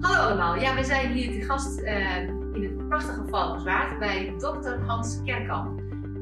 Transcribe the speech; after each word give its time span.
Hallo 0.00 0.20
allemaal, 0.20 0.56
ja, 0.56 0.74
we 0.74 0.84
zijn 0.84 1.12
hier 1.12 1.40
te 1.40 1.46
gast 1.46 1.80
uh, 1.80 2.18
in 2.52 2.62
het 2.62 2.88
prachtige 2.88 3.24
Valkenswaard 3.28 3.98
bij 3.98 4.34
dokter 4.38 4.80
Hans 4.80 5.20
Kerkamp. 5.24 5.80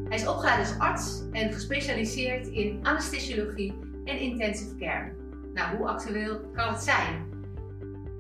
Hij 0.09 0.19
is 0.19 0.27
opgeleid 0.27 0.59
als 0.59 0.79
arts 0.79 1.23
en 1.33 1.53
gespecialiseerd 1.53 2.47
in 2.47 2.81
anesthesiologie 2.83 3.75
en 4.05 4.19
intensive 4.19 4.77
care. 4.77 5.13
Nou, 5.55 5.77
hoe 5.77 5.89
actueel 5.89 6.41
kan 6.55 6.69
het 6.69 6.83
zijn? 6.83 7.27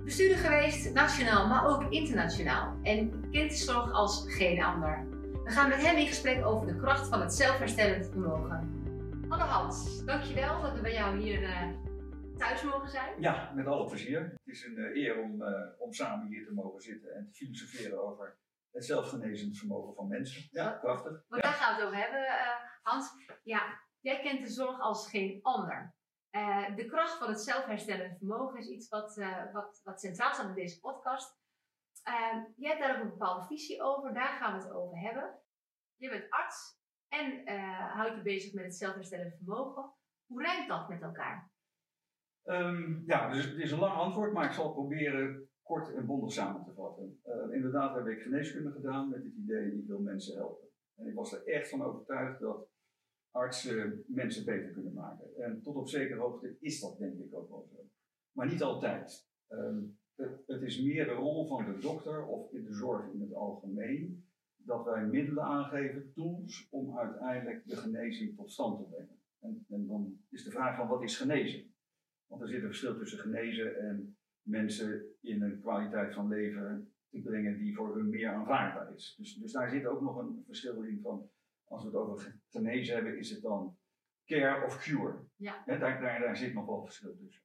Bestuurder 0.04 0.38
geweest, 0.38 0.94
nationaal, 0.94 1.46
maar 1.46 1.66
ook 1.66 1.82
internationaal. 1.90 2.74
En 2.82 3.28
kent 3.30 3.66
de 3.66 3.92
als 3.92 4.24
geen 4.28 4.62
ander. 4.62 5.06
We 5.44 5.50
gaan 5.50 5.68
met 5.68 5.86
hem 5.86 5.96
in 5.96 6.06
gesprek 6.06 6.46
over 6.46 6.66
de 6.66 6.76
kracht 6.76 7.08
van 7.08 7.20
het 7.20 7.34
zelfherstellend 7.34 8.08
vermogen. 8.12 8.82
Hallo 9.28 9.44
Hans, 9.44 10.04
dankjewel 10.04 10.62
dat 10.62 10.74
we 10.74 10.80
bij 10.80 10.92
jou 10.92 11.20
hier 11.20 11.42
uh, 11.42 11.48
thuis 12.38 12.62
mogen 12.62 12.88
zijn. 12.88 13.20
Ja, 13.20 13.52
met 13.54 13.66
alle 13.66 13.86
plezier. 13.86 14.20
Het 14.20 14.54
is 14.54 14.64
een 14.64 14.78
uh, 14.78 14.96
eer 14.96 15.22
om, 15.22 15.42
uh, 15.42 15.48
om 15.78 15.92
samen 15.92 16.26
hier 16.26 16.46
te 16.46 16.54
mogen 16.54 16.80
zitten 16.80 17.14
en 17.14 17.24
te 17.24 17.32
filosoferen 17.32 18.02
over 18.02 18.38
het 18.70 18.84
zelfgenezend 18.84 19.58
vermogen 19.58 19.94
van 19.94 20.08
mensen. 20.08 20.48
Ja, 20.50 20.70
prachtig. 20.70 21.24
Want 21.28 21.42
ja. 21.42 21.48
daar 21.48 21.58
gaan 21.58 21.74
we 21.74 21.80
het 21.80 21.86
over 21.86 22.02
hebben, 22.02 22.26
Hans. 22.82 23.10
Ja, 23.42 23.80
jij 24.00 24.20
kent 24.20 24.40
de 24.40 24.52
zorg 24.52 24.80
als 24.80 25.10
geen 25.10 25.38
ander. 25.42 25.94
de 26.76 26.86
kracht 26.88 27.18
van 27.18 27.28
het 27.28 27.40
zelfherstellend 27.40 28.18
vermogen 28.18 28.58
is 28.58 28.68
iets 28.68 28.88
wat, 28.88 29.14
wat, 29.52 29.80
wat 29.84 30.00
centraal 30.00 30.34
staat 30.34 30.48
in 30.48 30.54
deze 30.54 30.80
podcast. 30.80 31.38
jij 32.56 32.70
hebt 32.70 32.80
daar 32.80 32.96
ook 32.96 33.02
een 33.02 33.10
bepaalde 33.10 33.46
visie 33.46 33.82
over, 33.82 34.14
daar 34.14 34.38
gaan 34.38 34.58
we 34.58 34.64
het 34.64 34.72
over 34.72 34.98
hebben. 34.98 35.38
Je 35.96 36.08
bent 36.08 36.30
arts 36.30 36.78
en 37.08 37.52
uh, 37.52 37.94
houd 37.94 38.16
je 38.16 38.22
bezig 38.22 38.52
met 38.52 38.64
het 38.64 38.76
zelfherstellend 38.76 39.36
vermogen. 39.36 39.92
Hoe 40.26 40.42
rijmt 40.42 40.68
dat 40.68 40.88
met 40.88 41.02
elkaar? 41.02 41.50
Um, 42.48 43.02
ja, 43.06 43.32
dus 43.32 43.44
het 43.44 43.58
is 43.58 43.70
een 43.70 43.78
lang 43.78 43.94
antwoord, 43.94 44.32
maar 44.32 44.44
ik 44.44 44.52
zal 44.52 44.72
proberen 44.72 45.48
kort 45.62 45.94
en 45.94 46.06
bondig 46.06 46.32
samen 46.32 46.64
te 46.64 46.72
vatten. 46.72 47.20
Uh, 47.26 47.54
inderdaad 47.54 47.94
heb 47.94 48.06
ik 48.06 48.22
geneeskunde 48.22 48.70
gedaan 48.70 49.08
met 49.08 49.24
het 49.24 49.34
idee, 49.34 49.78
ik 49.78 49.86
wil 49.86 50.00
mensen 50.00 50.36
helpen. 50.36 50.68
En 50.94 51.06
ik 51.06 51.14
was 51.14 51.32
er 51.32 51.46
echt 51.46 51.68
van 51.68 51.82
overtuigd 51.82 52.40
dat 52.40 52.68
artsen 53.30 54.04
mensen 54.06 54.44
beter 54.44 54.70
kunnen 54.70 54.92
maken. 54.92 55.26
En 55.36 55.62
tot 55.62 55.76
op 55.76 55.88
zekere 55.88 56.20
hoogte 56.20 56.56
is 56.60 56.80
dat 56.80 56.98
denk 56.98 57.18
ik 57.18 57.34
ook 57.34 57.48
wel 57.48 57.66
zo. 57.70 57.88
Maar 58.32 58.46
niet 58.46 58.62
altijd. 58.62 59.28
Um, 59.48 59.98
het, 60.14 60.42
het 60.46 60.62
is 60.62 60.82
meer 60.82 61.04
de 61.04 61.12
rol 61.12 61.46
van 61.46 61.64
de 61.64 61.78
dokter 61.78 62.26
of 62.26 62.52
in 62.52 62.64
de 62.64 62.74
zorg 62.74 63.12
in 63.12 63.20
het 63.20 63.34
algemeen 63.34 64.26
dat 64.56 64.84
wij 64.84 65.06
middelen 65.06 65.44
aangeven, 65.44 66.12
tools, 66.14 66.68
om 66.70 66.98
uiteindelijk 66.98 67.66
de 67.66 67.76
genezing 67.76 68.36
tot 68.36 68.52
stand 68.52 68.78
te 68.78 68.84
brengen. 68.84 69.20
En, 69.38 69.64
en, 69.68 69.86
dan 69.86 70.18
is 70.30 70.44
de 70.44 70.50
vraag 70.50 70.76
van 70.76 70.88
wat 70.88 71.02
is 71.02 71.16
genezen? 71.16 71.67
Want 72.28 72.42
er 72.42 72.48
zit 72.48 72.60
een 72.60 72.66
verschil 72.66 72.96
tussen 72.96 73.18
genezen 73.18 73.78
en 73.78 74.16
mensen 74.42 75.16
in 75.20 75.42
een 75.42 75.60
kwaliteit 75.60 76.14
van 76.14 76.28
leven 76.28 76.92
te 77.10 77.22
brengen 77.22 77.58
die 77.58 77.74
voor 77.74 77.96
hun 77.96 78.08
meer 78.08 78.28
aanvaardbaar 78.28 78.94
is. 78.94 79.14
Dus, 79.18 79.34
dus 79.34 79.52
daar 79.52 79.70
zit 79.70 79.86
ook 79.86 80.00
nog 80.00 80.16
een 80.16 80.42
verschil 80.46 80.82
in 80.82 81.00
van, 81.02 81.30
als 81.64 81.82
we 81.82 81.88
het 81.88 81.96
over 81.96 82.40
genezen 82.48 82.94
hebben, 82.94 83.18
is 83.18 83.30
het 83.30 83.42
dan 83.42 83.76
care 84.26 84.64
of 84.64 84.78
cure? 84.78 85.26
Ja. 85.36 85.62
daar, 85.66 85.78
daar, 85.78 86.20
daar 86.20 86.36
zit 86.36 86.54
nog 86.54 86.66
wel 86.66 86.84
verschil 86.84 87.16
tussen. 87.16 87.42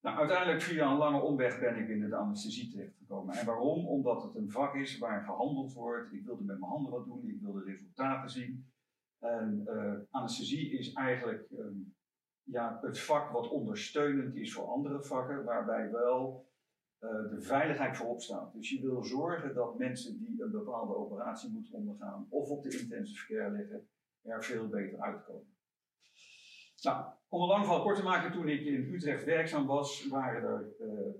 Nou, 0.00 0.18
uiteindelijk 0.18 0.62
via 0.62 0.90
een 0.90 0.96
lange 0.96 1.20
omweg 1.20 1.60
ben 1.60 1.76
ik 1.76 1.88
in 1.88 2.08
de 2.08 2.16
anesthesie 2.16 2.70
terechtgekomen. 2.70 3.34
En 3.34 3.46
waarom? 3.46 3.86
Omdat 3.86 4.22
het 4.22 4.34
een 4.34 4.50
vak 4.50 4.74
is 4.74 4.98
waar 4.98 5.24
gehandeld 5.24 5.72
wordt. 5.72 6.12
Ik 6.12 6.24
wilde 6.24 6.44
met 6.44 6.58
mijn 6.58 6.70
handen 6.70 6.92
wat 6.92 7.04
doen, 7.04 7.28
ik 7.28 7.40
wilde 7.40 7.64
resultaten 7.64 8.30
zien. 8.30 8.72
En 9.18 9.62
uh, 9.66 9.94
anesthesie 10.10 10.78
is 10.78 10.92
eigenlijk 10.92 11.50
um, 11.50 11.94
ja, 12.44 12.78
het 12.82 13.00
vak 13.00 13.30
wat 13.30 13.48
ondersteunend 13.48 14.36
is 14.36 14.52
voor 14.54 14.66
andere 14.66 15.02
vakken, 15.02 15.44
waarbij 15.44 15.90
wel 15.90 16.50
uh, 17.00 17.10
de 17.10 17.40
veiligheid 17.40 17.96
voorop 17.96 18.20
staat. 18.20 18.52
Dus 18.52 18.70
je 18.70 18.80
wil 18.80 19.02
zorgen 19.02 19.54
dat 19.54 19.78
mensen 19.78 20.18
die 20.18 20.42
een 20.42 20.50
bepaalde 20.50 20.96
operatie 20.96 21.50
moeten 21.50 21.74
ondergaan 21.74 22.26
of 22.28 22.48
op 22.48 22.62
de 22.62 22.78
intensive 22.78 23.34
care 23.34 23.50
liggen, 23.50 23.88
er 24.22 24.44
veel 24.44 24.68
beter 24.68 25.00
uitkomen. 25.00 25.56
Nou, 26.82 27.12
om 27.28 27.42
een 27.42 27.48
lang 27.48 27.64
verhaal 27.64 27.82
kort 27.82 27.96
te 27.96 28.02
maken, 28.02 28.32
toen 28.32 28.48
ik 28.48 28.60
in 28.60 28.94
Utrecht 28.94 29.24
werkzaam 29.24 29.66
was, 29.66 30.06
waren 30.08 30.42
er 30.42 30.74
uh, 30.80 31.14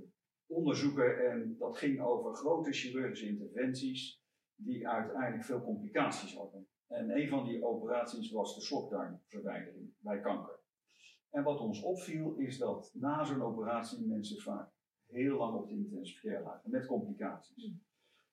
onderzoeken 0.46 1.30
en 1.30 1.56
dat 1.58 1.78
ging 1.78 2.00
over 2.00 2.34
grote 2.34 2.72
chirurgische 2.72 3.28
interventies 3.28 4.22
die 4.54 4.88
uiteindelijk 4.88 5.44
veel 5.44 5.62
complicaties 5.62 6.36
hadden. 6.36 6.66
En 6.86 7.10
een 7.10 7.28
van 7.28 7.44
die 7.44 7.64
operaties 7.64 8.30
was 8.30 8.54
de 8.54 8.60
slokdarmverwijdering 8.60 9.94
bij 9.98 10.20
kanker. 10.20 10.61
En 11.32 11.42
wat 11.42 11.60
ons 11.60 11.82
opviel 11.82 12.34
is 12.34 12.58
dat 12.58 12.90
na 12.94 13.24
zo'n 13.24 13.42
operatie 13.42 14.06
mensen 14.06 14.40
vaak 14.40 14.70
heel 15.06 15.36
lang 15.36 15.54
op 15.54 15.68
de 15.68 15.74
intensive 15.74 16.28
care 16.28 16.42
lagen 16.42 16.70
met 16.70 16.86
complicaties. 16.86 17.72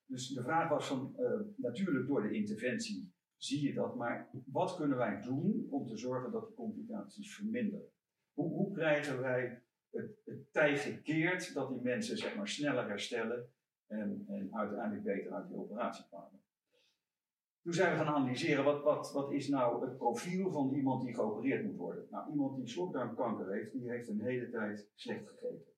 Dus 0.06 0.28
de 0.28 0.44
vraag 0.44 0.70
was 0.70 0.88
van, 0.88 1.16
uh, 1.20 1.40
natuurlijk 1.56 2.08
door 2.08 2.22
de 2.22 2.34
interventie 2.34 3.14
zie 3.38 3.68
je 3.68 3.74
dat. 3.74 3.96
Maar 3.96 4.30
wat 4.46 4.76
kunnen 4.76 4.98
wij 4.98 5.22
doen 5.22 5.68
om 5.70 5.88
te 5.88 5.98
zorgen 5.98 6.32
dat 6.32 6.48
de 6.48 6.54
complicaties 6.54 7.36
verminderen? 7.36 7.86
Hoe, 8.34 8.50
hoe 8.50 8.74
krijgen 8.74 9.22
wij 9.22 9.64
het, 9.90 10.22
het 10.26 10.54
tij 10.54 10.78
gekeerd 10.78 11.54
dat 11.54 11.70
die 11.70 11.82
mensen 11.82 12.18
zeg 12.18 12.36
maar, 12.36 12.48
sneller 12.48 12.88
herstellen 12.88 13.50
en, 13.88 14.26
en 14.28 14.48
uiteindelijk 14.52 15.04
beter 15.04 15.34
uit 15.34 15.48
die 15.48 15.58
operatie 15.58 16.06
kwamen? 16.08 16.39
Toen 17.70 17.78
zijn 17.78 17.98
we 17.98 18.04
gaan 18.04 18.16
analyseren, 18.16 18.64
wat, 18.64 18.84
wat, 18.84 19.12
wat 19.12 19.32
is 19.32 19.48
nou 19.48 19.86
het 19.86 19.98
profiel 19.98 20.52
van 20.52 20.74
iemand 20.74 21.02
die 21.02 21.14
geopereerd 21.14 21.66
moet 21.66 21.76
worden? 21.76 22.08
Nou, 22.10 22.32
iemand 22.32 22.56
die 22.56 22.68
slokdarmkanker 22.68 23.52
heeft, 23.52 23.72
die 23.72 23.90
heeft 23.90 24.08
een 24.08 24.22
hele 24.22 24.50
tijd 24.50 24.90
slecht 24.96 25.30
gegeten. 25.30 25.74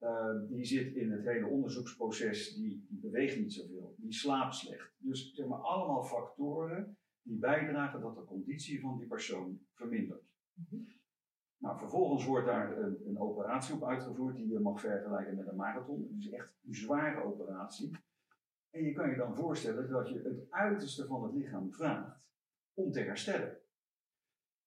Uh, 0.00 0.48
die 0.48 0.64
zit 0.64 0.94
in 0.94 1.10
het 1.10 1.24
hele 1.24 1.46
onderzoeksproces, 1.46 2.54
die, 2.54 2.86
die, 2.88 3.00
beweegt 3.00 3.38
niet 3.38 3.52
zoveel, 3.52 3.94
die 3.98 4.12
slaapt 4.12 4.54
slecht. 4.54 4.94
Dus 4.98 5.34
zeg 5.34 5.46
maar 5.46 5.58
allemaal 5.58 6.02
factoren 6.02 6.96
die 7.22 7.38
bijdragen 7.38 8.00
dat 8.00 8.14
de 8.14 8.24
conditie 8.24 8.80
van 8.80 8.98
die 8.98 9.06
persoon 9.06 9.60
vermindert. 9.72 10.22
Mm 10.54 10.66
-hmm. 10.70 10.88
Nou, 11.58 11.78
vervolgens 11.78 12.24
wordt 12.24 12.46
daar 12.46 12.78
een, 12.78 12.98
een, 13.06 13.18
operatie 13.18 13.74
op 13.74 13.84
uitgevoerd 13.84 14.36
die 14.36 14.48
je 14.48 14.58
mag 14.58 14.80
vergelijken 14.80 15.36
met 15.36 15.46
een 15.46 15.56
marathon. 15.56 16.08
Het 16.12 16.24
is 16.24 16.30
echt 16.30 16.52
een 16.66 16.74
zware 16.74 17.22
operatie. 17.22 17.90
En 18.70 18.82
je 18.82 18.92
kan 18.92 19.10
je 19.10 19.16
dan 19.16 19.36
voorstellen 19.36 19.90
dat 19.90 20.08
je 20.08 20.20
het 20.20 20.50
uiterste 20.50 21.06
van 21.06 21.22
het 21.22 21.34
lichaam 21.34 21.72
vraagt 21.72 22.20
om 22.74 22.92
te 22.92 23.00
herstellen. 23.00 23.58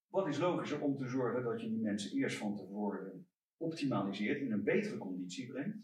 Wat 0.07 0.27
is 0.27 0.39
logischer 0.39 0.81
om 0.81 0.97
te 0.97 1.07
zorgen 1.07 1.43
dat 1.43 1.61
je 1.61 1.69
die 1.69 1.81
mensen 1.81 2.17
eerst 2.17 2.37
van 2.37 2.55
tevoren 2.55 3.27
optimaliseert, 3.57 4.41
in 4.41 4.51
een 4.51 4.63
betere 4.63 4.97
conditie 4.97 5.47
brengt. 5.47 5.77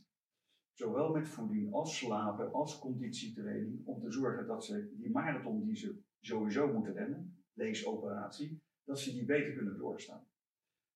Zowel 0.74 1.12
met 1.12 1.28
voeding 1.28 1.74
als 1.74 1.98
slapen 1.98 2.52
als 2.52 2.80
conditietraining. 2.80 3.86
Om 3.86 4.02
te 4.02 4.12
zorgen 4.12 4.48
dat 4.48 4.66
ze 4.66 4.96
die 4.98 5.12
marathon 5.12 5.66
die 5.66 5.76
ze 5.76 6.02
sowieso 6.20 6.74
moeten 6.74 6.94
rennen, 6.94 7.44
leesoperatie, 7.54 8.62
dat 8.84 9.00
ze 9.00 9.12
die 9.12 9.26
beter 9.26 9.54
kunnen 9.54 9.78
doorstaan. 9.78 10.28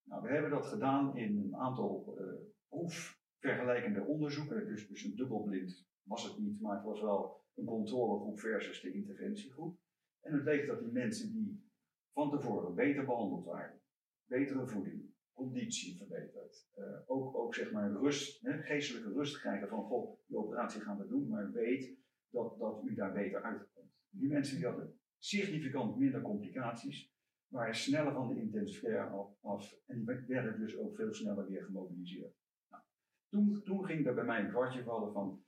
Nou, 0.03 0.21
we 0.21 0.29
hebben 0.29 0.51
dat 0.51 0.65
gedaan 0.65 1.17
in 1.17 1.37
een 1.37 1.55
aantal 1.55 2.17
uh, 2.19 2.33
proefvergelijkende 2.67 4.03
onderzoeken. 4.03 4.65
Dus, 4.65 4.87
dus 4.87 5.03
een 5.03 5.15
dubbelblind 5.15 5.85
was 6.03 6.23
het 6.23 6.37
niet, 6.37 6.61
maar 6.61 6.75
het 6.75 6.85
was 6.85 7.01
wel 7.01 7.41
een 7.55 7.65
controlegroep 7.65 8.39
versus 8.39 8.81
de 8.81 8.93
interventiegroep. 8.93 9.77
En 10.21 10.33
het 10.33 10.43
bleek 10.43 10.67
dat 10.67 10.79
die 10.79 10.91
mensen 10.91 11.31
die 11.31 11.71
van 12.11 12.29
tevoren 12.29 12.75
beter 12.75 13.05
behandeld 13.05 13.45
waren, 13.45 13.81
betere 14.25 14.67
voeding, 14.67 15.13
conditie 15.33 15.97
verbeterd. 15.97 16.67
Uh, 16.77 16.85
ook, 17.05 17.35
ook 17.35 17.55
zeg 17.55 17.71
maar 17.71 17.91
rust, 17.91 18.41
hè, 18.41 18.61
geestelijke 18.61 19.13
rust 19.13 19.39
krijgen 19.39 19.67
van, 19.67 19.83
goh, 19.83 20.17
die 20.27 20.37
operatie 20.37 20.81
gaan 20.81 20.97
we 20.97 21.07
doen, 21.07 21.27
maar 21.27 21.51
weet 21.51 21.97
dat, 22.29 22.59
dat 22.59 22.83
u 22.83 22.93
daar 22.93 23.13
beter 23.13 23.41
uitkomt. 23.41 23.91
Die 24.09 24.29
mensen 24.29 24.55
die 24.55 24.65
hadden 24.65 24.99
significant 25.17 25.97
minder 25.97 26.21
complicaties, 26.21 27.11
waren 27.47 27.75
sneller 27.75 28.13
van 28.13 28.27
de 28.27 28.41
intensive 28.41 29.31
af 29.41 29.75
en 29.85 30.05
die 30.05 30.25
werden 30.27 30.59
dus 30.59 30.77
ook 30.77 30.95
veel 30.95 31.13
sneller 31.13 31.47
weer 31.47 31.63
gemobiliseerd. 31.63 32.35
Nou, 32.69 32.83
toen, 33.29 33.61
toen 33.63 33.85
ging 33.85 34.07
er 34.07 34.13
bij 34.13 34.23
mij 34.23 34.39
een 34.39 34.49
kwartje 34.49 34.83
vallen 34.83 35.13
van, 35.13 35.43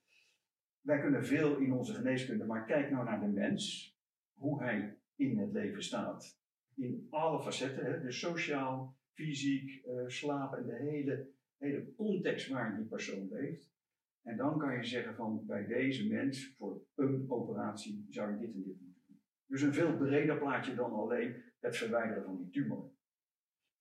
wij 0.85 0.99
kunnen 0.99 1.25
veel 1.25 1.57
in 1.57 1.73
onze 1.73 1.93
geneeskunde, 1.93 2.45
maar 2.45 2.65
kijk 2.65 2.91
nou 2.91 3.05
naar 3.05 3.19
de 3.19 3.27
mens, 3.27 3.95
hoe 4.33 4.63
hij 4.63 4.97
in 5.15 5.37
het 5.37 5.51
leven 5.51 5.83
staat. 5.83 6.39
In 6.75 7.07
alle 7.09 7.41
facetten, 7.41 7.85
hè, 7.85 8.01
dus 8.01 8.19
sociaal, 8.19 8.97
fysiek, 9.13 9.85
uh, 9.85 10.03
slaap 10.07 10.53
en 10.53 10.65
de 10.65 10.75
hele, 10.75 11.29
hele 11.57 11.93
context 11.95 12.47
waarin 12.47 12.75
die 12.75 12.85
persoon 12.85 13.27
leeft. 13.31 13.73
En 14.21 14.37
dan 14.37 14.59
kan 14.59 14.75
je 14.75 14.83
zeggen 14.83 15.15
van 15.15 15.45
bij 15.45 15.65
deze 15.65 16.07
mens 16.07 16.53
voor 16.57 16.85
een 16.95 17.25
operatie 17.27 18.05
zou 18.09 18.31
je 18.31 18.39
dit 18.39 18.53
en 18.53 18.63
dit 18.63 18.81
moeten 18.81 19.03
doen. 19.07 19.21
Dus 19.45 19.61
een 19.61 19.73
veel 19.73 19.97
breder 19.97 20.37
plaatje 20.37 20.75
dan 20.75 20.91
alleen 20.91 21.43
het 21.59 21.77
verwijderen 21.77 22.23
van 22.23 22.37
die 22.37 22.49
tumor. 22.49 22.91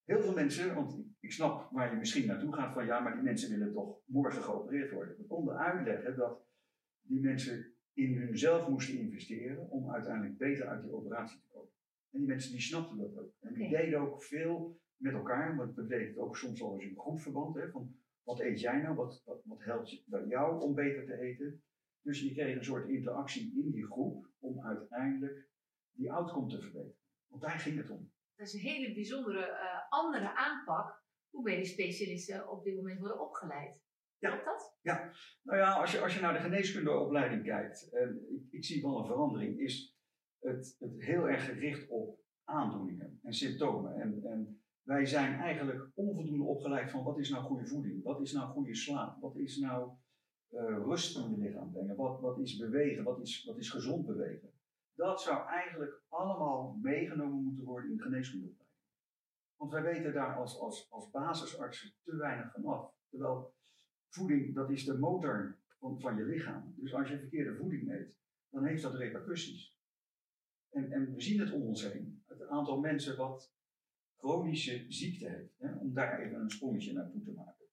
Heel 0.04 0.20
veel 0.20 0.34
mensen, 0.34 0.74
want 0.74 1.04
ik 1.20 1.32
snap 1.32 1.70
waar 1.72 1.90
je 1.90 1.96
misschien 1.96 2.26
naartoe 2.26 2.52
gaat 2.52 2.72
van 2.72 2.86
ja, 2.86 3.00
maar 3.00 3.14
die 3.14 3.22
mensen 3.22 3.50
willen 3.50 3.72
toch 3.72 3.98
morgen 4.04 4.42
geopereerd 4.42 4.90
worden. 4.90 5.16
We 5.16 5.24
konden 5.24 5.58
uitleggen 5.58 6.16
dat 6.16 6.44
die 7.06 7.20
mensen 7.20 7.74
in 7.92 8.16
hunzelf 8.16 8.68
moesten 8.68 8.98
investeren 8.98 9.70
om 9.70 9.90
uiteindelijk 9.90 10.38
beter 10.38 10.66
uit 10.66 10.82
die 10.82 10.92
operatie 10.92 11.40
te 11.40 11.46
komen. 11.52 11.70
En 12.10 12.18
die 12.18 12.28
mensen 12.28 12.50
die 12.50 12.60
snapten 12.60 12.96
dat 12.98 13.18
ook. 13.18 13.32
En 13.40 13.54
die 13.54 13.68
deden 13.68 14.00
ook 14.00 14.22
veel 14.22 14.80
met 14.96 15.12
elkaar, 15.12 15.56
want 15.56 15.76
dat 15.76 15.88
betekent 15.88 16.16
ook 16.16 16.36
soms 16.36 16.60
wel 16.60 16.74
eens 16.74 16.90
in 16.90 16.98
groepverband, 16.98 17.54
hè, 17.54 17.70
van 17.70 17.96
wat 18.22 18.40
eet 18.40 18.60
jij 18.60 18.82
nou? 18.82 18.94
Wat, 18.94 19.22
wat, 19.24 19.42
wat 19.44 19.64
helpt 19.64 20.04
jou 20.28 20.62
om 20.62 20.74
beter 20.74 21.04
te 21.04 21.20
eten? 21.20 21.62
Dus 22.02 22.20
je 22.20 22.32
kreeg 22.32 22.56
een 22.56 22.64
soort 22.64 22.88
interactie 22.88 23.64
in 23.64 23.70
die 23.70 23.86
groep 23.86 24.28
om 24.38 24.64
uiteindelijk 24.64 25.48
die 25.90 26.12
outcome 26.12 26.48
te 26.48 26.60
verbeteren. 26.60 26.98
Want 27.26 27.42
daar 27.42 27.58
ging 27.58 27.76
het 27.76 27.90
om. 27.90 28.12
Dat 28.36 28.46
is 28.46 28.54
een 28.54 28.60
hele 28.60 28.94
bijzondere 28.94 29.48
uh, 29.48 29.90
andere 29.90 30.36
aanpak 30.36 31.02
hoe 31.30 31.42
medisch 31.42 31.72
specialisten 31.72 32.50
op 32.50 32.64
dit 32.64 32.76
moment 32.76 32.98
worden 32.98 33.20
opgeleid. 33.20 33.83
Ja. 34.30 34.44
Dat? 34.44 34.78
Ja, 34.82 35.10
nou 35.42 35.58
ja, 35.58 35.72
als 35.72 35.92
je, 35.92 36.00
als 36.00 36.14
je 36.14 36.20
naar 36.20 36.32
de 36.32 36.40
geneeskundeopleiding 36.40 37.44
kijkt, 37.44 37.92
en 37.92 38.26
ik, 38.34 38.42
ik 38.50 38.64
zie 38.64 38.82
wel 38.82 38.98
een 38.98 39.06
verandering, 39.06 39.58
is 39.58 39.98
het, 40.38 40.76
het 40.78 41.02
heel 41.02 41.28
erg 41.28 41.44
gericht 41.44 41.88
op 41.88 42.18
aandoeningen 42.44 43.18
en 43.22 43.32
symptomen. 43.32 43.94
En, 43.94 44.24
en 44.24 44.62
wij 44.82 45.06
zijn 45.06 45.40
eigenlijk 45.40 45.90
onvoldoende 45.94 46.44
opgeleid 46.44 46.90
van 46.90 47.04
wat 47.04 47.18
is 47.18 47.30
nou 47.30 47.44
goede 47.44 47.66
voeding, 47.66 48.02
wat 48.02 48.20
is 48.20 48.32
nou 48.32 48.50
goede 48.50 48.74
slaap, 48.74 49.20
wat 49.20 49.36
is 49.36 49.58
nou 49.58 49.92
uh, 50.50 50.60
rust 50.60 51.16
in 51.18 51.30
je 51.30 51.36
lichaam 51.38 51.72
brengen, 51.72 51.96
wat, 51.96 52.20
wat 52.20 52.38
is 52.38 52.56
bewegen, 52.56 53.04
wat 53.04 53.20
is, 53.20 53.44
wat 53.44 53.58
is 53.58 53.70
gezond 53.70 54.06
bewegen. 54.06 54.52
Dat 54.94 55.22
zou 55.22 55.48
eigenlijk 55.48 56.02
allemaal 56.08 56.78
meegenomen 56.82 57.44
moeten 57.44 57.64
worden 57.64 57.90
in 57.90 57.96
de 57.96 58.02
geneeskundeopleiding. 58.02 58.78
Want 59.56 59.72
wij 59.72 59.82
weten 59.82 60.12
daar 60.12 60.36
als, 60.36 60.58
als, 60.58 60.90
als 60.90 61.10
basisartsen 61.10 61.94
te 62.02 62.16
weinig 62.16 62.52
van 62.52 62.64
af. 62.64 62.92
Terwijl 63.10 63.54
voeding, 64.14 64.54
dat 64.54 64.70
is 64.70 64.84
de 64.84 64.98
motor 64.98 65.58
van, 65.78 66.16
je 66.16 66.24
lichaam. 66.24 66.74
Dus 66.76 66.94
als 66.94 67.08
je 67.08 67.18
verkeerde 67.18 67.56
voeding 67.56 67.90
eet, 67.90 68.14
dan 68.50 68.64
heeft 68.64 68.82
dat 68.82 68.94
repercussies. 68.94 69.78
En, 70.70 70.92
en 70.92 71.14
we 71.14 71.20
zien 71.20 71.40
het 71.40 71.52
om 71.52 71.62
ons 71.62 71.92
heen. 71.92 72.22
Het 72.26 72.48
aantal 72.48 72.80
mensen 72.80 73.16
wat 73.16 73.52
chronische 74.16 74.84
ziekte 74.88 75.28
heeft, 75.28 75.58
hè, 75.58 75.74
om 75.74 75.94
daar 75.94 76.20
even 76.20 76.40
een 76.40 76.50
sprongetje 76.50 76.92
naartoe 76.92 77.22
te 77.22 77.32
maken. 77.32 77.66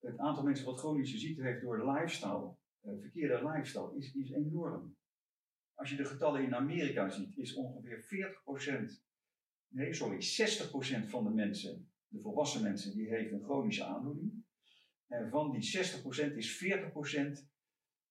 Het 0.00 0.18
aantal 0.18 0.42
mensen 0.42 0.66
wat 0.66 0.78
chronische 0.78 1.18
ziekte 1.18 1.42
heeft 1.42 1.60
door 1.60 1.92
lifestyle, 1.92 2.56
uh, 2.82 3.00
verkeerde 3.00 3.48
lifestyle, 3.48 3.96
is, 3.96 4.14
is 4.14 4.30
enorm. 4.30 4.96
Als 5.74 5.90
je 5.90 5.96
de 5.96 6.04
getallen 6.04 6.44
in 6.44 6.54
Amerika 6.54 7.08
ziet, 7.08 7.36
is 7.36 7.54
ongeveer 7.54 8.04
40%, 8.90 9.02
nee 9.68 9.94
sorry, 9.94 10.20
60% 11.04 11.08
van 11.08 11.24
de 11.24 11.30
mensen, 11.30 11.90
de 12.08 12.20
volwassen 12.20 12.62
mensen, 12.62 12.94
die 12.94 13.08
heeft 13.08 13.32
een 13.32 13.42
chronische 13.42 13.84
aandoening. 13.84 14.41
En 15.12 15.30
van 15.30 15.50
die 15.50 15.60
60% 16.32 16.36
is 16.36 16.64
40% 16.64 16.66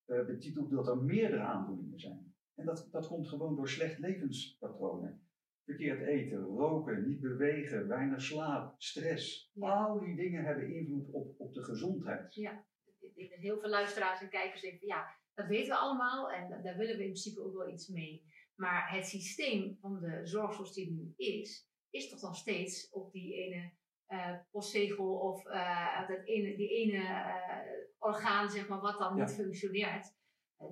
uh, 0.06 0.26
betiteld 0.26 0.72
dat 0.72 0.88
er 0.88 0.98
meerdere 0.98 1.42
aandoeningen 1.42 2.00
zijn. 2.00 2.36
En 2.56 2.66
dat, 2.66 2.88
dat 2.92 3.08
komt 3.08 3.28
gewoon 3.28 3.56
door 3.56 3.70
slecht 3.70 4.00
levenspatronen. 4.00 5.28
Verkeerd 5.66 6.02
eten, 6.02 6.44
roken, 6.44 7.08
niet 7.08 7.20
bewegen, 7.20 7.88
weinig 7.88 8.22
slaap, 8.22 8.82
stress. 8.82 9.52
Al 9.60 10.00
die 10.00 10.16
dingen 10.16 10.44
hebben 10.44 10.76
invloed 10.76 11.10
op, 11.12 11.40
op 11.40 11.54
de 11.54 11.64
gezondheid. 11.64 12.36
Ja, 12.36 12.66
ik 13.00 13.16
denk 13.16 13.30
dat 13.30 13.40
heel 13.40 13.60
veel 13.60 13.70
luisteraars 13.70 14.22
en 14.22 14.30
kijkers 14.30 14.62
denken, 14.62 14.88
ja, 14.88 15.16
dat 15.34 15.48
weten 15.48 15.70
we 15.70 15.80
allemaal 15.80 16.32
en 16.32 16.64
daar 16.64 16.78
willen 16.78 16.98
we 16.98 17.04
in 17.04 17.12
principe 17.12 17.44
ook 17.44 17.56
wel 17.56 17.70
iets 17.70 17.88
mee. 17.88 18.26
Maar 18.56 18.96
het 18.96 19.06
systeem 19.06 19.78
van 19.80 20.00
de 20.00 20.22
zorg 20.24 20.54
zoals 20.54 20.74
die 20.74 20.92
nu 20.92 21.14
is, 21.16 21.70
is 21.90 22.10
toch 22.10 22.22
nog 22.22 22.36
steeds 22.36 22.90
op 22.90 23.12
die 23.12 23.34
ene 23.34 23.72
uh, 24.12 24.36
postzegel 24.52 25.14
of 25.14 25.46
uh, 25.46 26.08
dat 26.08 26.26
ene, 26.26 26.56
die 26.56 26.70
ene 26.70 26.98
uh, 26.98 27.58
orgaan, 27.98 28.50
zeg 28.50 28.68
maar, 28.68 28.82
wat 28.82 29.00
dan 29.00 29.16
niet 29.16 29.32
functioneert. 29.32 30.14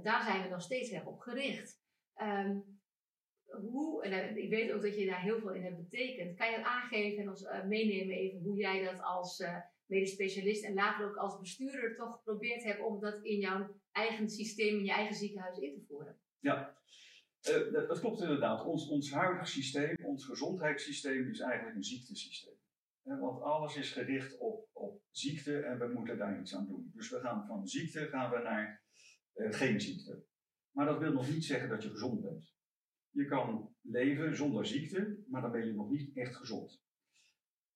daar 0.04 0.24
zijn 0.24 0.44
we 0.44 0.50
nog 0.50 0.62
steeds 0.62 0.92
erg 0.92 1.06
op 1.06 1.20
gericht. 1.20 1.82
Um, 2.22 2.80
hoe, 3.50 4.04
en 4.04 4.38
ik 4.38 4.50
weet 4.50 4.72
ook 4.72 4.82
dat 4.82 4.96
je 4.96 5.06
daar 5.06 5.22
heel 5.22 5.40
veel 5.40 5.54
in 5.54 5.64
hebt 5.64 5.90
betekend. 5.90 6.38
Kan 6.38 6.52
je 6.52 6.66
aangeven 6.66 7.22
en 7.22 7.30
ons 7.30 7.48
meenemen 7.68 8.16
even 8.16 8.40
hoe 8.40 8.58
jij 8.58 8.84
dat 8.84 9.02
als 9.02 9.44
medisch 9.86 10.12
specialist 10.12 10.64
en 10.64 10.74
later 10.74 11.10
ook 11.10 11.16
als 11.16 11.40
bestuurder 11.40 11.96
toch 11.96 12.12
geprobeerd 12.12 12.64
hebt 12.64 12.82
om 12.82 13.00
dat 13.00 13.24
in 13.24 13.40
jouw 13.40 13.76
eigen 13.92 14.30
systeem, 14.30 14.78
in 14.78 14.86
je 14.86 14.92
eigen 14.92 15.16
ziekenhuis 15.16 15.58
in 15.58 15.74
te 15.74 15.86
voeren? 15.88 16.20
Ja, 16.40 16.78
dat, 17.42 17.88
dat, 17.88 18.00
klopt 18.00 18.22
inderdaad. 18.22 18.66
Ons, 18.66 18.90
ons 18.90 19.12
huidige 19.12 19.46
systeem, 19.46 19.96
ons 20.04 20.26
gezondheidssysteem, 20.26 21.30
is 21.30 21.40
eigenlijk 21.40 21.76
een 21.76 21.84
ziektesysteem. 21.84 22.59
Want 23.18 23.42
alles 23.42 23.76
is 23.76 23.92
gericht 23.92 24.38
op, 24.38 24.70
op 24.74 25.02
ziekte 25.12 25.60
en 25.60 25.80
we 25.80 25.94
moeten 25.94 26.18
daar 26.18 26.40
iets 26.40 26.56
aan 26.56 26.68
doen. 26.68 26.92
Dus 26.94 27.10
we 27.10 27.20
gaan 27.20 27.46
van 27.48 27.68
ziekte 27.68 28.08
gaan 28.08 28.32
we 28.32 28.38
naar 28.38 28.84
uh, 29.36 29.54
geen 29.54 29.82
ziekte. 29.82 30.24
Maar 30.72 30.86
dat 30.86 31.00
wil 31.00 31.14
nog 31.14 31.30
niet 31.30 31.46
zeggen 31.46 31.70
dat 31.70 31.84
je 31.84 31.90
gezond 31.90 32.22
bent. 32.22 32.54
Je 33.10 33.26
kan 33.26 33.76
leven 33.82 34.36
zonder 34.36 34.66
ziekte, 34.66 35.24
maar 35.28 35.42
dan 35.42 35.52
ben 35.52 35.66
je 35.66 35.74
nog 35.74 35.90
niet 35.90 36.18
echt 36.18 36.36
gezond. 36.36 36.82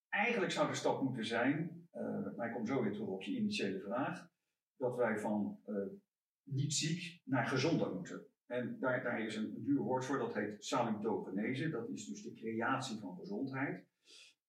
Eigenlijk 0.09 0.51
zou 0.51 0.68
de 0.68 0.75
stap 0.75 1.01
moeten 1.01 1.25
zijn, 1.25 1.88
uh, 1.94 2.35
maar 2.35 2.47
ik 2.47 2.53
kom 2.53 2.68
zo 2.68 2.83
weer 2.83 2.91
terug 2.91 3.07
op 3.07 3.21
je 3.21 3.38
initiële 3.38 3.80
vraag, 3.80 4.27
dat 4.77 4.95
wij 4.95 5.19
van 5.19 5.59
uh, 5.68 5.75
niet 6.44 6.74
ziek 6.74 7.21
naar 7.24 7.47
gezonder 7.47 7.94
moeten. 7.94 8.25
En 8.45 8.77
daar, 8.80 9.03
daar 9.03 9.25
is 9.25 9.35
een, 9.35 9.56
een 9.56 9.63
duur 9.63 9.81
woord 9.81 10.06
voor, 10.06 10.18
dat 10.18 10.33
heet 10.33 10.65
salutogenese. 10.65 11.69
Dat 11.69 11.89
is 11.89 12.06
dus 12.06 12.24
de 12.24 12.33
creatie 12.33 13.00
van 13.00 13.18
gezondheid. 13.18 13.85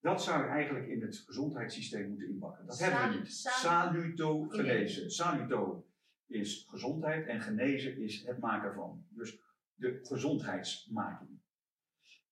Dat 0.04 0.22
zou 0.22 0.42
je 0.42 0.48
eigenlijk 0.48 0.88
in 0.88 1.02
het 1.02 1.16
gezondheidssysteem 1.16 2.08
moeten 2.08 2.28
inpakken. 2.28 2.66
Dat 2.66 2.78
hebben 2.78 3.10
we 3.10 3.18
niet. 3.18 3.32
Salutogenese. 3.32 5.10
Saluto 5.10 5.86
is 6.26 6.66
gezondheid 6.68 7.26
en 7.26 7.40
genezen 7.40 7.98
is 7.98 8.24
het 8.26 8.38
maken 8.38 8.74
van. 8.74 9.06
Dus 9.08 9.40
de 9.74 9.98
gezondheidsmaking. 10.02 11.40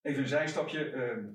Even 0.02 0.22
een 0.22 0.28
zijstapje. 0.28 0.90
Ehm, 0.90 1.30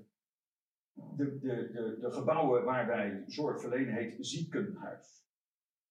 de, 0.94 1.40
de, 1.40 1.72
de, 1.72 1.98
de 2.00 2.12
gebouwen 2.12 2.64
waar 2.64 2.88
wij 2.88 3.24
zorg 3.28 3.62
verlenen 3.62 3.94
heet 3.94 4.16
ziekenhuis. 4.20 5.26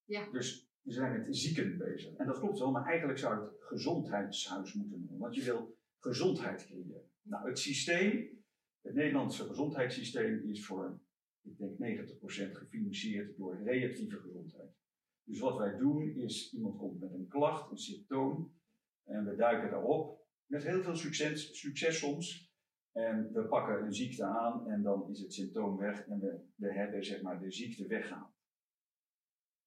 Ja. 0.04 0.30
Dus 0.30 0.70
we 0.82 0.92
zijn 0.92 1.12
met 1.12 1.36
zieken 1.36 1.78
bezig. 1.78 2.14
En 2.16 2.26
dat 2.26 2.38
klopt 2.38 2.58
wel, 2.58 2.70
maar 2.70 2.86
eigenlijk 2.86 3.18
zou 3.18 3.40
het 3.40 3.54
gezondheidshuis 3.60 4.74
moeten 4.74 5.00
noemen. 5.00 5.18
Want 5.18 5.34
je 5.34 5.44
wil 5.44 5.78
gezondheid 5.98 6.66
creëren. 6.66 7.10
Nou, 7.22 7.48
het 7.48 7.58
systeem, 7.58 8.44
het 8.86 8.94
Nederlandse 8.94 9.44
gezondheidssysteem 9.44 10.48
is 10.48 10.66
voor, 10.66 11.00
ik 11.42 11.58
denk 11.58 12.08
90% 12.08 12.12
gefinancierd 12.52 13.36
door 13.36 13.62
reactieve 13.62 14.20
gezondheid. 14.20 14.70
Dus 15.24 15.38
wat 15.40 15.56
wij 15.56 15.76
doen 15.76 16.16
is, 16.16 16.52
iemand 16.52 16.76
komt 16.76 17.00
met 17.00 17.12
een 17.12 17.28
klacht, 17.28 17.70
een 17.70 17.78
symptoom, 17.78 18.54
en 19.04 19.24
we 19.24 19.36
duiken 19.36 19.70
daarop. 19.70 20.24
Met 20.46 20.62
heel 20.62 20.82
veel 20.82 20.96
succes, 20.96 21.58
succes 21.60 21.98
soms. 21.98 22.54
En 22.92 23.32
we 23.32 23.46
pakken 23.46 23.84
een 23.84 23.94
ziekte 23.94 24.24
aan 24.24 24.68
en 24.68 24.82
dan 24.82 25.10
is 25.10 25.20
het 25.20 25.32
symptoom 25.32 25.76
weg 25.76 26.06
en 26.06 26.20
we, 26.20 26.40
we 26.54 26.72
hebben 26.72 27.04
zeg 27.04 27.22
maar 27.22 27.40
de 27.40 27.50
ziekte 27.50 27.86
weggaan. 27.86 28.34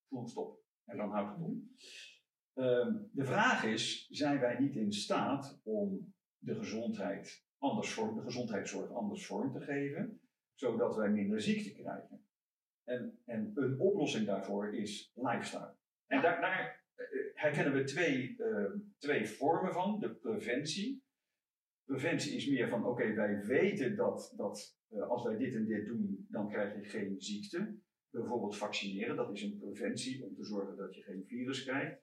Voel 0.07 0.27
stop. 0.27 0.63
En 0.85 0.97
dan 0.97 1.09
houdt 1.09 1.37
het 1.37 1.47
op. 1.47 1.53
Um, 2.53 3.09
de 3.11 3.25
vraag 3.25 3.63
is, 3.63 4.07
zijn 4.09 4.39
wij 4.39 4.59
niet 4.59 4.75
in 4.75 4.91
staat 4.91 5.61
om 5.63 6.13
de 6.37 6.55
gezondheid 6.55 7.48
anders 7.59 7.93
vorm, 7.93 8.15
de 8.15 8.21
gezondheidszorg 8.21 8.91
anders 8.91 9.25
vorm 9.25 9.51
te 9.51 9.61
geven, 9.61 10.21
zodat 10.53 10.95
wij 10.95 11.09
minder 11.09 11.41
ziekte 11.41 11.73
krijgen? 11.81 12.27
En, 12.83 13.19
en 13.25 13.51
een 13.55 13.79
oplossing 13.79 14.25
daarvoor 14.25 14.75
is 14.75 15.11
lifestyle. 15.15 15.75
En 16.07 16.21
daar, 16.21 16.83
uh, 16.95 17.05
herkennen 17.33 17.73
we 17.73 17.83
twee, 17.83 18.35
uh, 18.37 18.71
twee 18.97 19.29
vormen 19.29 19.73
van. 19.73 19.99
De 19.99 20.15
preventie. 20.15 21.03
Preventie 21.85 22.35
is 22.35 22.49
meer 22.49 22.69
van, 22.69 22.85
oké, 22.85 23.13
wij 23.13 23.45
weten 23.45 23.95
dat, 23.95 24.33
dat 24.37 24.77
uh, 24.89 25.09
als 25.09 25.23
wij 25.23 25.37
dit 25.37 25.53
en 25.53 25.65
dit 25.65 25.85
doen, 25.85 26.25
dan 26.29 26.49
krijg 26.49 26.75
je 26.75 26.83
geen 26.83 27.15
ziekte. 27.21 27.77
Bijvoorbeeld 28.09 28.57
vaccineren, 28.57 29.15
dat 29.15 29.33
is 29.33 29.43
een 29.43 29.57
preventie 29.57 30.23
om 30.23 30.35
te 30.35 30.43
zorgen 30.43 30.77
dat 30.77 30.95
je 30.95 31.01
geen 31.01 31.23
virus 31.25 31.63
krijgt, 31.63 32.01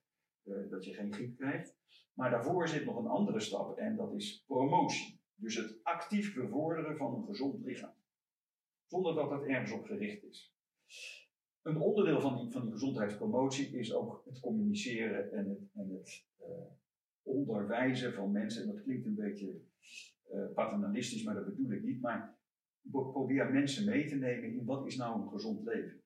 dat 0.70 0.84
je 0.84 0.94
geen 0.94 1.12
griep 1.12 1.36
krijgt. 1.36 1.76
Maar 2.12 2.30
daarvoor 2.30 2.68
zit 2.68 2.84
nog 2.84 2.96
een 2.96 3.06
andere 3.06 3.40
stap 3.40 3.78
en 3.78 3.96
dat 3.96 4.14
is 4.14 4.44
promotie. 4.46 5.15
Dus 5.36 5.54
het 5.54 5.78
actief 5.82 6.34
bevorderen 6.34 6.96
van 6.96 7.14
een 7.14 7.26
gezond 7.26 7.64
lichaam. 7.64 7.94
Zonder 8.86 9.14
dat 9.14 9.30
het 9.30 9.42
ergens 9.42 9.72
op 9.72 9.84
gericht 9.84 10.24
is. 10.24 10.54
Een 11.62 11.76
onderdeel 11.76 12.20
van 12.20 12.36
die, 12.36 12.52
van 12.52 12.62
die 12.62 12.72
gezondheidspromotie 12.72 13.78
is 13.78 13.94
ook 13.94 14.22
het 14.24 14.40
communiceren 14.40 15.32
en 15.32 15.48
het, 15.48 15.58
en 15.72 15.90
het 15.90 16.24
uh, 16.40 16.46
onderwijzen 17.22 18.12
van 18.12 18.32
mensen. 18.32 18.62
En 18.62 18.68
dat 18.68 18.82
klinkt 18.82 19.06
een 19.06 19.14
beetje 19.14 19.60
uh, 20.32 20.52
paternalistisch, 20.54 21.24
maar 21.24 21.34
dat 21.34 21.44
bedoel 21.44 21.70
ik 21.70 21.82
niet. 21.82 22.00
Maar 22.00 22.38
probeer 22.90 23.52
mensen 23.52 23.84
mee 23.84 24.06
te 24.06 24.14
nemen 24.14 24.52
in 24.52 24.64
wat 24.64 24.86
is 24.86 24.96
nou 24.96 25.22
een 25.22 25.28
gezond 25.28 25.64
leven. 25.64 26.00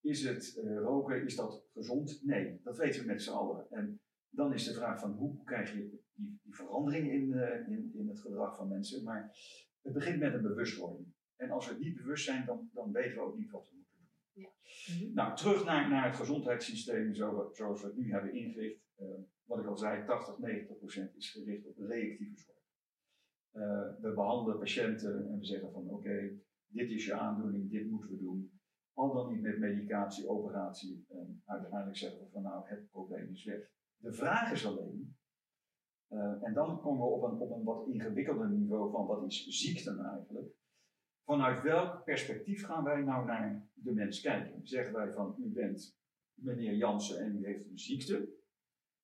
Is 0.00 0.24
het 0.24 0.60
uh, 0.64 0.78
roken, 0.78 1.24
is 1.24 1.36
dat 1.36 1.64
gezond? 1.72 2.20
Nee, 2.24 2.60
dat 2.62 2.76
weten 2.76 3.00
we 3.00 3.06
met 3.06 3.22
z'n 3.22 3.30
allen. 3.30 3.70
En 3.70 4.00
dan 4.28 4.52
is 4.52 4.64
de 4.64 4.74
vraag 4.74 5.00
van 5.00 5.12
hoe 5.12 5.44
krijg 5.44 5.72
je 5.72 5.98
die, 6.18 6.38
die 6.42 6.54
verandering 6.54 7.10
in, 7.10 7.28
uh, 7.28 7.68
in, 7.68 7.92
in 7.94 8.08
het 8.08 8.20
gedrag 8.20 8.56
van 8.56 8.68
mensen. 8.68 9.04
Maar 9.04 9.38
het 9.82 9.92
begint 9.92 10.18
met 10.18 10.34
een 10.34 10.42
bewustwording. 10.42 11.06
En 11.36 11.50
als 11.50 11.68
we 11.68 11.78
niet 11.78 11.96
bewust 11.96 12.24
zijn, 12.24 12.46
dan, 12.46 12.70
dan 12.72 12.92
weten 12.92 13.14
we 13.14 13.20
ook 13.20 13.38
niet 13.38 13.50
wat 13.50 13.68
we 13.68 13.76
moeten 13.76 13.96
doen. 13.98 14.42
Ja. 14.42 14.50
Mm-hmm. 14.94 15.14
Nou, 15.14 15.36
terug 15.36 15.64
naar, 15.64 15.88
naar 15.88 16.06
het 16.06 16.16
gezondheidssysteem 16.16 17.14
zo, 17.14 17.50
zoals 17.52 17.80
we 17.80 17.86
het 17.86 17.96
nu 17.96 18.10
hebben 18.12 18.32
ingericht. 18.32 18.86
Uh, 19.00 19.08
wat 19.44 19.58
ik 19.58 19.66
al 19.66 19.76
zei, 19.76 20.04
80, 20.06 20.38
90 20.38 20.78
procent 20.78 21.16
is 21.16 21.30
gericht 21.30 21.66
op 21.66 21.78
reactieve 21.78 22.38
zorg. 22.38 22.56
Uh, 23.52 24.00
we 24.00 24.12
behandelen 24.14 24.58
patiënten 24.58 25.28
en 25.28 25.38
we 25.38 25.44
zeggen 25.44 25.72
van 25.72 25.82
oké, 25.82 25.94
okay, 25.94 26.40
dit 26.66 26.90
is 26.90 27.04
je 27.04 27.14
aandoening, 27.14 27.70
dit 27.70 27.90
moeten 27.90 28.10
we 28.10 28.18
doen. 28.18 28.60
al 28.92 29.12
dan 29.14 29.32
niet 29.32 29.42
met 29.42 29.58
medicatie, 29.58 30.28
operatie. 30.28 31.04
En 31.08 31.42
uiteindelijk 31.44 31.96
zeggen 31.96 32.20
we 32.20 32.30
van 32.30 32.42
nou, 32.42 32.68
het 32.68 32.90
probleem 32.90 33.30
is 33.30 33.44
weg. 33.44 33.70
De 33.96 34.12
vraag 34.12 34.52
is 34.52 34.66
alleen, 34.66 35.17
eh, 36.08 36.42
en 36.42 36.54
dan 36.54 36.80
komen 36.80 37.06
we 37.06 37.12
op 37.12 37.22
een, 37.22 37.38
op 37.38 37.50
een 37.50 37.64
wat 37.64 37.88
ingewikkelder 37.88 38.50
niveau 38.50 38.90
van 38.90 39.06
wat 39.06 39.26
is 39.26 39.46
ziekte 39.46 39.94
nou 39.94 40.16
eigenlijk. 40.16 40.48
Vanuit 41.24 41.62
welk 41.62 42.04
perspectief 42.04 42.64
gaan 42.64 42.84
wij 42.84 43.02
nou 43.02 43.26
naar 43.26 43.68
de 43.74 43.92
mens 43.92 44.20
kijken? 44.20 44.66
Zeggen 44.66 44.94
wij 44.94 45.12
van 45.12 45.36
u 45.38 45.48
bent 45.48 45.98
meneer 46.34 46.74
Jansen 46.74 47.18
en 47.18 47.36
u 47.36 47.46
heeft 47.46 47.70
een 47.70 47.78
ziekte. 47.78 48.36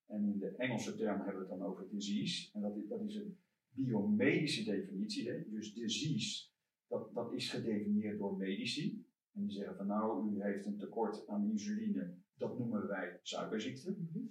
En 0.05 0.23
in 0.23 0.39
de 0.39 0.55
Engelse 0.55 0.95
term 0.95 1.21
hebben 1.21 1.33
we 1.33 1.39
het 1.39 1.59
dan 1.59 1.67
over 1.67 1.89
disease. 1.89 2.49
En 2.53 2.61
dat 2.61 2.77
is, 2.77 2.87
dat 2.87 3.01
is 3.01 3.15
een 3.15 3.37
biomedische 3.69 4.63
definitie. 4.63 5.29
Hè? 5.29 5.49
Dus 5.49 5.73
disease, 5.73 6.49
dat, 6.87 7.13
dat 7.13 7.33
is 7.33 7.49
gedefinieerd 7.49 8.17
door 8.17 8.37
medici. 8.37 9.05
En 9.33 9.41
die 9.41 9.51
zeggen 9.51 9.75
van 9.75 9.87
nou, 9.87 10.35
u 10.35 10.43
heeft 10.43 10.65
een 10.65 10.77
tekort 10.77 11.27
aan 11.27 11.49
insuline. 11.49 12.17
Dat 12.37 12.57
noemen 12.57 12.87
wij 12.87 13.19
suikerziekte. 13.21 13.91
Mhm. 13.91 14.25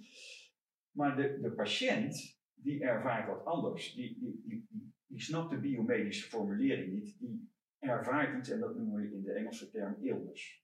Maar 0.91 1.15
de, 1.15 1.39
de 1.41 1.51
patiënt, 1.51 2.34
die 2.55 2.83
ervaart 2.83 3.27
wat 3.27 3.45
anders. 3.45 3.93
Die, 3.93 4.19
die, 4.19 4.41
die, 4.45 4.67
die, 5.05 5.21
snapt 5.21 5.49
de 5.49 5.59
biomedische 5.59 6.29
formulering 6.29 6.93
niet. 6.93 7.19
Die 7.19 7.51
ervaart 7.79 8.37
iets 8.37 8.49
en 8.49 8.59
dat 8.59 8.75
noemen 8.75 9.01
we 9.01 9.13
in 9.13 9.23
de 9.23 9.31
Engelse 9.31 9.69
term 9.69 9.97
illness. 10.01 10.63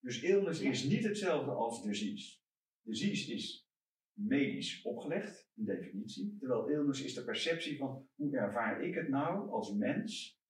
Dus 0.00 0.22
illness 0.22 0.60
is 0.60 0.84
niet 0.84 1.04
hetzelfde 1.04 1.50
als 1.50 1.82
disease. 1.82 2.38
Disease 2.82 3.32
is 3.32 3.68
medisch 4.12 4.82
opgelegd, 4.82 5.50
een 5.56 5.64
definitie. 5.64 6.36
Terwijl 6.38 6.68
illness 6.68 7.02
is 7.02 7.14
de 7.14 7.24
perceptie 7.24 7.76
van 7.76 8.08
hoe 8.14 8.36
ervaar 8.36 8.82
ik 8.82 8.94
het 8.94 9.08
nou 9.08 9.50
als 9.50 9.74
mens 9.74 10.40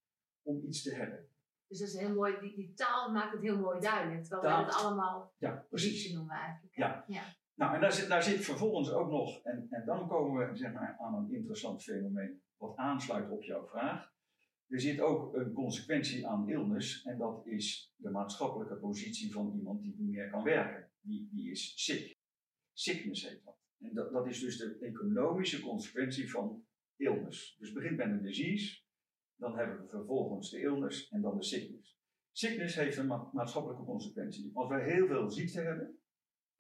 om 0.42 0.64
iets 0.66 0.82
te 0.82 0.94
hebben. 0.94 1.28
Dus 1.66 1.78
dat 1.78 1.88
is 1.88 1.98
heel 1.98 2.14
mooi, 2.14 2.40
die, 2.40 2.54
die 2.54 2.72
taal 2.74 3.12
maakt 3.12 3.32
het 3.32 3.42
heel 3.42 3.58
mooi 3.58 3.80
duidelijk. 3.80 4.22
Terwijl 4.22 4.42
taal, 4.42 4.64
we 4.64 4.72
het 4.72 4.74
allemaal 4.74 5.34
ja, 5.38 5.66
precies. 5.68 6.12
noemen 6.12 6.36
eigenlijk. 6.36 6.76
Ja. 6.76 7.04
ja. 7.06 7.22
Nou, 7.60 7.74
en 7.74 7.80
daar 7.80 7.92
zit, 7.92 8.08
daar 8.08 8.22
zit 8.22 8.44
vervolgens 8.44 8.90
ook 8.90 9.10
nog, 9.10 9.42
en, 9.42 9.66
en 9.70 9.84
dan 9.84 10.08
komen 10.08 10.48
we 10.48 10.56
zeg 10.56 10.72
maar, 10.72 10.96
aan 10.98 11.14
een 11.14 11.34
interessant 11.34 11.82
fenomeen 11.82 12.42
wat 12.56 12.76
aansluit 12.76 13.30
op 13.30 13.42
jouw 13.42 13.66
vraag. 13.66 14.12
Er 14.66 14.80
zit 14.80 15.00
ook 15.00 15.34
een 15.34 15.52
consequentie 15.52 16.26
aan 16.26 16.48
illness 16.48 17.02
en 17.04 17.18
dat 17.18 17.46
is 17.46 17.94
de 17.96 18.10
maatschappelijke 18.10 18.74
positie 18.74 19.32
van 19.32 19.52
iemand 19.56 19.82
die 19.82 19.94
niet 19.98 20.10
meer 20.10 20.30
kan 20.30 20.42
werken. 20.42 20.90
Die, 21.00 21.28
die 21.32 21.50
is 21.50 21.84
sick. 21.84 22.18
Sickness 22.72 23.28
heet 23.28 23.44
dat. 23.44 23.58
En 23.78 23.94
dat, 23.94 24.12
dat 24.12 24.26
is 24.26 24.40
dus 24.40 24.58
de 24.58 24.78
economische 24.80 25.60
consequentie 25.60 26.30
van 26.30 26.64
illness. 26.96 27.56
Dus 27.58 27.72
begint 27.72 27.96
met 27.96 28.06
een 28.06 28.22
disease, 28.22 28.82
dan 29.36 29.56
hebben 29.56 29.80
we 29.80 29.88
vervolgens 29.88 30.50
de 30.50 30.60
illness 30.60 31.08
en 31.08 31.20
dan 31.20 31.36
de 31.36 31.44
sickness. 31.44 31.98
Sickness 32.32 32.74
heeft 32.74 32.96
een 32.96 33.06
maatschappelijke 33.32 33.84
consequentie. 33.84 34.50
Als 34.54 34.68
wij 34.68 34.92
heel 34.92 35.06
veel 35.06 35.30
ziekte 35.30 35.60
hebben, 35.60 35.99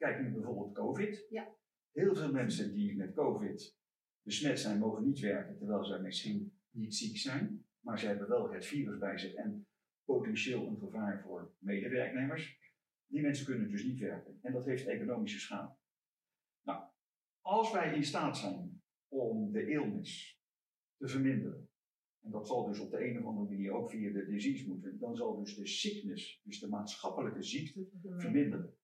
kijk 0.00 0.20
nu 0.20 0.32
bijvoorbeeld 0.32 0.74
COVID. 0.74 1.26
Ja. 1.30 1.54
Heel 1.92 2.14
veel 2.14 2.32
mensen 2.32 2.72
die 2.74 2.96
met 2.96 3.14
COVID 3.14 3.78
besmet 4.22 4.60
zijn, 4.60 4.78
mogen 4.78 5.04
niet 5.04 5.20
werken, 5.20 5.56
terwijl 5.56 5.84
zij 5.84 6.00
misschien 6.00 6.52
niet 6.70 6.94
ziek 6.94 7.16
zijn. 7.16 7.64
Maar 7.80 7.98
ze 7.98 8.06
hebben 8.06 8.28
wel 8.28 8.52
het 8.52 8.66
virus 8.66 8.98
bij 8.98 9.18
zich 9.18 9.34
en 9.34 9.66
potentieel 10.04 10.66
een 10.66 10.78
gevaar 10.78 11.22
voor 11.22 11.54
medewerknemers. 11.58 12.58
Die 13.06 13.20
mensen 13.20 13.46
kunnen 13.46 13.70
dus 13.70 13.84
niet 13.84 13.98
werken. 13.98 14.38
En 14.42 14.52
dat 14.52 14.64
heeft 14.64 14.86
economische 14.86 15.38
schade. 15.38 15.74
Nou, 16.62 16.90
als 17.40 17.72
wij 17.72 17.94
in 17.94 18.04
staat 18.04 18.38
zijn 18.38 18.82
om 19.08 19.52
de 19.52 19.70
illness 19.70 20.40
te 20.96 21.08
verminderen, 21.08 21.68
en 22.20 22.30
dat 22.30 22.46
zal 22.46 22.66
dus 22.66 22.80
op 22.80 22.90
de 22.90 23.04
een 23.04 23.18
of 23.18 23.24
andere 23.24 23.48
manier 23.48 23.72
ook 23.72 23.90
via 23.90 24.12
de 24.12 24.26
disease 24.26 24.68
moeten, 24.68 24.98
dan 24.98 25.16
zal 25.16 25.38
dus 25.38 25.56
de 25.56 25.66
sickness, 25.66 26.40
dus 26.44 26.60
de 26.60 26.68
maatschappelijke 26.68 27.42
ziekte, 27.42 27.88
verminderen. 28.16 28.76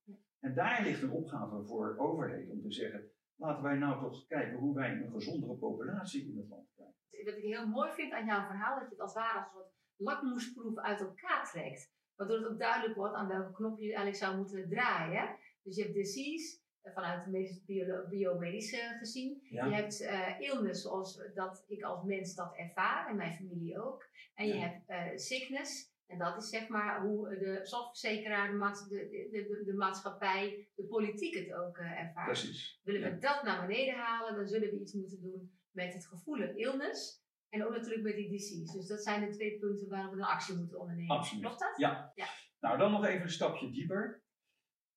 En 0.47 0.55
daar 0.55 0.83
ligt 0.83 1.03
een 1.03 1.11
opgave 1.11 1.65
voor 1.65 1.97
overheden 1.99 2.51
om 2.51 2.63
te 2.63 2.73
zeggen, 2.73 3.11
laten 3.37 3.63
wij 3.63 3.77
nou 3.77 4.01
toch 4.01 4.27
kijken 4.27 4.59
hoe 4.59 4.75
wij 4.75 4.91
een 4.91 5.11
gezondere 5.11 5.55
populatie 5.55 6.31
in 6.31 6.37
het 6.37 6.49
land 6.49 6.69
krijgen. 6.75 6.95
Wat 7.25 7.37
ik 7.37 7.43
heel 7.43 7.67
mooi 7.67 7.93
vind 7.93 8.13
aan 8.13 8.27
jouw 8.27 8.47
verhaal, 8.47 8.79
dat 8.79 8.89
je 8.89 8.95
het 8.95 9.01
als 9.01 9.15
ware 9.15 9.39
als 9.39 9.47
een 9.47 9.53
soort 9.53 9.73
lakmoesproef 9.97 10.77
uit 10.77 11.01
elkaar 11.01 11.51
trekt. 11.51 11.93
Waardoor 12.17 12.37
het 12.37 12.47
ook 12.47 12.59
duidelijk 12.59 12.95
wordt 12.95 13.15
aan 13.15 13.29
welke 13.29 13.53
knop 13.53 13.79
je 13.79 13.87
eigenlijk 13.87 14.17
zou 14.17 14.37
moeten 14.37 14.69
draaien. 14.69 15.37
Dus 15.63 15.77
je 15.77 15.83
hebt 15.83 15.95
disease, 15.95 16.61
eh, 16.81 16.93
vanuit 16.93 17.25
de 17.25 17.31
medische, 17.31 18.07
biomedische 18.09 18.97
gezien. 18.99 19.47
Je 19.51 19.61
hebt 19.61 20.01
uh, 20.01 20.41
illness 20.41 20.83
zoals 20.83 21.23
dat 21.35 21.65
ik 21.67 21.83
als 21.83 22.03
mens 22.03 22.35
dat 22.35 22.57
ervaar 22.57 23.09
en 23.09 23.17
mijn 23.17 23.35
familie 23.35 23.81
ook. 23.81 24.09
En 24.35 24.47
je 24.47 24.55
hebt 24.55 24.91
uh, 24.91 25.17
sickness. 25.17 25.95
En 26.07 26.19
dat 26.19 26.43
is 26.43 26.49
zeg 26.49 26.69
maar 26.69 27.01
hoe 27.01 27.29
de 27.29 27.61
zorgverzekeraar, 27.63 28.51
de, 28.51 28.89
de, 28.89 29.29
de, 29.31 29.63
de, 29.65 29.75
maatschappij, 29.75 30.69
de 30.75 30.85
politiek 30.85 31.35
het 31.35 31.53
ook 31.53 31.79
uh, 31.79 32.01
ervaart. 32.01 32.27
Precies. 32.27 32.81
Willen 32.85 33.11
we 33.11 33.19
dat 33.19 33.43
naar 33.43 33.67
beneden 33.67 33.95
halen, 33.95 34.35
dan 34.35 34.47
zullen 34.47 34.71
we 34.71 34.81
iets 34.81 34.93
moeten 34.93 35.21
doen 35.21 35.59
met 35.71 35.95
het 35.95 36.07
gevoel 36.07 36.43
illness. 36.57 37.25
En 37.49 37.65
ook 37.65 37.73
natuurlijk 37.73 38.03
met 38.03 38.15
die 38.15 38.29
disease. 38.29 38.73
Dus 38.73 38.87
dat 38.87 39.03
zijn 39.03 39.25
de 39.25 39.37
twee 39.37 39.59
punten 39.59 39.89
waar 39.89 40.11
we 40.11 40.17
een 40.17 40.23
actie 40.23 40.57
moeten 40.57 40.81
ondernemen. 40.81 41.17
Absoluut. 41.17 41.43
Klopt 41.43 41.61
dat? 41.61 41.77
Ja. 41.77 42.13
ja. 42.15 42.27
Nou, 42.61 42.79
dan 42.79 42.91
nog 42.91 43.05
even 43.05 43.23
een 43.23 43.31
stapje 43.31 43.71
dieper. 43.71 44.25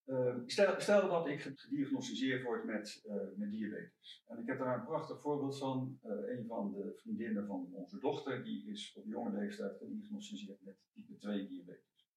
Ehm, 0.09 0.39
stel, 0.45 0.79
stel, 0.79 1.09
dat 1.09 1.27
ik 1.27 1.41
gediagnosticeerd 1.41 2.43
word 2.43 2.65
met, 2.65 3.03
uh, 3.05 3.13
met 3.35 3.51
diabetes. 3.51 4.23
En 4.27 4.39
ik 4.39 4.47
heb 4.47 4.59
daar 4.59 4.79
een 4.79 4.85
prachtig 4.85 5.21
voorbeeld 5.21 5.57
van. 5.57 5.99
Uh, 6.03 6.11
een 6.11 6.45
van 6.47 6.71
de 6.71 6.93
vriendinnen 6.97 7.45
van 7.45 7.69
onze 7.73 7.99
dochter, 7.99 8.43
die 8.43 8.71
is 8.71 8.93
op 8.97 9.05
jonge 9.05 9.31
leeftijd 9.31 9.77
gediagnosticeerd 9.77 10.61
met 10.61 10.75
type 10.93 11.17
2 11.17 11.47
diabetes. 11.47 12.07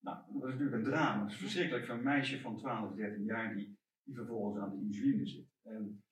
Nou, 0.00 0.18
dat 0.26 0.48
is 0.48 0.50
natuurlijk 0.50 0.76
een 0.76 0.90
drama. 0.90 1.22
Het 1.22 1.32
is 1.32 1.38
verschrikkelijk 1.38 1.86
voor 1.86 1.94
een 1.94 2.02
meisje 2.02 2.40
van 2.40 2.58
12, 2.58 2.94
13 2.94 3.24
jaar 3.24 3.54
die, 3.54 3.78
die 4.02 4.14
vervolgens 4.14 4.62
aan 4.62 4.70
de 4.70 4.84
insuline 4.84 5.26
zit. 5.26 5.48
En 5.62 6.02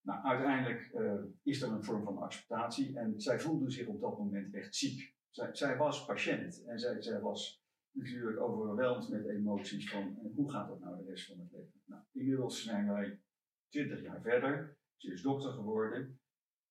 nou, 0.00 0.24
uiteindelijk 0.24 0.90
uh, 0.94 1.24
is 1.42 1.62
er 1.62 1.68
een 1.68 1.84
vorm 1.84 2.04
van 2.04 2.18
acceptatie 2.18 2.98
en 2.98 3.20
zij 3.20 3.40
voelde 3.40 3.70
zich 3.70 3.86
op 3.86 4.00
dat 4.00 4.18
moment 4.18 4.54
echt 4.54 4.74
ziek. 4.74 5.14
Zij, 5.30 5.54
zij 5.54 5.76
was 5.76 6.04
patiënt 6.04 6.64
en 6.64 6.78
zij, 6.78 7.02
zij 7.02 7.20
was 7.20 7.61
natuurlijk 7.92 8.40
overweldigd 8.40 9.08
met 9.08 9.28
emoties 9.28 9.90
van 9.90 10.18
hoe 10.34 10.50
gaat 10.50 10.68
dat 10.68 10.80
nou 10.80 10.96
de 10.96 11.10
rest 11.10 11.26
van 11.26 11.38
het 11.38 11.52
leven. 11.52 11.80
Nou, 11.84 12.02
inmiddels 12.12 12.64
zijn 12.64 12.88
wij 12.88 13.20
twintig 13.68 14.02
jaar 14.02 14.20
verder. 14.20 14.76
Ze 14.96 15.12
is 15.12 15.22
dokter 15.22 15.52
geworden. 15.52 16.20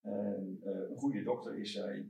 En 0.01 0.59
uh, 0.63 0.89
een 0.89 0.97
goede 0.97 1.23
dokter 1.23 1.57
is 1.57 1.71
zij. 1.71 2.09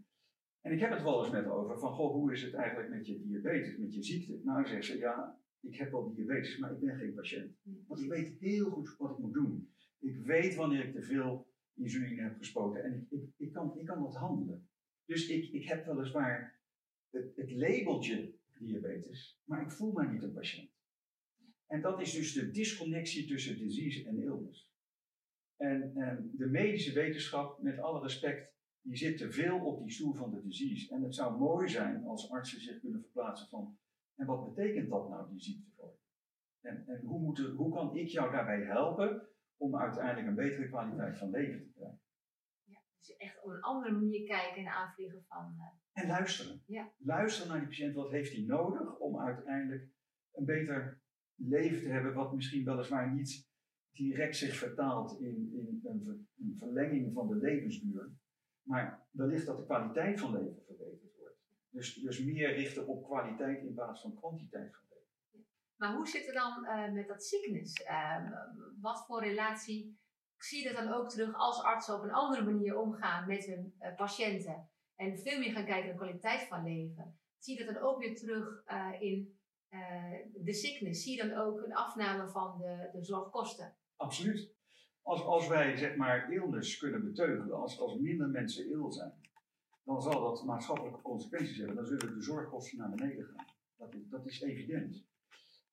En 0.61 0.71
ik 0.71 0.79
heb 0.79 0.91
het 0.91 1.03
wel 1.03 1.23
eens 1.23 1.33
met 1.33 1.45
over 1.45 1.79
van, 1.79 1.93
goh, 1.93 2.13
hoe 2.13 2.31
is 2.31 2.43
het 2.43 2.53
eigenlijk 2.53 2.89
met 2.89 3.07
je 3.07 3.21
diabetes, 3.21 3.77
met 3.77 3.93
je 3.93 4.03
ziekte? 4.03 4.39
Nou, 4.43 4.67
zegt 4.67 4.85
ze, 4.85 4.97
ja, 4.97 5.39
ik 5.59 5.75
heb 5.75 5.91
wel 5.91 6.13
diabetes, 6.13 6.57
maar 6.57 6.71
ik 6.71 6.79
ben 6.79 6.97
geen 6.97 7.13
patiënt. 7.13 7.55
Want 7.87 8.01
ik 8.01 8.09
weet 8.09 8.39
heel 8.39 8.69
goed 8.69 8.95
wat 8.97 9.11
ik 9.11 9.17
moet 9.17 9.33
doen. 9.33 9.69
Ik 9.99 10.25
weet 10.25 10.55
wanneer 10.55 10.85
ik 10.85 10.93
te 10.93 11.01
veel 11.01 11.49
insuline 11.73 12.21
heb 12.21 12.37
gespoten 12.37 12.83
en 12.83 12.93
ik, 12.93 13.19
ik, 13.19 13.29
ik, 13.37 13.51
kan, 13.53 13.77
ik 13.77 13.85
kan 13.85 14.01
dat 14.01 14.15
handelen. 14.15 14.69
Dus 15.05 15.27
ik, 15.27 15.51
ik 15.51 15.67
heb 15.67 15.85
weliswaar 15.85 16.59
het, 17.09 17.35
het 17.35 17.51
labeltje 17.51 18.33
diabetes, 18.65 19.41
maar 19.43 19.61
ik 19.61 19.71
voel 19.71 19.91
mij 19.91 20.07
niet 20.07 20.23
een 20.23 20.33
patiënt. 20.33 20.71
En 21.67 21.81
dat 21.81 22.01
is 22.01 22.13
dus 22.13 22.33
de 22.33 22.51
disconnectie 22.51 23.27
tussen 23.27 23.57
disease 23.57 24.07
en 24.07 24.19
illness. 24.19 24.69
En, 25.57 25.95
en 25.95 26.31
de 26.33 26.47
medische 26.47 26.93
wetenschap, 26.93 27.61
met 27.61 27.79
alle 27.79 28.01
respect, 28.01 28.53
die 28.81 28.95
zit 28.95 29.17
te 29.17 29.31
veel 29.31 29.65
op 29.65 29.81
die 29.81 29.91
stoel 29.91 30.13
van 30.13 30.31
de 30.31 30.41
disease. 30.41 30.93
En 30.93 31.01
het 31.03 31.15
zou 31.15 31.37
mooi 31.37 31.69
zijn 31.69 32.03
als 32.03 32.31
artsen 32.31 32.61
zich 32.61 32.79
kunnen 32.79 33.01
verplaatsen 33.01 33.47
van, 33.47 33.77
en 34.15 34.25
wat 34.25 34.53
betekent 34.53 34.89
dat 34.89 35.09
nou, 35.09 35.29
die 35.29 35.41
ziekte 35.41 35.71
voor? 35.75 35.99
En, 36.61 36.87
en 36.87 37.01
hoe, 37.05 37.19
moet 37.19 37.39
hoe 37.39 37.73
kan 37.73 37.95
ik 37.95 38.07
jou 38.07 38.31
daarbij 38.31 38.61
helpen 38.61 39.27
om 39.57 39.77
uiteindelijk 39.77 40.27
een 40.27 40.35
betere 40.35 40.69
kwaliteit 40.69 41.17
van 41.17 41.29
leven 41.29 41.61
te 41.61 41.71
krijgen? 41.71 42.01
Ja, 42.63 42.81
dus 42.97 43.15
echt 43.15 43.43
op 43.43 43.49
een 43.49 43.61
andere 43.61 43.91
manier 43.91 44.27
kijken 44.27 44.61
en 44.61 44.71
aanvliegen 44.71 45.23
van... 45.27 45.55
En 45.93 46.07
luisteren. 46.07 46.63
Ja. 46.65 46.91
Luisteren 46.97 47.49
naar 47.49 47.59
die 47.59 47.67
patiënt, 47.67 47.95
wat 47.95 48.11
heeft 48.11 48.31
hij 48.31 48.43
nodig 48.43 48.97
om 48.97 49.19
uiteindelijk 49.19 49.89
een 50.31 50.45
beter 50.45 51.01
leven 51.35 51.81
te 51.81 51.89
hebben, 51.89 52.13
wat 52.13 52.33
misschien 52.33 52.65
weliswaar 52.65 53.13
niet 53.13 53.49
direct 53.91 54.35
zich 54.35 54.55
vertaalt 54.55 55.19
in, 55.19 55.51
in 55.53 55.81
een, 55.83 56.27
een 56.37 56.55
verlenging 56.57 57.13
van 57.13 57.27
de 57.27 57.35
levensduur, 57.35 58.11
maar 58.61 59.07
wellicht 59.11 59.45
dat 59.45 59.57
de 59.57 59.65
kwaliteit 59.65 60.19
van 60.19 60.31
leven 60.31 60.63
verbeterd 60.65 61.15
wordt. 61.17 61.37
Dus, 61.69 61.93
dus 61.93 62.23
meer 62.23 62.53
richten 62.53 62.87
op 62.87 63.03
kwaliteit 63.03 63.63
in 63.63 63.73
plaats 63.73 64.01
van 64.01 64.15
kwantiteit 64.15 64.71
van 64.71 64.85
leven. 64.89 65.47
Maar 65.75 65.95
hoe 65.95 66.07
zit 66.07 66.25
het 66.25 66.35
dan 66.35 66.65
uh, 66.65 66.91
met 66.91 67.07
dat 67.07 67.23
zieknis? 67.23 67.81
Uh, 67.81 68.31
wat 68.79 69.05
voor 69.05 69.21
relatie 69.23 69.99
zie 70.37 70.63
je 70.63 70.73
dat 70.73 70.83
dan 70.83 70.93
ook 70.93 71.09
terug 71.09 71.35
als 71.35 71.63
artsen 71.63 71.95
op 71.95 72.03
een 72.03 72.11
andere 72.11 72.43
manier 72.43 72.77
omgaan 72.77 73.27
met 73.27 73.45
hun 73.45 73.75
uh, 73.79 73.95
patiënten? 73.95 74.70
En 75.01 75.17
veel 75.17 75.39
meer 75.39 75.51
gaan 75.51 75.65
kijken 75.65 75.83
naar 75.83 75.97
de 75.97 76.03
kwaliteit 76.03 76.47
van 76.47 76.63
leven, 76.63 77.19
zie 77.37 77.57
je 77.57 77.65
dat 77.65 77.73
dan 77.73 77.83
ook 77.83 77.99
weer 77.99 78.15
terug 78.15 78.63
uh, 78.67 79.01
in 79.01 79.39
uh, 79.69 80.13
de 80.33 80.53
sickness. 80.53 81.03
Zie 81.03 81.15
je 81.15 81.27
dan 81.27 81.37
ook 81.37 81.61
een 81.61 81.75
afname 81.75 82.29
van 82.29 82.57
de, 82.57 82.89
de 82.91 83.03
zorgkosten. 83.03 83.75
Absoluut. 83.95 84.53
Als, 85.01 85.21
als 85.21 85.47
wij 85.47 85.77
zeg 85.77 85.95
maar 85.95 86.33
illness 86.33 86.77
kunnen 86.77 87.03
beteugelen, 87.03 87.61
als, 87.61 87.79
als 87.79 87.99
minder 87.99 88.29
mensen 88.29 88.69
ill 88.69 88.91
zijn, 88.91 89.13
dan 89.83 90.01
zal 90.01 90.21
dat 90.21 90.45
maatschappelijke 90.45 91.01
consequenties 91.01 91.57
hebben. 91.57 91.75
Dan 91.75 91.85
zullen 91.85 92.15
de 92.15 92.21
zorgkosten 92.21 92.77
naar 92.77 92.89
beneden 92.89 93.25
gaan. 93.25 93.45
Dat 93.77 93.95
dat 94.09 94.25
is 94.25 94.41
evident. 94.41 95.05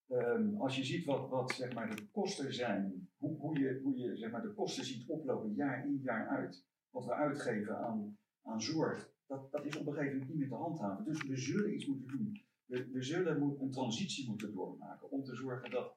ehm, 0.08 0.56
als 0.56 0.76
je 0.76 0.85
ziet 0.85 1.04
wat, 1.04 1.28
wat 1.28 1.52
zeg 1.52 1.75
maar, 1.75 1.97
de 1.97 2.08
kosten 2.11 2.54
zijn, 2.54 3.08
hoe, 3.16 3.38
hoe 3.38 3.58
je, 3.58 3.80
hoe 3.82 3.97
je 3.97 4.16
zeg 4.16 4.30
maar, 4.30 4.42
de 4.42 4.54
kosten 4.54 4.85
ziet 4.85 5.08
oplopen 5.08 5.54
jaar 5.54 5.87
in 5.87 6.00
jaar 6.02 6.28
uit, 6.28 6.66
wat 6.90 7.04
we 7.04 7.12
uitgeven 7.12 7.78
aan, 7.78 8.18
aan 8.42 8.62
zorg, 8.62 9.16
dat, 9.28 9.52
dat 9.52 9.64
is 9.64 9.76
op 9.76 9.87
een 9.87 9.92
gegeven 9.92 10.12
moment 10.12 10.30
niet 10.30 10.38
meer 10.38 10.49
te 10.49 10.54
handhaven. 10.54 11.04
Dus 11.04 11.23
we 11.23 11.37
zullen 11.37 11.75
iets 11.75 11.87
moeten 11.87 12.08
doen. 12.08 12.40
We, 12.64 12.90
we 12.90 13.02
zullen 13.02 13.61
een 13.61 13.70
transitie 13.70 14.28
moeten 14.28 14.52
doormaken 14.52 15.11
om 15.11 15.25
te 15.25 15.35
zorgen 15.35 15.70
dat 15.70 15.97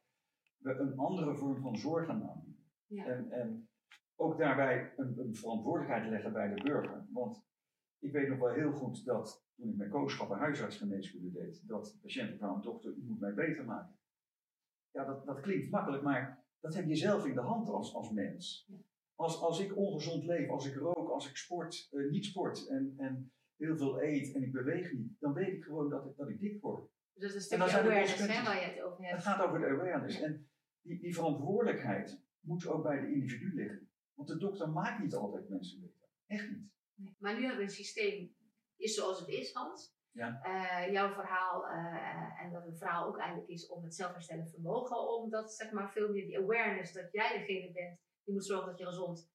we 0.58 0.74
een 0.74 0.98
andere 0.98 1.36
vorm 1.36 1.62
van 1.62 1.78
zorg 1.78 2.06
gaan 2.06 2.30
aanbieden. 2.30 2.66
Ja. 2.86 3.06
En, 3.06 3.32
en 3.32 3.70
ook 4.16 4.38
daarbij 4.38 4.94
een, 4.98 5.20
een, 5.20 5.36
verantwoordelijkheid 5.36 6.10
leggen 6.10 6.34
bij 6.34 6.54
de 6.56 6.64
burger. 6.64 7.06
Want 7.10 7.44
ik 8.00 8.12
weet 8.12 8.30
nog 8.30 8.40
wel 8.40 8.54
heel 8.54 8.72
goed 8.72 9.06
dat 9.06 9.46
toen 9.56 9.70
ik 9.70 9.76
mijn 9.76 9.90
kooschappen 9.90 10.38
huisartsgeneeskunde 10.38 11.32
deed, 11.32 11.68
dat 11.68 11.98
patiënten 12.02 12.38
kwamen, 12.38 12.62
dokter, 12.62 12.92
u 12.92 13.04
moet 13.04 13.20
mij 13.20 13.34
beter 13.34 13.66
maken. 13.66 13.96
Ja, 14.92 15.06
dat, 15.06 15.26
dat 15.26 15.40
klinkt 15.40 15.72
makkelijk, 15.72 16.04
maar 16.04 16.46
dat 16.60 16.74
heb 16.74 16.88
je 16.88 16.96
zelf 16.96 17.26
in 17.26 17.34
de 17.34 17.42
hand 17.42 17.70
als, 17.70 17.94
als 17.94 18.12
mens. 18.12 18.70
Als, 19.22 19.42
als 19.42 19.60
ik 19.60 19.78
ongezond 19.78 20.24
leef, 20.26 20.50
als 20.50 20.66
ik 20.66 20.76
rook, 20.76 21.10
als 21.10 21.30
ik 21.30 21.36
sport, 21.36 21.88
uh, 21.92 22.12
niet 22.12 22.26
sport 22.26 22.68
en, 22.68 22.94
en 22.98 23.34
heel 23.58 23.78
veel 23.78 24.02
eet 24.02 24.34
en 24.36 24.44
ik 24.44 24.52
beweeg 24.52 24.92
niet, 24.92 25.20
dan 25.20 25.34
weet 25.34 25.54
ik 25.54 25.64
gewoon 25.64 25.90
dat 25.90 26.06
ik, 26.06 26.16
dat 26.16 26.30
ik 26.30 26.40
dik 26.40 26.62
word. 26.62 26.90
Dus 27.14 27.22
dat 27.22 27.30
is 27.30 27.36
een 27.36 27.42
stukje 27.42 27.80
awareness 27.80 28.28
hè, 28.28 28.44
waar 28.44 28.56
je 28.56 28.68
het 28.68 28.82
over 28.82 29.04
hebt. 29.04 29.16
Het 29.16 29.24
gaat 29.24 29.46
over 29.46 29.60
de 29.60 29.66
awareness. 29.66 30.22
En 30.22 30.50
die, 30.82 31.00
die 31.00 31.16
verantwoordelijkheid 31.16 32.24
moet 32.40 32.68
ook 32.68 32.84
bij 32.84 33.00
de 33.00 33.12
individu 33.12 33.54
liggen. 33.56 33.90
Want 34.14 34.30
de 34.30 34.38
dokter 34.38 34.70
maakt 34.70 35.00
niet 35.04 35.16
altijd 35.16 35.50
mensen 35.50 35.82
beter. 35.82 36.10
Echt 36.28 36.50
niet. 36.50 36.70
Nee. 36.96 37.16
Maar 37.20 37.34
nu 37.34 37.40
hebben 37.40 37.58
we 37.58 37.64
een 37.64 37.70
systeem, 37.70 38.36
is 38.76 38.96
zoals 38.96 39.20
het 39.20 39.30
is, 39.30 39.54
Hans. 39.54 40.00
Ja. 40.12 40.42
Uh, 40.46 40.92
jouw 40.94 41.14
verhaal, 41.14 41.64
uh, 41.64 42.44
en 42.44 42.52
dat 42.52 42.66
een 42.66 42.78
verhaal 42.78 43.08
ook 43.08 43.18
eigenlijk 43.18 43.50
is 43.50 43.68
om 43.68 43.84
het 43.84 43.96
zelfherstellend 43.96 44.52
vermogen, 44.52 45.10
omdat 45.10 45.54
zeg 45.54 45.72
maar 45.72 45.92
veel 45.92 46.12
meer 46.12 46.26
die 46.26 46.38
awareness 46.38 46.94
dat 46.94 47.12
jij 47.12 47.38
degene 47.38 47.72
bent 47.72 48.00
die 48.24 48.34
moet 48.34 48.46
zorgen 48.46 48.68
dat 48.68 48.80
je 48.80 48.86
gezond 48.86 49.32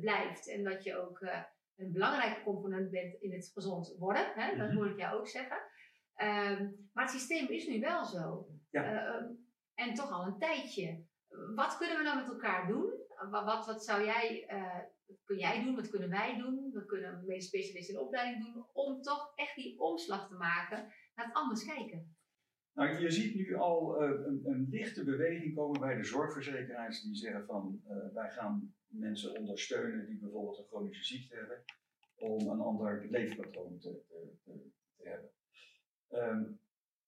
blijft 0.00 0.48
en 0.48 0.64
dat 0.64 0.84
je 0.84 0.96
ook 0.96 1.20
uh, 1.20 1.42
een 1.76 1.92
belangrijke 1.92 2.42
component 2.42 2.90
bent 2.90 3.14
in 3.14 3.32
het 3.32 3.50
gezond 3.54 3.96
worden. 3.98 4.32
Hè? 4.34 4.56
Dat 4.56 4.70
mm 4.70 4.76
hoor 4.76 4.90
ik 4.90 4.98
jou 4.98 5.18
ook 5.18 5.28
zeggen. 5.28 5.56
Um, 6.16 6.88
maar 6.92 7.04
het 7.04 7.12
systeem 7.12 7.48
is 7.48 7.66
nu 7.66 7.80
wel 7.80 8.04
zo. 8.04 8.48
Ja. 8.70 8.92
Uh, 8.92 9.26
en 9.74 9.94
toch 9.94 10.10
al 10.10 10.26
een 10.26 10.38
tijdje. 10.38 11.06
Wat 11.54 11.76
kunnen 11.76 11.96
we 11.96 12.02
nou 12.02 12.16
met 12.16 12.28
elkaar 12.28 12.66
doen? 12.66 12.92
Wat, 13.30 13.44
wat, 13.44 13.66
wat 13.66 13.84
zou 13.84 14.04
jij, 14.04 14.46
uh, 14.50 14.78
wat 15.06 15.24
kun 15.24 15.38
jij 15.38 15.64
doen? 15.64 15.74
Wat 15.74 15.90
kunnen 15.90 16.10
wij 16.10 16.36
doen? 16.38 16.70
We 16.72 16.84
kunnen 16.84 17.24
medisch 17.26 17.46
specialisten 17.46 17.94
in 17.94 18.00
opleiding 18.00 18.44
doen 18.44 18.66
om 18.72 19.02
toch 19.02 19.32
echt 19.34 19.54
die 19.54 19.80
omslag 19.80 20.28
te 20.28 20.34
maken 20.34 20.92
naar 21.14 21.26
het 21.26 21.34
anders 21.34 21.64
kijken. 21.64 22.13
Nou, 22.74 23.00
je 23.00 23.10
ziet 23.10 23.34
nu 23.34 23.54
al 23.54 24.02
uh, 24.02 24.26
een, 24.26 24.40
een, 24.44 24.66
lichte 24.70 25.04
beweging 25.04 25.54
komen 25.54 25.80
bij 25.80 25.96
de 25.96 26.04
zorgverzekeraars 26.04 27.02
die 27.02 27.14
zeggen 27.14 27.46
van 27.46 27.82
uh, 27.88 28.14
wij 28.14 28.30
gaan 28.30 28.74
mensen 28.86 29.38
ondersteunen 29.38 30.06
die 30.06 30.18
bijvoorbeeld 30.18 30.58
een 30.58 30.64
chronische 30.64 31.04
ziekte 31.04 31.34
hebben 31.34 31.64
om 32.14 32.48
een 32.48 32.60
ander 32.60 33.06
leefpatroon 33.10 33.78
te, 33.78 34.02
te, 34.08 34.70
te, 34.96 35.08
hebben. 35.08 35.30
Um, 36.10 36.58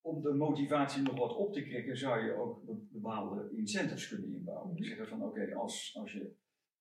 om 0.00 0.22
de 0.22 0.32
motivatie 0.32 1.02
nog 1.02 1.18
wat 1.18 1.36
op 1.36 1.52
te 1.52 1.62
krikken, 1.62 1.98
zou 1.98 2.24
je 2.24 2.32
ook 2.32 2.62
bepaalde 2.90 3.50
incentives 3.56 4.08
kunnen 4.08 4.32
inbouwen. 4.32 4.70
Mm 4.70 4.84
Zeggen 4.84 5.08
van 5.08 5.22
oké, 5.22 5.54
als, 5.54 5.96
als 5.98 6.12
je 6.12 6.34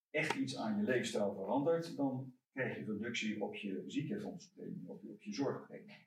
echt 0.10 0.36
iets 0.36 0.58
aan 0.58 0.78
je 0.78 0.84
leefstijl 0.84 1.34
verandert, 1.34 1.98
dan 1.98 2.34
krijg 2.52 2.78
je 2.78 2.86
reductie 2.86 3.42
op 3.42 3.56
je 3.56 3.84
ziekenfondspremie, 3.88 4.90
op 4.90 5.02
je, 5.02 5.10
op 5.10 5.22
je 5.22 5.34
zorgpremie. 5.34 6.05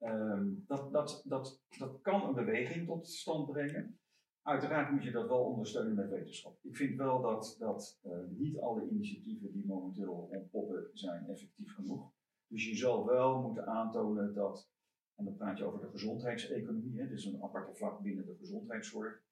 Um, 0.00 0.64
dat, 0.66 0.92
dat, 0.92 1.22
dat, 1.24 1.62
dat 1.78 2.00
kan 2.00 2.28
een 2.28 2.34
beweging 2.34 2.86
tot 2.86 3.08
stand 3.08 3.50
brengen. 3.50 3.98
Uiteraard 4.42 4.90
moet 4.90 5.04
je 5.04 5.10
dat 5.10 5.28
wel 5.28 5.44
ondersteunen 5.44 5.94
met 5.94 6.08
wetenschap. 6.08 6.58
Ik 6.62 6.76
vind 6.76 6.96
wel 6.96 7.20
dat, 7.20 7.56
dat 7.58 8.00
uh, 8.04 8.12
niet 8.28 8.58
alle 8.58 8.88
initiatieven 8.88 9.52
die 9.52 9.66
momenteel 9.66 10.28
ontpoppen 10.30 10.90
zijn 10.92 11.28
effectief 11.28 11.74
genoeg. 11.74 12.12
Dus 12.46 12.68
je 12.68 12.76
zal 12.76 13.06
wel 13.06 13.42
moeten 13.42 13.66
aantonen 13.66 14.34
dat 14.34 14.70
en 15.16 15.24
dan 15.24 15.36
praat 15.36 15.58
je 15.58 15.64
over 15.64 15.80
de 15.80 15.90
gezondheidseconomie, 15.90 17.00
hè, 17.00 17.08
dus 17.08 17.24
een 17.24 17.42
aparte 17.42 17.74
vlak 17.74 18.00
binnen 18.00 18.26
de 18.26 18.36
gezondheidszorg, 18.38 19.22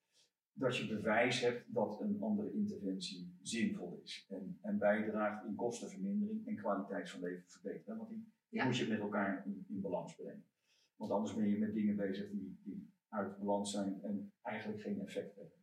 dat 0.53 0.77
je 0.77 0.95
bewijs 0.95 1.41
hebt 1.41 1.75
dat 1.75 2.01
een 2.01 2.21
andere 2.21 2.53
interventie 2.53 3.37
zinvol 3.43 4.01
is 4.03 4.27
en, 4.29 4.59
en 4.63 4.79
bijdraagt 4.79 5.47
in 5.47 5.55
kostenvermindering 5.55 6.47
en 6.47 6.57
kwaliteit 6.57 7.11
van 7.11 7.21
leven 7.21 7.45
verbeteren. 7.47 7.97
Want 7.97 8.11
die, 8.49 8.65
moet 8.65 8.77
je 8.77 8.89
met 8.89 9.01
elkaar 9.01 9.47
in, 9.47 9.65
in, 9.69 9.81
balans 9.81 10.15
brengen. 10.15 10.45
Want 10.97 11.11
anders 11.11 11.35
ben 11.35 11.49
je 11.49 11.59
met 11.59 11.75
dingen 11.75 11.97
bezig 11.97 12.31
die, 12.31 12.61
die 12.63 12.93
uit 13.09 13.39
balans 13.39 13.71
zijn 13.71 14.03
en 14.03 14.33
eigenlijk 14.43 14.81
geen 14.81 15.01
effect 15.01 15.35
hebben. 15.35 15.59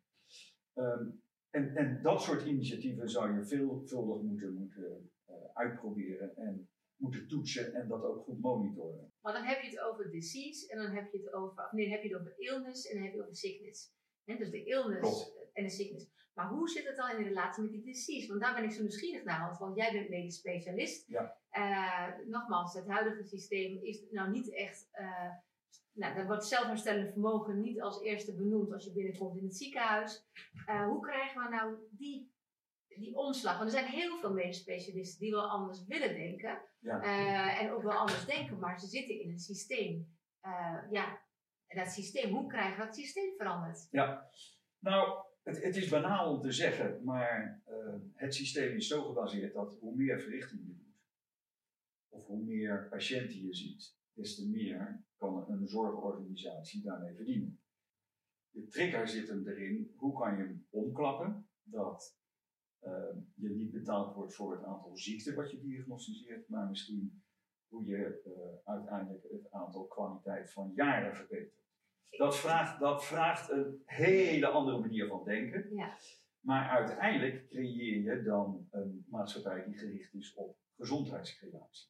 Um, 0.73 1.21
en, 1.49 1.75
en 1.75 2.01
dat 2.01 2.21
soort 2.21 2.45
initiatieven 2.45 3.09
zou 3.09 3.35
je 3.35 3.45
veelvuldig 3.45 4.21
moeten, 4.21 4.53
moeten 4.53 5.11
uh, 5.29 5.35
uitproberen 5.53 6.35
en 6.35 6.69
moeten 6.95 7.27
toetsen 7.27 7.73
en 7.73 7.87
dat 7.87 8.03
ook 8.03 8.23
goed 8.23 8.39
monitoren. 8.39 9.13
Maar 9.21 9.33
dan 9.33 9.43
heb 9.43 9.61
je 9.61 9.69
het 9.69 9.79
over 9.79 10.11
disease 10.11 10.67
en 10.67 10.77
dan 10.77 10.91
heb 10.91 11.11
je 11.11 11.17
het 11.17 11.33
over, 11.33 11.67
nee, 11.71 11.85
dan 11.85 11.93
heb 11.93 12.03
je 12.03 12.09
het 12.09 12.19
over 12.19 12.33
illness 12.37 12.87
en 12.87 12.95
dan 12.95 13.03
heb 13.03 13.13
je 13.13 13.17
het 13.17 13.27
over 13.27 13.39
sickness. 13.39 13.93
dus 14.25 14.51
de 14.51 14.63
illness 14.63 15.33
en 15.53 15.63
de 15.63 15.69
sickness. 15.69 16.09
Maar 16.41 16.49
hoe 16.51 16.69
zit 16.69 16.87
het 16.87 16.95
dan 16.95 17.09
in 17.09 17.17
de 17.17 17.29
relatie 17.29 17.63
met 17.63 17.71
die 17.71 17.83
disease? 17.83 18.27
Want 18.27 18.41
daar 18.41 18.53
ben 18.53 18.63
ik 18.63 18.71
zo 18.71 18.81
nieuwsgierig 18.81 19.23
naar, 19.23 19.57
want 19.59 19.75
jij 19.75 19.91
bent 19.91 20.09
medisch 20.09 20.37
specialist. 20.37 21.07
Ja. 21.07 21.37
Uh, 21.53 22.27
nogmaals, 22.27 22.73
het 22.73 22.87
huidige 22.87 23.23
systeem 23.23 23.83
is 23.83 24.03
nou 24.11 24.29
niet 24.29 24.53
echt. 24.53 24.89
Uh, 24.93 25.31
nou, 25.91 26.15
dan 26.15 26.25
wordt 26.25 26.45
zelfherstellend 26.45 27.11
vermogen 27.11 27.61
niet 27.61 27.81
als 27.81 28.01
eerste 28.01 28.35
benoemd 28.35 28.73
als 28.73 28.83
je 28.83 28.91
binnenkomt 28.91 29.37
in 29.37 29.43
het 29.43 29.55
ziekenhuis. 29.55 30.27
Uh, 30.69 30.85
hoe 30.85 31.01
krijgen 31.01 31.43
we 31.43 31.49
nou 31.49 31.75
die 31.89 32.31
die 32.95 33.15
omslag. 33.15 33.57
Want 33.57 33.73
er 33.73 33.79
zijn 33.79 33.91
heel 33.91 34.17
veel 34.17 34.33
medisch 34.33 34.59
specialisten 34.59 35.19
die 35.19 35.31
wel 35.31 35.49
anders 35.49 35.85
willen 35.85 36.13
denken. 36.13 36.61
En 37.01 37.71
ook 37.71 37.83
wel 37.83 37.97
anders 37.97 38.25
denken, 38.25 38.59
maar 38.59 38.79
ze 38.79 38.87
zitten 38.87 39.21
in 39.21 39.29
een 39.29 39.39
systeem. 39.39 40.17
Ja, 40.91 41.21
en 41.67 41.83
dat 41.83 41.91
systeem, 41.91 42.33
hoe 42.33 42.47
krijgen 42.47 42.79
we 42.79 42.85
dat 42.85 42.95
systeem 42.95 43.33
veranderd? 43.37 43.87
Ja, 43.91 44.29
nou, 44.79 45.23
het, 45.43 45.63
het 45.63 45.75
is 45.75 45.89
banaal 45.89 46.35
om 46.35 46.41
te 46.41 46.51
zeggen, 46.51 47.03
maar 47.03 47.63
uh, 47.69 47.95
het 48.13 48.35
systeem 48.35 48.75
is 48.75 48.87
zo 48.87 49.03
gebaseerd 49.03 49.53
dat 49.53 49.77
hoe 49.79 49.95
meer 49.95 50.19
verrichtingen 50.19 50.67
je 50.67 50.75
doet, 50.75 50.99
of 52.07 52.25
hoe 52.25 52.43
meer 52.43 52.87
patiënten 52.89 53.45
je 53.45 53.53
ziet, 53.53 53.95
des 54.13 54.35
te 54.35 54.49
meer 54.49 55.03
kan 55.15 55.49
een 55.49 55.67
zorgorganisatie 55.67 56.83
daarmee 56.83 57.15
verdienen. 57.15 57.59
De 58.49 58.67
trigger 58.67 59.07
zit 59.07 59.27
hem 59.27 59.47
erin, 59.47 59.93
hoe 59.95 60.19
kan 60.19 60.37
je 60.37 60.43
hem 60.43 60.67
omklappen, 60.69 61.49
dat 61.63 62.19
uh, 62.83 63.15
je 63.35 63.49
niet 63.49 63.71
betaald 63.71 64.15
wordt 64.15 64.35
voor 64.35 64.55
het 64.55 64.63
aantal 64.63 64.97
ziekten 64.97 65.35
wat 65.35 65.51
je 65.51 65.59
diagnosticeert, 65.59 66.49
maar 66.49 66.67
misschien 66.67 67.23
hoe 67.67 67.85
je 67.85 68.21
uh, 68.25 68.73
uiteindelijk 68.73 69.23
het 69.23 69.51
aantal 69.51 69.87
kwaliteit 69.87 70.51
van 70.51 70.71
jaren 70.75 71.15
verbetert. 71.15 71.60
Dat 72.09 72.39
vraagt, 72.39 72.79
dat 72.79 73.05
vraagt 73.05 73.49
een 73.49 73.81
hele 73.85 74.47
andere 74.47 74.79
manier 74.79 75.07
van 75.07 75.23
denken. 75.23 75.75
Ja. 75.75 75.97
Maar 76.39 76.69
uiteindelijk 76.69 77.49
creëer 77.49 78.01
je 78.01 78.23
dan 78.23 78.67
een 78.71 79.05
maatschappij 79.09 79.63
die 79.65 79.77
gericht 79.77 80.13
is 80.13 80.33
op 80.33 80.57
gezondheidscreatie. 80.77 81.89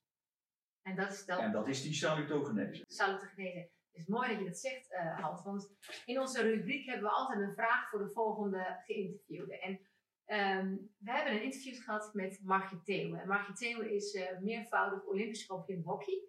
En 0.82 0.95
dat 0.95 1.12
is, 1.12 1.26
dan, 1.26 1.39
en 1.39 1.52
dat 1.52 1.67
is 1.67 1.82
die 1.82 1.93
salutogenese. 1.93 2.84
Salutogenese. 2.88 3.69
Het 3.91 4.02
is 4.02 4.08
mooi 4.08 4.30
dat 4.30 4.39
je 4.39 4.45
dat 4.45 4.58
zegt, 4.58 4.91
uh, 4.91 5.19
Hans. 5.19 5.43
Want 5.43 5.76
in 6.06 6.19
onze 6.19 6.41
rubriek 6.41 6.86
hebben 6.86 7.10
we 7.10 7.15
altijd 7.15 7.39
een 7.39 7.54
vraag 7.54 7.89
voor 7.89 8.00
de 8.00 8.10
volgende 8.10 8.80
geïnterviewde. 8.86 9.60
En 9.60 9.80
Um, 10.26 10.93
we 10.97 11.12
hebben 11.12 11.34
een 11.34 11.43
interview 11.43 11.84
gehad 11.84 12.13
met 12.13 12.39
Margit 12.43 12.86
Theeuwen. 12.86 13.28
Margit 13.28 13.58
Theeuwen 13.58 13.91
is 13.91 14.13
uh, 14.13 14.39
meervoudig 14.39 15.04
Olympisch 15.06 15.45
kampioen 15.45 15.84
hockey. 15.84 16.21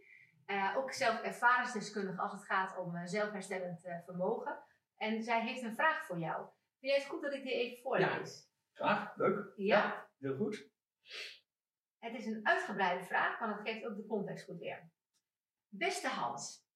Uh, 0.53 0.77
ook 0.77 0.93
zelf 0.93 1.21
ervaringsdeskundig 1.21 2.19
als 2.19 2.33
het 2.33 2.45
gaat 2.45 2.79
om 2.79 2.95
uh, 2.95 3.03
zelfherstellend 3.05 3.81
vermogen. 4.05 4.59
En 4.97 5.23
zij 5.23 5.41
heeft 5.41 5.63
een 5.63 5.75
vraag 5.75 6.07
voor 6.07 6.19
jou. 6.19 6.47
Vind 6.79 6.93
jij 6.93 6.95
het 6.95 7.11
goed 7.11 7.23
dat 7.23 7.33
ik 7.33 7.43
die 7.43 7.53
even 7.53 7.83
voorlees? 7.83 8.51
Ja, 8.73 8.85
graag. 8.85 9.17
Leuk. 9.17 9.53
Ja. 9.57 9.77
ja. 9.77 10.09
Heel 10.19 10.37
goed. 10.37 10.71
Het 11.99 12.15
is 12.15 12.27
een 12.27 12.47
uitgebreide 12.47 13.05
vraag, 13.05 13.41
maar 13.41 13.49
dat 13.49 13.69
geeft 13.69 13.85
ook 13.87 13.97
de 13.97 14.07
context 14.07 14.45
goed 14.45 14.59
weer. 14.59 14.91
Beste 15.69 16.09
Hans, 16.09 16.67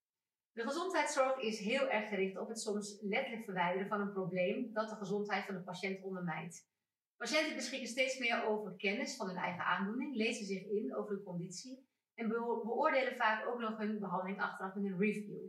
de 0.52 0.62
gezondheidszorg 0.62 1.38
is 1.38 1.58
heel 1.58 1.88
erg 1.88 2.08
gericht 2.08 2.38
op 2.38 2.48
het 2.48 2.60
soms 2.60 2.98
letterlijk 3.00 3.44
verwijderen 3.44 3.88
van 3.88 4.00
een 4.00 4.12
probleem 4.12 4.72
dat 4.72 4.88
de 4.88 4.96
gezondheid 4.96 5.44
van 5.44 5.54
de 5.54 5.62
patiënt 5.62 6.02
ondermijnt. 6.02 6.68
Patiënten 7.16 7.54
beschikken 7.54 7.88
steeds 7.88 8.18
meer 8.18 8.44
over 8.44 8.76
kennis 8.76 9.16
van 9.16 9.26
hun 9.26 9.36
eigen 9.36 9.64
aandoening, 9.64 10.14
lezen 10.14 10.46
zich 10.46 10.62
in 10.62 10.96
over 10.96 11.16
de 11.16 11.22
conditie 11.22 11.88
en 12.16 12.28
beoordelen 12.28 13.16
vaak 13.16 13.46
ook 13.46 13.60
nog 13.60 13.78
hun 13.78 13.98
behandeling 13.98 14.40
achteraf 14.40 14.74
met 14.74 14.84
een 14.84 14.98
review. 14.98 15.46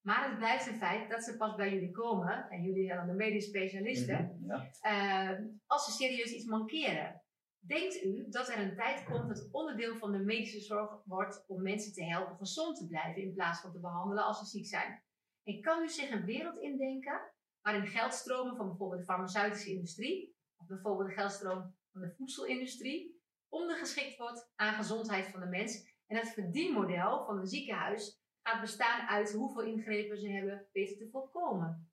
Maar 0.00 0.28
het 0.28 0.38
blijft 0.38 0.66
een 0.66 0.76
feit 0.76 1.10
dat 1.10 1.24
ze 1.24 1.36
pas 1.36 1.54
bij 1.54 1.72
jullie 1.72 1.90
komen, 1.90 2.50
en 2.50 2.62
jullie 2.62 2.86
zijn 2.86 2.98
dan 2.98 3.06
de 3.06 3.14
medisch 3.14 3.46
specialisten, 3.46 4.38
mhm, 4.40 4.60
eh, 4.80 5.30
als 5.66 5.84
ze 5.84 5.90
serieus 5.90 6.32
iets 6.32 6.44
mankeren. 6.44 7.22
Denkt 7.58 8.02
u 8.02 8.26
dat 8.28 8.48
er 8.48 8.58
een 8.58 8.76
tijd 8.76 9.04
komt 9.04 9.28
dat 9.28 9.48
onderdeel 9.50 9.96
van 9.96 10.12
de 10.12 10.18
medische 10.18 10.60
zorg 10.60 11.02
wordt 11.04 11.44
om 11.46 11.62
mensen 11.62 11.92
te 11.92 12.04
helpen 12.04 12.36
gezond 12.36 12.76
te 12.76 12.86
blijven 12.86 13.22
in 13.22 13.34
plaats 13.34 13.60
van 13.60 13.72
te 13.72 13.80
behandelen 13.80 14.24
als 14.24 14.38
ze 14.38 14.44
ziek 14.44 14.66
zijn? 14.66 15.02
En 15.42 15.60
kan 15.60 15.82
u 15.82 15.88
zich 15.88 16.10
een 16.10 16.24
wereld 16.24 16.58
indenken 16.58 17.20
waarin 17.60 17.86
geldstromen 17.86 18.56
van 18.56 18.68
bijvoorbeeld 18.68 19.00
de 19.00 19.06
farmaceutische 19.06 19.70
industrie, 19.70 20.36
of 20.56 20.66
bijvoorbeeld 20.66 21.08
de 21.08 21.14
geldstroom 21.14 21.74
van 21.92 22.00
de 22.00 22.14
voedselindustrie, 22.16 23.13
ondergeschikt 23.54 24.16
wordt 24.16 24.52
aan 24.56 24.74
gezondheid 24.74 25.26
van 25.26 25.40
de 25.40 25.46
mens 25.46 25.92
en 26.06 26.16
het 26.16 26.28
verdienmodel 26.28 27.24
van 27.24 27.38
een 27.38 27.46
ziekenhuis 27.46 28.22
gaat 28.42 28.60
bestaan 28.60 29.08
uit 29.08 29.32
hoeveel 29.32 29.62
ingrepen 29.62 30.18
ze 30.18 30.28
hebben 30.28 30.68
weten 30.72 30.98
te 30.98 31.08
voorkomen? 31.10 31.90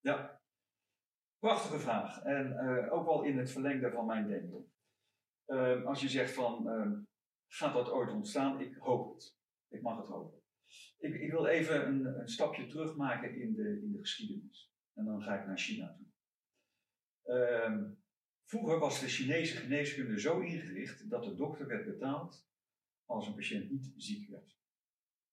Ja, 0.00 0.40
prachtige 1.38 1.78
vraag. 1.78 2.22
En 2.22 2.52
uh, 2.52 2.92
ook 2.92 3.04
wel 3.04 3.22
in 3.22 3.38
het 3.38 3.50
verlengde 3.50 3.90
van 3.90 4.06
mijn 4.06 4.28
denken. 4.28 4.72
Uh, 5.46 5.84
als 5.86 6.00
je 6.00 6.08
zegt 6.08 6.34
van, 6.34 6.68
uh, 6.68 6.98
gaat 7.48 7.74
dat 7.74 7.90
ooit 7.90 8.10
ontstaan? 8.10 8.60
Ik 8.60 8.76
hoop 8.76 9.14
het. 9.14 9.36
Ik 9.68 9.82
mag 9.82 9.98
het 9.98 10.08
hopen. 10.08 10.42
Ik, 10.98 11.14
ik 11.14 11.30
wil 11.30 11.46
even 11.46 11.86
een, 11.86 12.04
een, 12.20 12.28
stapje 12.28 12.66
terug 12.66 12.96
maken 12.96 13.40
in 13.40 13.54
de, 13.54 13.80
in 13.82 13.92
de 13.92 13.98
geschiedenis. 13.98 14.72
En 14.94 15.04
dan 15.04 15.22
ga 15.22 15.40
ik 15.40 15.46
naar 15.46 15.58
China 15.58 15.96
toe. 15.96 16.06
Ehm, 17.34 17.90
vroeger 18.48 18.78
was 18.78 19.00
de 19.00 19.08
Chinese 19.08 19.56
geneeskunde 19.56 20.20
zo 20.20 20.40
ingericht 20.40 21.10
dat 21.10 21.24
de 21.24 21.34
dokter 21.34 21.66
werd 21.66 21.84
betaald 21.84 22.46
als 23.04 23.26
een 23.26 23.34
patiënt 23.34 23.70
niet 23.70 23.92
ziek 23.96 24.28
werd. 24.28 24.58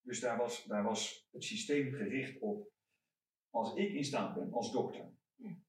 Dus 0.01 0.19
daar 0.19 0.37
was, 0.37 0.65
daar 0.65 0.83
was 0.83 1.29
het 1.31 1.43
systeem 1.43 1.93
gericht 1.93 2.39
op, 2.39 2.71
als 3.49 3.75
ik 3.75 3.93
in 3.93 4.03
staat 4.03 4.35
ben 4.35 4.53
als 4.53 4.71
dokter 4.71 5.13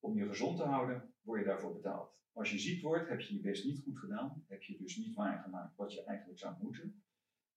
om 0.00 0.18
je 0.18 0.26
gezond 0.26 0.56
te 0.56 0.62
houden, 0.62 1.14
word 1.22 1.40
je 1.40 1.46
daarvoor 1.46 1.72
betaald. 1.72 2.14
Als 2.32 2.50
je 2.50 2.58
ziek 2.58 2.82
wordt, 2.82 3.08
heb 3.08 3.20
je 3.20 3.34
je 3.34 3.40
best 3.40 3.64
niet 3.64 3.82
goed 3.82 3.98
gedaan, 3.98 4.44
heb 4.48 4.62
je 4.62 4.78
dus 4.78 4.96
niet 4.96 5.14
waargemaakt 5.14 5.76
wat 5.76 5.92
je 5.92 6.04
eigenlijk 6.04 6.38
zou 6.38 6.54
moeten, 6.62 7.04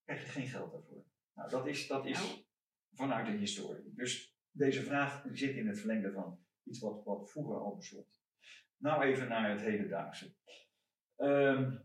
krijg 0.04 0.22
je 0.22 0.30
geen 0.30 0.48
geld 0.48 0.72
daarvoor. 0.72 1.06
Nou, 1.34 1.50
dat 1.50 1.68
is, 1.68 1.88
dat 1.88 2.06
is 2.06 2.20
nou. 2.20 2.44
vanuit 2.92 3.26
de 3.26 3.32
historie. 3.32 3.94
Dus 3.94 4.38
deze 4.52 4.82
vraag 4.82 5.26
zit 5.32 5.56
in 5.56 5.68
het 5.68 5.80
verlengde 5.80 6.12
van 6.12 6.40
iets 6.64 6.80
wat, 6.80 7.04
wat 7.04 7.32
vroeger 7.32 7.60
al 7.60 7.76
bestond. 7.76 8.19
Nou 8.80 9.04
even 9.04 9.28
naar 9.28 9.50
het 9.50 9.62
hedendaagse. 9.62 10.34
Um, 11.18 11.82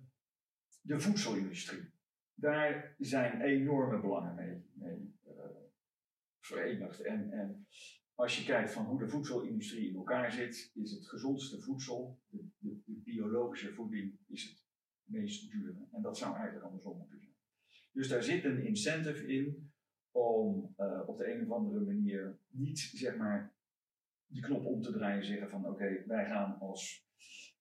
de 0.80 1.00
voedselindustrie. 1.00 1.92
Daar 2.35 2.94
zijn 2.98 3.40
enorme 3.40 4.00
belangen 4.00 4.35
mee, 4.35 4.64
mee 4.72 5.14
uh, 5.26 5.33
verenigd. 6.40 7.00
En, 7.00 7.30
en 7.33 7.66
als 8.14 8.38
je 8.38 8.44
kijkt 8.44 8.72
van 8.72 8.85
hoe 8.85 8.98
de 8.98 9.09
voedselindustrie 9.09 9.88
in 9.88 9.94
elkaar 9.94 10.33
zit, 10.33 10.70
is 10.74 10.90
het 10.90 11.09
gezondste 11.09 11.61
voedsel, 11.61 12.20
de, 12.28 12.48
de, 12.59 13.00
biologische 13.04 13.72
voeding, 13.72 14.18
is 14.26 14.44
het 14.44 14.64
meest 15.04 15.50
dure. 15.50 15.88
En 15.92 16.02
dat 16.02 16.18
zou 16.18 16.35
eigenlijk 16.35 16.64
andersom 16.64 16.98
moeten 16.98 17.18
zijn. 17.18 17.35
Dus 17.92 18.09
daar 18.09 18.22
zit 18.22 18.44
een 18.44 18.64
incentive 18.64 19.26
in 19.26 19.72
om 20.11 20.74
uh, 20.78 21.02
op 21.09 21.18
de 21.18 21.33
een 21.33 21.42
of 21.42 21.50
andere 21.50 21.80
manier 21.80 22.38
niet 22.48 22.78
zeg 22.78 23.16
maar 23.16 23.54
die 24.26 24.42
knop 24.42 24.64
om 24.64 24.82
te 24.82 24.92
draaien 24.92 25.18
en 25.18 25.26
zeggen 25.26 25.50
van 25.50 25.66
oké, 25.66 26.04
wij 26.06 26.24
gaan 26.26 26.58
als 26.58 27.06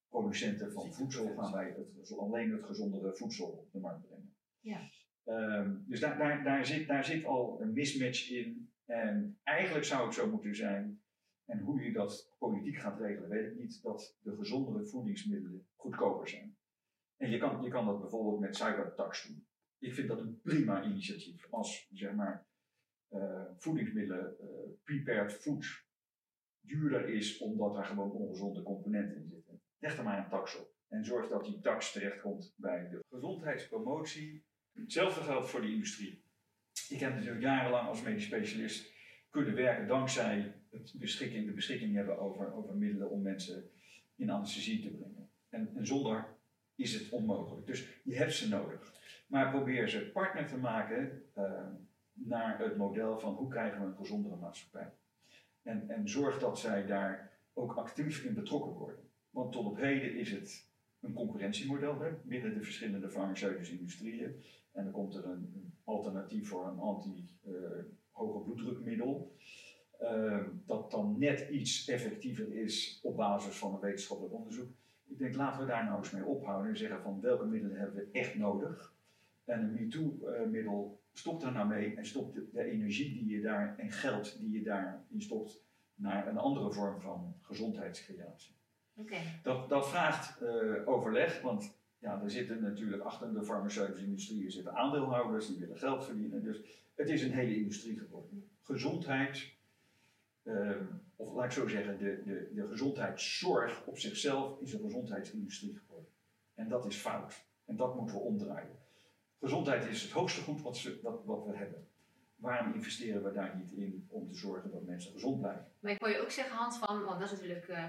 producenten 0.09 0.71
van 0.71 0.93
voedsel 0.93 1.35
gaan 1.35 1.51
wij 1.51 1.73
het, 1.77 2.17
alleen 2.17 2.51
het 2.51 2.65
gezondere 2.65 3.15
voedsel 3.15 3.47
op 3.47 3.71
de 3.71 3.79
markt 3.79 4.07
brengen. 4.07 4.35
Ja. 4.59 4.79
Um, 5.25 5.83
dus 5.87 5.99
daar, 5.99 6.17
daar, 6.17 6.43
daar, 6.43 6.65
zit, 6.65 6.87
daar 6.87 7.05
zit 7.05 7.25
al 7.25 7.61
een 7.61 7.73
mismatch 7.73 8.29
in. 8.29 8.71
En 8.85 9.39
eigenlijk 9.43 9.85
zou 9.85 10.05
het 10.05 10.13
zo 10.13 10.29
moeten 10.29 10.55
zijn, 10.55 11.03
en 11.45 11.59
hoe 11.59 11.81
je 11.81 11.91
dat 11.91 12.35
politiek 12.39 12.77
gaat 12.77 12.99
regelen, 12.99 13.29
weet 13.29 13.51
ik 13.51 13.57
niet, 13.57 13.81
dat 13.81 14.17
de 14.21 14.35
gezondere 14.35 14.85
voedingsmiddelen 14.85 15.67
goedkoper 15.75 16.29
zijn. 16.29 16.57
En 17.17 17.29
je 17.29 17.37
kan, 17.37 17.63
je 17.63 17.69
kan 17.69 17.85
dat 17.85 17.99
bijvoorbeeld 17.99 18.39
met 18.39 18.55
suikertax 18.55 19.27
doen. 19.27 19.47
Ik 19.77 19.93
vind 19.93 20.07
dat 20.07 20.19
een 20.19 20.41
prima 20.41 20.83
initiatief. 20.83 21.47
Als 21.49 21.89
zeg 21.91 22.13
maar 22.13 22.47
uh, 23.09 23.43
voedingsmiddelen, 23.57 24.35
uh, 24.41 24.47
prepared 24.83 25.33
foods, 25.33 25.82
duurder 26.65 27.09
is 27.09 27.37
omdat 27.37 27.77
er 27.77 27.85
gewoon 27.85 28.11
ongezonde 28.11 28.63
componenten 28.63 29.15
in 29.15 29.29
zitten. 29.29 29.61
Leg 29.79 29.97
er 29.97 30.03
maar 30.03 30.17
een 30.17 30.29
tax 30.29 30.59
op. 30.59 30.71
En 30.87 31.05
zorg 31.05 31.29
dat 31.29 31.45
die 31.45 31.59
tax 31.59 31.91
terechtkomt 31.91 32.53
bij 32.57 32.89
de 32.89 33.03
gezondheidspromotie. 33.09 34.45
Hetzelfde 34.73 35.21
geldt 35.21 35.49
voor 35.49 35.61
de 35.61 35.71
industrie. 35.71 36.23
Ik 36.89 36.99
heb 36.99 37.13
natuurlijk 37.13 37.41
jarenlang 37.41 37.87
als 37.87 38.01
medisch 38.01 38.25
specialist 38.25 38.93
kunnen 39.29 39.55
werken 39.55 39.87
dankzij 39.87 40.55
het 40.69 40.93
beschikking, 40.97 41.45
de 41.45 41.53
beschikking 41.53 41.95
hebben 41.95 42.19
over, 42.19 42.53
over 42.53 42.75
middelen 42.75 43.09
om 43.09 43.21
mensen 43.21 43.69
in 44.15 44.29
anesthesie 44.29 44.81
te 44.81 44.89
brengen. 44.89 45.29
En, 45.49 45.85
zonder 45.85 46.25
is 46.75 46.93
het 46.93 47.09
onmogelijk. 47.09 47.67
Dus 47.67 48.01
je 48.03 48.15
hebt 48.15 48.33
ze 48.33 48.49
nodig. 48.49 48.93
Maar 49.27 49.51
probeer 49.51 49.89
ze 49.89 50.11
partner 50.11 50.47
te 50.47 50.57
maken 50.57 51.23
uh, 51.37 51.67
naar 52.13 52.59
het 52.59 52.77
model 52.77 53.19
van 53.19 53.33
hoe 53.33 53.49
krijgen 53.49 53.79
we 53.79 53.85
een 53.85 53.95
gezondere 53.95 54.35
maatschappij. 54.35 54.93
En, 55.63 55.89
en 55.89 56.09
zorg 56.09 56.39
dat 56.39 56.59
zij 56.59 56.85
daar 56.85 57.31
ook 57.53 57.73
actief 57.73 58.23
in 58.23 58.33
betrokken 58.33 58.71
worden. 58.71 58.99
Want 59.29 59.51
tot 59.51 59.65
op 59.65 59.77
heden 59.77 60.15
is 60.15 60.31
het 60.31 60.71
een 60.99 61.13
concurrentiemodel 61.13 61.99
hè, 61.99 62.11
binnen 62.23 62.53
de 62.53 62.63
verschillende 62.63 63.09
farmaceutische 63.09 63.77
industrieën. 63.77 64.43
En 64.71 64.83
dan 64.83 64.93
komt 64.93 65.15
er 65.15 65.25
een, 65.25 65.51
een 65.55 65.73
alternatief 65.83 66.49
voor 66.49 66.67
een 66.67 66.79
anti-hoge 66.79 68.39
uh, 68.39 68.43
bloeddrukmiddel. 68.43 69.35
Uh, 70.01 70.45
dat 70.65 70.91
dan 70.91 71.15
net 71.19 71.49
iets 71.49 71.87
effectiever 71.87 72.53
is 72.53 72.99
op 73.03 73.15
basis 73.15 73.55
van 73.55 73.73
een 73.73 73.79
wetenschappelijk 73.79 74.35
onderzoek. 74.35 74.71
Ik 75.07 75.17
denk, 75.17 75.35
laten 75.35 75.61
we 75.61 75.67
daar 75.67 75.85
nou 75.85 75.97
eens 75.97 76.11
mee 76.11 76.25
ophouden 76.25 76.71
en 76.71 76.77
zeggen 76.77 77.01
van 77.01 77.21
welke 77.21 77.45
middelen 77.45 77.77
hebben 77.77 77.95
we 77.95 78.09
echt 78.11 78.35
nodig. 78.35 78.93
En 79.45 79.59
een 79.59 79.73
MeToo-middel, 79.73 81.02
stop 81.13 81.41
daar 81.41 81.51
nou 81.51 81.67
mee 81.67 81.95
en 81.95 82.05
stop 82.05 82.33
de, 82.33 82.49
de, 82.51 82.63
energie 82.63 83.13
die 83.13 83.35
je 83.35 83.41
daar 83.41 83.77
en 83.77 83.91
geld 83.91 84.39
die 84.39 84.51
je 84.51 84.63
daarin 84.63 85.21
stopt 85.21 85.63
naar 85.95 86.27
een 86.27 86.37
andere 86.37 86.71
vorm 86.71 87.01
van 87.01 87.35
gezondheidscreatie. 87.41 88.55
Okay. 88.95 89.39
Dat, 89.43 89.69
dat 89.69 89.89
vraagt 89.89 90.41
uh, 90.41 90.87
overleg, 90.87 91.41
want 91.41 91.77
ja, 91.99 92.21
er 92.21 92.31
zitten 92.31 92.61
natuurlijk 92.61 93.03
achter 93.03 93.33
de 93.33 93.43
farmaceutische 93.43 94.05
industrie 94.05 94.49
zitten 94.49 94.75
aandeelhouders 94.75 95.47
die 95.47 95.59
willen 95.59 95.77
geld 95.77 96.05
verdienen. 96.05 96.43
Dus 96.43 96.61
het 96.95 97.09
is 97.09 97.23
een 97.23 97.31
hele 97.31 97.55
industrie 97.55 97.99
geworden. 97.99 98.49
Gezondheid, 98.61 99.51
uh, 100.43 100.71
of 101.15 101.33
laat 101.33 101.45
ik 101.45 101.51
zo 101.51 101.67
zeggen, 101.67 101.97
de, 101.97 102.21
de, 102.25 102.51
de 102.53 102.67
gezondheidszorg 102.67 103.85
op 103.85 103.97
zichzelf 103.97 104.61
is 104.61 104.73
een 104.73 104.81
gezondheidsindustrie 104.81 105.75
geworden. 105.75 106.09
En 106.53 106.69
dat 106.69 106.85
is 106.85 106.95
fout. 106.95 107.45
En 107.65 107.75
dat 107.75 107.95
moeten 107.95 108.15
we 108.15 108.21
omdraaien. 108.21 108.82
Gezondheid 109.43 109.85
is 109.85 110.01
het 110.01 110.11
hoogste 110.11 110.41
goed 110.41 110.61
wat, 110.61 110.77
ze, 110.77 110.99
wat, 111.01 111.21
wat 111.25 111.45
we 111.45 111.55
hebben. 111.57 111.87
Waarom 112.35 112.73
investeren 112.73 113.23
we 113.23 113.31
daar 113.31 113.55
niet 113.55 113.71
in 113.71 114.07
om 114.09 114.27
te 114.27 114.35
zorgen 114.35 114.71
dat 114.71 114.83
mensen 114.83 115.11
gezond 115.11 115.39
blijven? 115.39 115.67
Maar 115.79 115.91
ik 115.91 115.99
wil 115.99 116.09
je 116.09 116.21
ook 116.21 116.31
zeggen, 116.31 116.55
Hans, 116.55 116.77
van, 116.77 117.03
want 117.03 117.19
dat 117.19 117.31
is 117.31 117.39
natuurlijk 117.39 117.67
uh, 117.67 117.83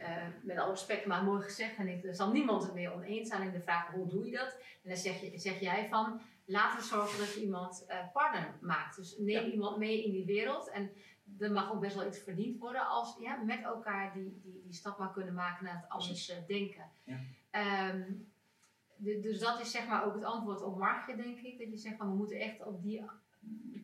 uh, 0.00 0.26
met 0.42 0.58
alle 0.58 0.70
respect 0.70 1.06
maar 1.06 1.24
mooi 1.24 1.42
gezegd. 1.42 1.76
En 1.76 1.88
ik, 1.88 2.04
er 2.04 2.14
zal 2.14 2.32
niemand 2.32 2.62
het 2.62 2.74
meer 2.74 2.92
oneens 2.92 3.28
zijn 3.28 3.42
in 3.42 3.52
de 3.52 3.60
vraag 3.60 3.90
hoe 3.90 4.08
doe 4.08 4.24
je 4.24 4.36
dat? 4.36 4.56
En 4.82 4.88
dan 4.88 4.96
zeg, 4.96 5.20
je, 5.20 5.38
zeg 5.38 5.60
jij 5.60 5.88
van, 5.88 6.20
laten 6.44 6.78
we 6.78 6.84
zorgen 6.84 7.18
dat 7.18 7.34
je 7.34 7.40
iemand 7.40 7.86
uh, 7.88 7.96
partner 8.12 8.54
maakt. 8.60 8.96
Dus 8.96 9.16
neem 9.18 9.46
ja. 9.46 9.52
iemand 9.52 9.76
mee 9.76 10.04
in 10.04 10.10
die 10.10 10.24
wereld. 10.24 10.70
En 10.70 10.90
er 11.38 11.52
mag 11.52 11.72
ook 11.72 11.80
best 11.80 11.94
wel 11.94 12.06
iets 12.06 12.18
verdiend 12.18 12.58
worden 12.58 12.86
als 12.88 13.16
ja, 13.20 13.36
met 13.36 13.62
elkaar 13.62 14.12
die, 14.12 14.40
die, 14.42 14.62
die 14.64 14.74
stap 14.74 14.98
maar 14.98 15.12
kunnen 15.12 15.34
maken 15.34 15.64
naar 15.64 15.76
het 15.80 15.88
anders 15.88 16.32
denken. 16.46 16.84
Ja. 17.04 17.20
Um, 17.90 18.04
de, 18.08 18.35
dus 18.96 19.38
dat 19.38 19.60
is 19.60 19.70
zeg 19.70 19.86
maar 19.86 20.04
ook 20.04 20.14
het 20.14 20.24
antwoord 20.24 20.62
op 20.62 20.78
marktje, 20.78 21.16
denk 21.16 21.38
ik. 21.38 21.58
Dat 21.58 21.68
je 21.70 21.76
zegt 21.76 21.96
van 21.96 22.10
we 22.10 22.16
moeten 22.16 22.38
echt 22.38 22.64
op 22.64 22.82
die 22.82 23.04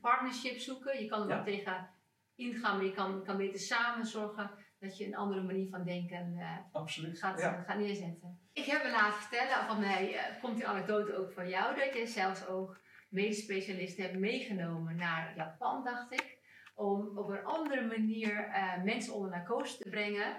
partnership 0.01 0.59
zoeken. 0.59 1.03
Je 1.03 1.09
kan 1.09 1.23
er 1.23 1.29
ja. 1.29 1.35
wel 1.35 1.45
tegen 1.45 1.91
ingaan, 2.35 2.77
maar 2.77 2.87
je 2.87 2.93
kan, 2.93 3.25
kan 3.25 3.37
beter 3.37 3.61
samen 3.61 4.07
zorgen 4.07 4.51
dat 4.79 4.99
je 4.99 5.07
een 5.07 5.17
andere 5.17 5.43
manier 5.43 5.69
van 5.69 5.85
denken 5.85 6.33
uh, 6.37 6.57
Absoluut. 6.73 7.19
Gaat, 7.19 7.41
ja. 7.41 7.63
gaat 7.63 7.79
neerzetten. 7.79 8.39
Ik 8.53 8.65
heb 8.65 8.83
me 8.83 8.91
laten 8.91 9.21
vertellen, 9.21 9.67
van 9.67 9.81
mij 9.81 10.15
uh, 10.15 10.41
komt 10.41 10.57
die 10.57 10.67
anekdote 10.67 11.17
ook 11.17 11.33
van 11.33 11.49
jou, 11.49 11.77
dat 11.77 11.95
je 11.95 12.07
zelfs 12.07 12.47
ook 12.47 12.81
medisch 13.09 13.43
specialisten 13.43 14.05
hebt 14.05 14.19
meegenomen 14.19 14.97
naar 14.97 15.37
Japan, 15.37 15.85
dacht 15.85 16.13
ik. 16.13 16.41
Om 16.75 17.19
op 17.19 17.29
een 17.29 17.45
andere 17.45 17.87
manier 17.87 18.49
uh, 18.49 18.83
mensen 18.83 19.15
onder 19.15 19.31
narcose 19.31 19.77
te 19.77 19.89
brengen 19.91 20.37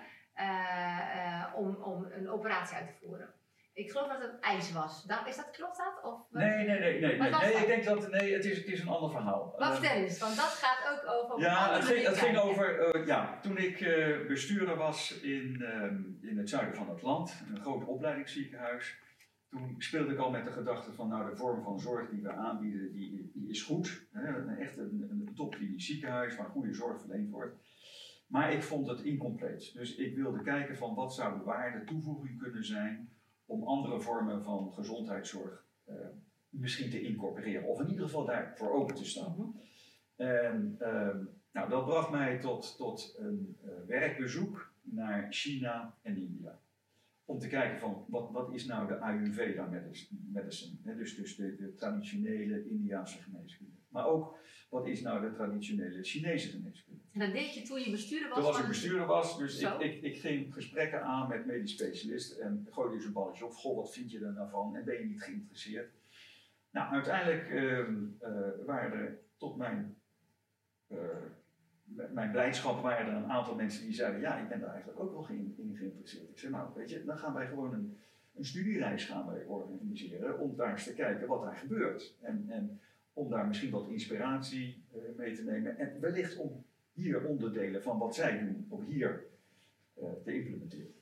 om, 1.56 1.76
om 1.76 2.06
een 2.12 2.30
operatie 2.30 2.78
uit 2.78 2.88
te 2.88 3.06
voeren. 3.06 3.34
Ik 3.74 3.92
geloof 3.92 4.08
dat 4.08 4.22
het 4.22 4.40
ijs 4.40 4.72
was. 4.72 5.06
Is 5.26 5.36
dat, 5.36 5.52
klopt 5.52 5.78
dat? 5.78 6.04
Of, 6.04 6.32
nee, 6.32 6.50
nee, 6.50 6.66
nee. 6.66 7.00
nee, 7.00 7.18
nee. 7.18 7.30
nee 7.32 7.54
ik 7.54 7.68
denk 7.68 7.84
dat 7.84 8.12
nee, 8.12 8.34
het, 8.34 8.46
is, 8.46 8.58
het 8.58 8.68
is 8.68 8.80
een 8.80 8.88
ander 8.88 9.12
verhaal. 9.12 9.56
Maar 9.58 9.74
vertel 9.74 9.96
eens, 9.96 10.20
want 10.20 10.36
dat 10.36 10.46
gaat 10.46 10.94
ook 10.94 11.14
over. 11.14 11.40
Ja, 11.40 11.74
het 11.74 11.84
ging, 11.84 12.06
het 12.06 12.18
ging 12.18 12.38
over. 12.38 12.96
Uh, 12.96 13.06
ja, 13.06 13.40
toen 13.40 13.58
ik 13.58 13.80
uh, 13.80 14.28
bestuurder 14.28 14.76
was 14.76 15.20
in, 15.20 15.58
uh, 15.60 16.30
in 16.30 16.38
het 16.38 16.50
zuiden 16.50 16.76
van 16.76 16.90
het 16.90 17.02
land, 17.02 17.44
een 17.50 17.62
groot 17.62 17.86
opleidingsziekenhuis. 17.86 19.02
Toen 19.50 19.76
speelde 19.78 20.14
ik 20.14 20.20
al 20.20 20.32
met 20.32 20.46
de 20.46 20.52
gedachte 20.52 20.94
van, 20.94 21.08
nou, 21.08 21.30
de 21.30 21.36
vorm 21.36 21.64
van 21.64 21.80
zorg 21.80 22.10
die 22.10 22.22
we 22.22 22.32
aanbieden, 22.32 22.92
die, 22.92 23.32
die 23.34 23.50
is 23.50 23.62
goed. 23.62 24.06
Hè? 24.12 24.38
Een, 24.38 24.58
echt 24.58 24.78
een, 24.78 25.08
een 25.10 25.32
topklinisch 25.36 25.86
ziekenhuis 25.86 26.36
waar 26.36 26.50
goede 26.50 26.74
zorg 26.74 27.00
verleend 27.00 27.30
wordt. 27.30 27.56
Maar 28.28 28.54
ik 28.54 28.64
vond 28.64 28.88
het 28.88 29.02
incompleet. 29.02 29.74
Dus 29.74 29.96
ik 29.96 30.16
wilde 30.16 30.42
kijken 30.42 30.78
van 30.78 30.96
wat 30.96 31.14
zou 31.14 31.38
de 31.38 31.44
waarde 31.44 31.84
toevoeging 31.84 32.42
kunnen 32.42 32.66
zijn 32.66 33.13
om 33.54 33.64
andere 33.64 34.00
vormen 34.00 34.44
van 34.44 34.74
gezondheidszorg 34.74 35.66
uh, 35.90 35.96
misschien 36.50 36.90
te 36.90 37.02
incorporeren. 37.02 37.68
Of 37.68 37.80
in 37.80 37.90
ieder 37.90 38.06
geval 38.06 38.26
daarvoor 38.26 38.72
open 38.72 38.96
te 38.96 39.06
staan. 39.06 39.32
Mm 39.32 39.38
-hmm. 39.38 39.62
En 40.16 40.78
uh, 40.80 41.16
Nou, 41.54 41.70
dat 41.70 41.86
bracht 41.86 42.10
mij 42.10 42.40
tot, 42.40 42.78
tot 42.78 43.16
een 43.18 43.58
uh, 43.66 43.72
werkbezoek 43.88 44.74
naar 44.82 45.28
China 45.30 45.98
en 46.02 46.18
India. 46.18 46.60
Om 47.26 47.40
te 47.40 47.48
kijken 47.48 47.80
van 47.80 48.06
wat, 48.08 48.32
wat 48.32 48.54
is 48.54 48.66
nou 48.66 48.88
de 48.88 49.00
Ayurveda 49.00 49.66
medicine, 49.66 50.20
hè? 50.84 50.96
dus, 50.96 51.16
dus 51.16 51.36
de, 51.36 51.56
de 51.56 51.74
traditionele 51.74 52.70
Indiaanse 52.70 53.22
geneeskunde. 53.22 53.76
Maar 53.88 54.06
ook 54.06 54.38
wat 54.74 54.88
is 54.88 55.02
nou 55.02 55.22
de 55.22 55.32
traditionele 55.32 56.04
Chinese 56.04 56.50
geneeskunde. 56.50 57.02
En 57.12 57.20
dat 57.20 57.32
deed 57.32 57.54
je 57.54 57.62
toen 57.62 57.80
je 57.80 57.92
bestuurder 57.92 58.30
was? 58.30 58.38
Toen 58.38 58.48
was 58.48 58.60
ik 58.60 58.68
bestuurder 58.68 59.06
was, 59.06 59.38
dus 59.38 59.60
ik, 59.60 59.80
ik, 59.80 60.02
ik, 60.02 60.20
ging 60.20 60.54
gesprekken 60.54 61.04
aan 61.04 61.28
met 61.28 61.46
medisch 61.46 61.72
specialisten 61.72 62.44
en 62.44 62.68
gooide 62.70 62.96
dus 62.96 63.06
een 63.06 63.14
balletje 63.14 63.46
op. 63.46 63.54
Goh, 63.54 63.76
wat 63.76 63.94
vind 63.94 64.12
je 64.12 64.26
er 64.26 64.34
nou 64.34 64.50
van 64.50 64.76
en 64.76 64.86
ben 64.86 65.00
je 65.00 65.06
niet 65.06 65.24
geïnteresseerd? 65.24 65.92
Nou, 66.72 66.94
uiteindelijk 66.94 67.50
uh, 67.50 68.66
waren 68.66 69.00
er 69.00 69.20
tot 69.38 69.58
mijn, 69.58 69.98
uh, 70.88 70.98
mijn 72.12 72.32
blijdschap 72.32 72.82
waren 72.82 73.08
er 73.08 73.14
een 73.14 73.32
aantal 73.32 73.56
mensen 73.56 73.84
die 73.84 73.94
zeiden, 73.94 74.22
ja, 74.22 74.38
ik 74.38 74.50
ben 74.50 74.60
daar 74.60 74.70
eigenlijk 74.70 75.00
ook 75.00 75.12
wel 75.12 75.38
in, 75.38 75.56
in 75.58 75.76
geïnteresseerd. 75.76 76.30
Ik 76.30 76.40
zei, 76.40 76.52
nou, 76.52 76.70
weet 76.76 76.90
je, 76.90 77.06
dan 77.06 77.18
gaan 77.18 77.34
wij 77.34 77.48
gewoon 77.48 77.74
een, 77.74 77.98
een 78.36 78.46
studiereis 78.46 79.06
gaan 79.06 79.28
wij 79.28 79.44
organiseren 79.46 80.40
om 80.40 80.56
daar 80.56 80.72
eens 80.72 80.84
te 80.84 80.94
kijken 80.94 81.28
wat 81.28 81.42
daar 81.42 81.56
gebeurt. 81.56 82.16
En, 82.22 82.46
en 82.50 82.82
om 83.14 83.30
daar 83.30 83.48
misschien 83.48 83.72
wat 83.72 83.88
inspiratie 83.88 84.86
mee 85.18 85.36
te 85.36 85.44
nemen 85.44 85.78
en 85.78 86.00
wellicht 86.00 86.38
om 86.38 86.66
hier 86.94 87.26
onderdelen 87.26 87.84
van 87.84 87.98
wat 87.98 88.16
zij 88.16 88.40
doen, 88.40 88.66
om 88.70 88.84
hier 88.84 89.24
uh, 90.02 90.12
te 90.24 90.34
implementeren. 90.34 90.94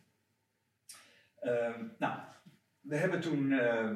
Uh, 1.43 1.75
nou, 1.97 2.19
we 2.81 2.95
hebben 2.95 3.21
toen 3.21 3.51
uh, 3.51 3.91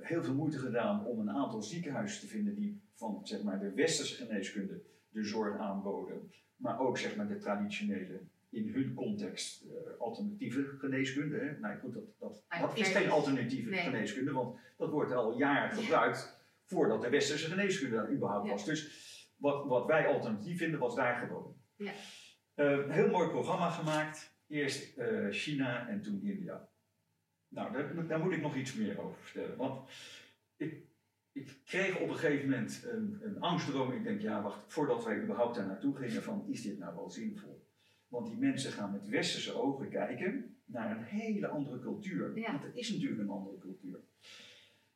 heel 0.00 0.22
veel 0.22 0.34
moeite 0.34 0.58
gedaan 0.58 1.06
om 1.06 1.20
een 1.20 1.30
aantal 1.30 1.62
ziekenhuizen 1.62 2.20
te 2.20 2.26
vinden 2.26 2.54
die 2.54 2.80
van 2.94 3.20
zeg 3.22 3.42
maar, 3.42 3.58
de 3.58 3.72
westerse 3.72 4.24
geneeskunde 4.24 4.82
de 5.08 5.24
zorg 5.24 5.58
aanboden, 5.58 6.30
maar 6.56 6.80
ook 6.80 6.98
zeg 6.98 7.16
maar, 7.16 7.28
de 7.28 7.38
traditionele, 7.38 8.20
in 8.50 8.68
hun 8.68 8.94
context, 8.94 9.64
alternatieve 9.98 10.64
geneeskunde. 10.78 11.38
Hè? 11.38 11.58
Nou 11.58 11.78
goed, 11.78 11.94
dat, 11.94 12.18
dat, 12.18 12.44
dat 12.60 12.78
is 12.78 12.88
geen 12.88 13.10
alternatieve 13.10 13.70
nee. 13.70 13.80
geneeskunde, 13.80 14.32
want 14.32 14.58
dat 14.76 14.90
wordt 14.90 15.12
al 15.12 15.38
jaren 15.38 15.76
gebruikt 15.76 16.35
voordat 16.66 17.02
de 17.02 17.10
westerse 17.10 17.48
geneeskunde 17.48 17.96
daar 17.96 18.12
überhaupt 18.12 18.50
was. 18.50 18.64
Dus 18.64 18.90
wat, 19.36 19.66
wat 19.66 19.86
wij 19.86 20.06
alternatief 20.06 20.58
vinden, 20.58 20.80
was 20.80 20.94
daar 20.94 21.26
gewoon. 21.26 21.56
Ja. 21.76 21.92
Uh, 22.54 22.90
heel 22.90 23.10
mooi 23.10 23.28
programma 23.28 23.70
gemaakt. 23.70 24.34
Eerst 24.46 24.98
uh, 24.98 25.30
China 25.30 25.88
en 25.88 26.02
toen 26.02 26.22
India. 26.22 26.68
Nou, 27.48 27.72
daar, 27.72 28.06
daar, 28.06 28.20
moet 28.20 28.32
ik 28.32 28.42
nog 28.42 28.56
iets 28.56 28.74
meer 28.74 29.00
over 29.00 29.18
vertellen. 29.20 29.56
Want 29.56 29.90
ik, 30.56 30.84
ik 31.32 31.60
kreeg 31.64 32.00
op 32.00 32.08
een 32.08 32.16
gegeven 32.16 32.50
moment 32.50 32.84
een, 32.90 33.20
een 33.22 33.40
angstdroom. 33.40 33.92
Ik 33.92 34.04
denk, 34.04 34.20
ja, 34.20 34.42
wacht, 34.42 34.72
voordat 34.72 35.04
wij 35.04 35.22
überhaupt 35.22 35.54
daar 35.54 35.66
naartoe 35.66 35.96
gingen, 35.96 36.22
van 36.22 36.44
is 36.48 36.62
dit 36.62 36.78
nou 36.78 36.94
wel 36.94 37.10
zinvol? 37.10 37.68
Want 38.08 38.26
die 38.26 38.38
mensen 38.38 38.72
gaan 38.72 38.92
met 38.92 39.08
westerse 39.08 39.54
ogen 39.54 39.88
kijken 39.88 40.56
naar 40.64 40.96
een 40.96 41.04
hele 41.04 41.46
andere 41.46 41.78
cultuur. 41.80 42.38
Ja. 42.38 42.50
Want 42.52 42.64
het 42.64 42.76
is 42.76 42.90
natuurlijk 42.90 43.20
een 43.20 43.28
andere 43.28 43.58
cultuur. 43.58 44.00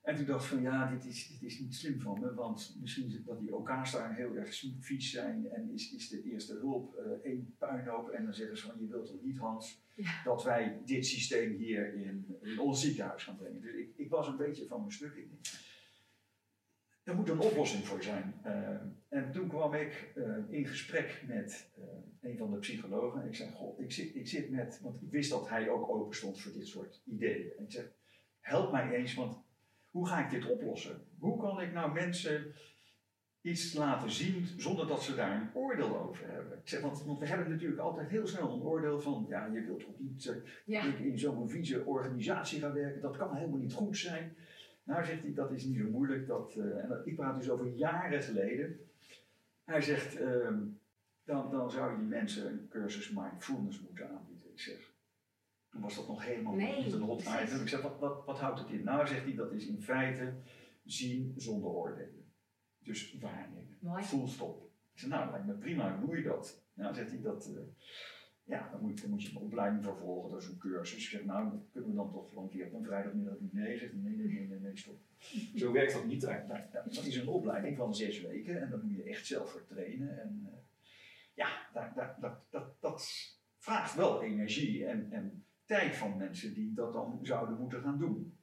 En 0.02 0.16
toen 0.16 0.26
dacht 0.26 0.44
ik 0.44 0.50
van 0.50 0.62
ja, 0.62 0.90
dit 0.90 1.04
is, 1.04 1.28
dit 1.28 1.42
is 1.42 1.58
niet 1.58 1.74
slim 1.74 2.00
van 2.00 2.20
me, 2.20 2.34
want 2.34 2.76
misschien 2.80 3.22
dat 3.24 3.38
die 3.38 3.50
elkaar 3.50 3.90
daar 3.90 4.14
heel 4.14 4.34
erg 4.34 4.64
vies 4.80 5.10
zijn 5.10 5.50
en 5.50 5.70
is, 5.72 5.92
is 5.92 6.08
de 6.08 6.22
eerste 6.22 6.54
hulp 6.54 6.96
uh, 6.98 7.30
één 7.30 7.54
puinhoop 7.58 8.08
en 8.08 8.24
dan 8.24 8.34
zeggen 8.34 8.56
ze 8.56 8.66
van 8.66 8.80
je 8.80 8.86
wilt 8.86 9.06
toch 9.06 9.22
niet 9.22 9.38
Hans, 9.38 9.82
dat 10.24 10.44
wij 10.44 10.80
dit 10.84 11.06
systeem 11.06 11.56
hier 11.56 11.94
in, 11.94 12.38
in 12.42 12.58
ons 12.58 12.80
ziekenhuis 12.80 13.24
gaan 13.24 13.36
brengen. 13.36 13.60
Dus 13.60 13.74
ik, 13.74 13.92
ik 13.96 14.10
was 14.10 14.28
een 14.28 14.36
beetje 14.36 14.66
van 14.66 14.80
mijn 14.80 14.92
stuk 14.92 15.14
in. 15.14 15.38
Er 17.02 17.14
moet 17.14 17.28
een 17.28 17.40
oplossing 17.40 17.86
voor 17.86 18.02
zijn. 18.02 18.34
Uh, 18.46 18.80
en 19.08 19.32
toen 19.32 19.48
kwam 19.48 19.74
ik 19.74 20.12
uh, 20.16 20.36
in 20.48 20.66
gesprek 20.66 21.24
met 21.26 21.70
een 22.20 22.36
van 22.36 22.50
de 22.50 22.58
psychologen 22.58 23.22
en 23.22 23.28
ik 23.28 23.34
zei, 23.34 23.50
goh, 23.50 23.80
ik 23.80 23.92
zit, 23.92 24.14
ik 24.14 24.28
zit 24.28 24.50
met, 24.50 24.80
want 24.82 25.02
ik 25.02 25.10
wist 25.10 25.30
dat 25.30 25.48
hij 25.48 25.68
ook 25.68 25.88
open 25.88 26.16
stond 26.16 26.40
voor 26.40 26.52
dit 26.52 26.66
soort 26.66 27.02
ideeën. 27.04 27.50
En 27.58 27.64
ik 27.64 27.72
zeg, 27.72 27.92
help 28.40 28.72
mij 28.72 28.90
eens, 28.90 29.14
want 29.14 29.48
hoe 29.90 30.08
ga 30.08 30.24
ik 30.24 30.30
dit 30.30 30.50
oplossen? 30.50 31.02
Hoe 31.18 31.40
kan 31.40 31.60
ik 31.60 31.72
nou 31.72 31.92
mensen 31.92 32.54
iets 33.40 33.74
laten 33.74 34.10
zien 34.10 34.46
zonder 34.56 34.86
dat 34.86 35.02
ze 35.02 35.14
daar 35.14 35.40
een 35.40 35.54
oordeel 35.54 35.98
over 35.98 36.28
hebben? 36.28 36.58
Ik 36.58 36.68
zeg, 36.68 36.80
want, 36.80 37.04
want 37.04 37.18
we 37.18 37.26
hebben 37.26 37.50
natuurlijk 37.50 37.80
altijd 37.80 38.08
heel 38.08 38.26
snel 38.26 38.52
een 38.52 38.62
oordeel 38.62 39.00
van, 39.00 39.26
ja, 39.28 39.46
je 39.46 39.64
wilt 39.64 39.80
toch 39.80 39.98
niet 39.98 40.42
uh, 40.66 41.06
in 41.06 41.18
zo'n 41.18 41.48
vieze 41.48 41.84
organisatie 41.84 42.60
gaan 42.60 42.72
werken, 42.72 43.00
dat 43.00 43.16
kan 43.16 43.36
helemaal 43.36 43.58
niet 43.58 43.72
goed 43.72 43.96
zijn. 43.96 44.36
Nou, 44.82 45.04
zegt 45.04 45.22
hij, 45.22 45.34
dat 45.34 45.52
is 45.52 45.64
niet 45.64 45.76
zo 45.76 45.84
moeilijk. 45.90 46.26
Dat, 46.26 46.54
uh, 46.58 46.64
en 46.64 47.02
ik 47.04 47.16
praat 47.16 47.38
dus 47.38 47.50
over 47.50 47.66
jaren 47.66 48.22
geleden. 48.22 48.80
Hij 49.64 49.80
zegt, 49.80 50.20
uh, 50.20 50.48
dan, 51.24 51.50
dan 51.50 51.70
zou 51.70 51.90
je 51.90 51.98
die 51.98 52.06
mensen 52.06 52.46
een 52.46 52.68
cursus 52.68 53.10
mindfulness 53.10 53.80
moeten 53.80 54.08
aanbieden. 54.08 54.19
Toen 55.70 55.80
was 55.80 55.96
dat 55.96 56.08
nog 56.08 56.24
helemaal 56.24 56.54
nee, 56.54 56.84
niet 56.84 56.92
een 56.92 57.00
hot 57.00 57.20
item. 57.20 57.60
Ik 57.60 57.68
zeg, 57.68 57.82
wat, 57.82 57.98
wat, 57.98 58.24
wat 58.24 58.38
houdt 58.38 58.58
het 58.58 58.70
in? 58.70 58.84
Nou, 58.84 59.06
zegt 59.06 59.24
hij, 59.24 59.34
dat 59.34 59.52
is 59.52 59.66
in 59.66 59.82
feite 59.82 60.34
zien 60.84 61.34
zonder 61.36 61.70
oordelen. 61.70 62.32
Dus 62.78 63.18
waarnemen. 63.20 63.76
Mooi. 63.80 64.02
Full 64.02 64.26
stop. 64.26 64.70
Ik 64.92 64.98
zeg, 64.98 65.10
nou, 65.10 65.30
lijkt 65.30 65.46
me 65.46 65.54
prima, 65.54 65.98
hoe 65.98 66.06
doe 66.06 66.16
je 66.16 66.22
dat? 66.22 66.64
Nou, 66.74 66.94
zegt 66.94 67.10
hij, 67.10 67.20
dat, 67.20 67.50
uh, 67.56 67.60
ja, 68.44 68.68
dan 68.70 68.80
moet, 68.80 69.00
dan 69.00 69.10
moet 69.10 69.22
je 69.22 69.30
een 69.30 69.42
opleiding 69.42 69.84
vervolgen, 69.84 70.30
dat 70.30 70.42
is 70.42 70.48
een 70.48 70.58
cursus. 70.58 71.02
Ik 71.02 71.08
zeg, 71.08 71.24
nou, 71.24 71.50
dat 71.50 71.68
kunnen 71.72 71.90
we 71.90 71.96
dan 71.96 72.12
toch 72.12 72.34
wel 72.34 72.42
een 72.42 72.48
keer 72.48 72.66
op 72.66 72.72
een 72.72 72.84
vrijdagmiddag 72.84 73.38
doen? 73.38 73.50
Nee, 73.52 73.78
zegt 73.78 73.92
hij, 73.92 74.00
nee, 74.00 74.16
nee, 74.16 74.26
nee, 74.26 74.46
nee, 74.48 74.58
nee, 74.58 74.76
stop. 74.76 75.00
Zo 75.54 75.72
werkt 75.72 75.92
dat 75.92 76.06
niet. 76.06 76.22
Nou, 76.22 76.62
dat 76.72 77.04
is 77.04 77.16
een 77.16 77.28
opleiding 77.28 77.76
van 77.76 77.94
zes 77.94 78.20
weken 78.20 78.62
en 78.62 78.70
dan 78.70 78.80
moet 78.82 78.96
je 78.96 79.02
echt 79.02 79.26
zelf 79.26 79.50
voor 79.50 79.64
trainen. 79.64 80.20
En 80.20 80.40
uh, 80.46 80.58
ja, 81.34 81.68
dat, 81.72 81.94
dat, 81.94 82.20
dat, 82.20 82.44
dat, 82.50 82.80
dat 82.80 83.08
vraagt 83.56 83.94
wel 83.94 84.22
energie 84.22 84.86
en, 84.86 85.12
en 85.12 85.44
tijd 85.70 85.96
van 85.96 86.16
mensen 86.16 86.54
die 86.54 86.72
dat 86.72 86.92
dan 86.92 87.18
zouden 87.22 87.58
moeten 87.58 87.82
gaan 87.82 87.98
doen. 87.98 88.38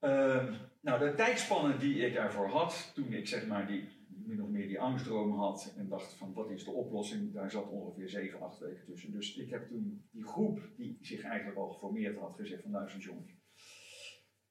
Uh, 0.00 0.54
nou, 0.80 0.98
de 0.98 1.14
tijdspannen 1.14 1.78
die 1.78 2.06
ik 2.06 2.14
daarvoor 2.14 2.48
had, 2.48 2.92
toen 2.94 3.12
ik 3.12 3.26
zeg 3.28 3.46
maar 3.46 3.66
die, 3.66 3.88
min 4.08 4.42
of 4.42 4.48
meer 4.48 4.66
die 4.66 4.80
angstdroom 4.80 5.32
had 5.32 5.74
en 5.76 5.88
dacht 5.88 6.12
van 6.14 6.32
wat 6.32 6.50
is 6.50 6.64
de 6.64 6.70
oplossing, 6.70 7.32
daar 7.32 7.50
zat 7.50 7.68
ongeveer 7.68 8.08
7, 8.08 8.40
8 8.40 8.58
weken 8.58 8.84
tussen. 8.84 9.12
Dus 9.12 9.36
ik 9.36 9.50
heb 9.50 9.68
toen 9.68 10.08
die 10.10 10.24
groep 10.24 10.60
die 10.76 10.98
zich 11.00 11.22
eigenlijk 11.22 11.58
al 11.58 11.68
geformeerd 11.68 12.18
had 12.18 12.34
gezegd 12.36 12.62
van 12.62 12.70
luister 12.70 13.00
jongens, 13.00 13.32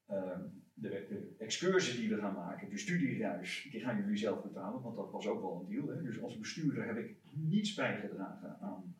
uh, 0.10 0.39
de, 0.73 0.89
de, 0.89 1.36
excursie 1.38 1.99
die 1.99 2.10
we 2.10 2.21
gaan 2.21 2.34
maken, 2.34 2.69
de 2.69 2.78
studiereis, 2.78 3.67
die 3.71 3.82
gaan 3.82 3.97
jullie 3.97 4.17
zelf 4.17 4.43
betalen, 4.43 4.82
want 4.82 4.95
dat 4.95 5.12
was 5.12 5.28
ook 5.28 5.41
wel 5.41 5.60
een 5.60 5.76
deal. 5.76 5.88
Hè? 5.88 6.02
Dus 6.02 6.21
als 6.21 6.39
bestuurder 6.39 6.86
heb 6.86 6.97
ik 6.97 7.17
niets 7.32 7.73
bijgedragen 7.73 8.58
aan, 8.60 8.95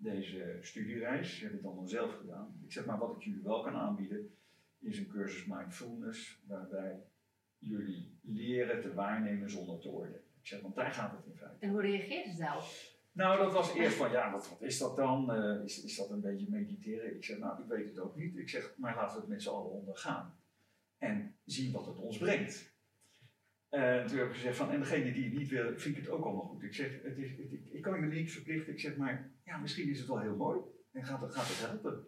deze 0.00 0.58
studiereis. 0.60 1.40
Heb 1.40 1.52
ik 1.52 1.62
dan 1.62 1.88
zelf 1.88 2.16
gedaan. 2.16 2.60
Ik 2.64 2.72
zeg 2.72 2.84
maar, 2.84 2.98
wat 2.98 3.16
ik 3.16 3.22
jullie 3.22 3.42
wel 3.42 3.62
kan 3.62 3.74
aanbieden, 3.74 4.34
is 4.80 4.98
een 4.98 5.08
cursus 5.08 5.46
mindfulness, 5.46 6.42
waarbij 6.46 7.02
jullie 7.58 8.18
leren 8.22 8.80
te 8.80 8.94
waarnemen 8.94 9.50
zonder 9.50 9.78
te 9.78 9.88
oordelen. 9.88 10.20
Ik 10.40 10.46
zeg, 10.46 10.60
want 10.60 10.74
daar 10.74 10.92
gaat 10.92 11.12
het 11.12 11.26
in 11.26 11.36
feite. 11.36 11.56
En 11.64 11.70
hoe 11.70 11.80
reageerde 11.80 12.30
ze 12.30 12.38
daarop? 12.38 12.64
Nou, 13.12 13.38
dat 13.38 13.52
was 13.52 13.74
eerst 13.74 13.96
van, 13.96 14.10
ja, 14.10 14.32
wat, 14.32 14.48
wat 14.48 14.62
is 14.62 14.78
dat 14.78 14.96
dan? 14.96 15.36
Uh, 15.36 15.64
is, 15.64 15.84
is 15.84 15.96
dat 15.96 16.10
een 16.10 16.20
beetje 16.20 16.50
mediteren? 16.50 17.16
Ik 17.16 17.24
zeg, 17.24 17.38
nou, 17.38 17.62
ik 17.62 17.68
weet 17.68 17.88
het 17.88 17.98
ook 17.98 18.16
niet. 18.16 18.36
Ik 18.36 18.48
zeg, 18.48 18.74
maar 18.76 18.94
laten 18.96 19.14
we 19.14 19.20
het 19.20 19.30
met 19.30 19.42
z'n 19.42 19.48
allen 19.48 19.70
ondergaan. 19.70 20.38
En 20.98 21.34
zien 21.44 21.72
wat 21.72 21.86
het 21.86 21.98
ons 21.98 22.18
brengt. 22.18 22.74
En 23.70 24.06
toen 24.06 24.18
heb 24.18 24.26
ik 24.26 24.34
gezegd 24.34 24.56
van, 24.56 24.70
en 24.70 24.80
degene 24.80 25.12
die 25.12 25.24
het 25.24 25.32
niet 25.32 25.48
wil, 25.48 25.72
vind 25.76 25.96
ik 25.96 26.02
het 26.02 26.10
ook 26.10 26.24
allemaal 26.24 26.44
goed. 26.44 26.62
Ik 26.62 26.74
zeg, 26.74 26.90
het 27.02 27.18
is, 27.18 27.30
het, 27.30 27.52
ik, 27.70 27.82
kan 27.82 28.00
je 28.00 28.06
niet 28.06 28.32
verplichten. 28.32 28.72
Ik 28.72 28.80
zeg, 28.80 28.96
maar 28.96 29.30
ja, 29.44 29.58
misschien 29.58 29.90
is 29.90 29.98
het 29.98 30.08
wel 30.08 30.20
heel 30.20 30.36
mooi 30.36 30.60
en 30.92 31.04
gaat 31.04 31.20
het, 31.20 31.34
gaat 31.34 31.48
het 31.48 31.58
helpen. 31.58 32.06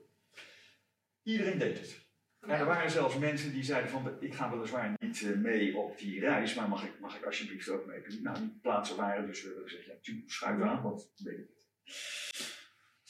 Iedereen 1.23 1.59
deed 1.59 1.79
het. 1.79 2.11
En 2.41 2.51
er 2.51 2.65
waren 2.65 2.91
zelfs 2.91 3.19
mensen 3.19 3.53
die 3.53 3.63
zeiden 3.63 3.91
van, 3.91 4.17
ik 4.21 4.35
ga 4.35 4.51
weliswaar 4.51 4.97
niet 4.99 5.23
eh, 5.23 5.37
mee 5.37 5.77
op 5.77 5.99
die 5.99 6.21
reis, 6.21 6.55
maar 6.55 6.69
mag 6.69 6.85
ik, 6.85 7.01
mag 7.01 7.17
ik 7.17 7.25
alsjeblieft 7.25 7.69
ook 7.69 7.87
mee? 7.87 8.21
Nou, 8.23 8.39
die 8.39 8.59
plaatsen 8.63 8.97
waren 8.97 9.27
dus, 9.27 9.43
we 9.43 9.47
hebben 9.49 9.69
gezegd, 9.69 9.87
ja, 9.87 10.15
schuif 10.27 10.61
aan, 10.61 10.83
want 10.83 11.13
weet 11.17 11.39
ik 11.39 11.49
het. 11.49 11.71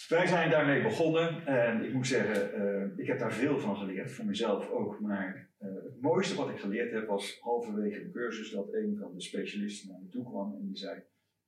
Wij 0.08 0.26
zijn 0.26 0.50
daarmee 0.50 0.82
begonnen 0.82 1.46
en 1.46 1.84
ik 1.84 1.92
moet 1.92 2.06
zeggen, 2.06 2.60
uh, 2.60 2.98
ik 2.98 3.06
heb 3.06 3.18
daar 3.18 3.32
veel 3.32 3.60
van 3.60 3.76
geleerd, 3.76 4.12
voor 4.12 4.24
mezelf 4.24 4.70
ook. 4.70 5.00
Maar 5.00 5.51
het 5.62 6.00
mooiste 6.00 6.34
wat 6.34 6.50
ik 6.50 6.58
geleerd 6.58 6.92
heb 6.92 7.06
was 7.06 7.38
halverwege 7.40 8.02
de 8.02 8.10
cursus 8.10 8.50
dat 8.50 8.72
een 8.72 8.96
van 8.96 9.14
de 9.14 9.20
specialisten 9.20 9.88
naar 9.88 10.00
me 10.00 10.08
toe 10.08 10.24
kwam 10.24 10.54
en 10.54 10.66
die 10.66 10.76
zei: 10.76 11.02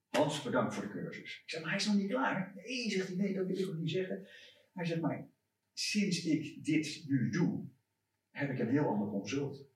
Hans, 0.09 0.43
bedankt 0.43 0.75
voor 0.75 0.85
de 0.85 0.91
cursus. 0.91 1.41
Ik 1.43 1.51
zeg, 1.51 1.61
maar 1.61 1.71
hij 1.71 1.79
is 1.79 1.87
nog 1.87 1.97
niet 1.97 2.11
klaar. 2.11 2.53
Nee, 2.55 2.91
zegt 2.91 3.07
hij, 3.07 3.17
nee, 3.17 3.35
dat 3.35 3.47
wil 3.47 3.59
ik 3.59 3.69
ook 3.69 3.79
niet 3.79 3.91
zeggen. 3.91 4.27
Hij 4.73 4.85
zegt, 4.85 5.01
maar 5.01 5.29
sinds 5.73 6.25
ik 6.25 6.65
dit 6.65 7.05
nu 7.07 7.31
doe, 7.31 7.69
heb 8.31 8.51
ik 8.51 8.59
een 8.59 8.71
heel 8.71 8.87
ander 8.87 9.09
consult. 9.09 9.69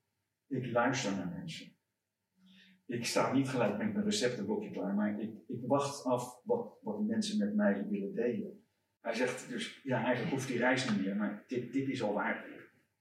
Ik 0.46 0.66
luister 0.66 1.12
naar 1.12 1.28
mensen. 1.28 1.76
Ik 2.86 3.04
sta 3.04 3.32
niet 3.32 3.48
gelijk 3.48 3.78
met 3.78 3.92
mijn 3.92 4.04
receptenboekje 4.04 4.70
klaar, 4.70 4.94
maar 4.94 5.20
ik, 5.20 5.30
ik 5.48 5.60
wacht 5.66 6.04
af 6.04 6.40
wat, 6.44 6.78
wat 6.82 7.02
mensen 7.02 7.38
met 7.38 7.54
mij 7.54 7.86
willen 7.88 8.14
delen. 8.14 8.66
Hij 9.00 9.14
zegt 9.14 9.48
dus, 9.48 9.80
ja, 9.82 10.04
eigenlijk 10.04 10.34
hoeft 10.34 10.48
die 10.48 10.58
reis 10.58 10.90
niet 10.90 11.04
meer, 11.04 11.16
maar 11.16 11.44
dit, 11.46 11.72
dit 11.72 11.88
is 11.88 12.02
al 12.02 12.12
waard. 12.12 12.57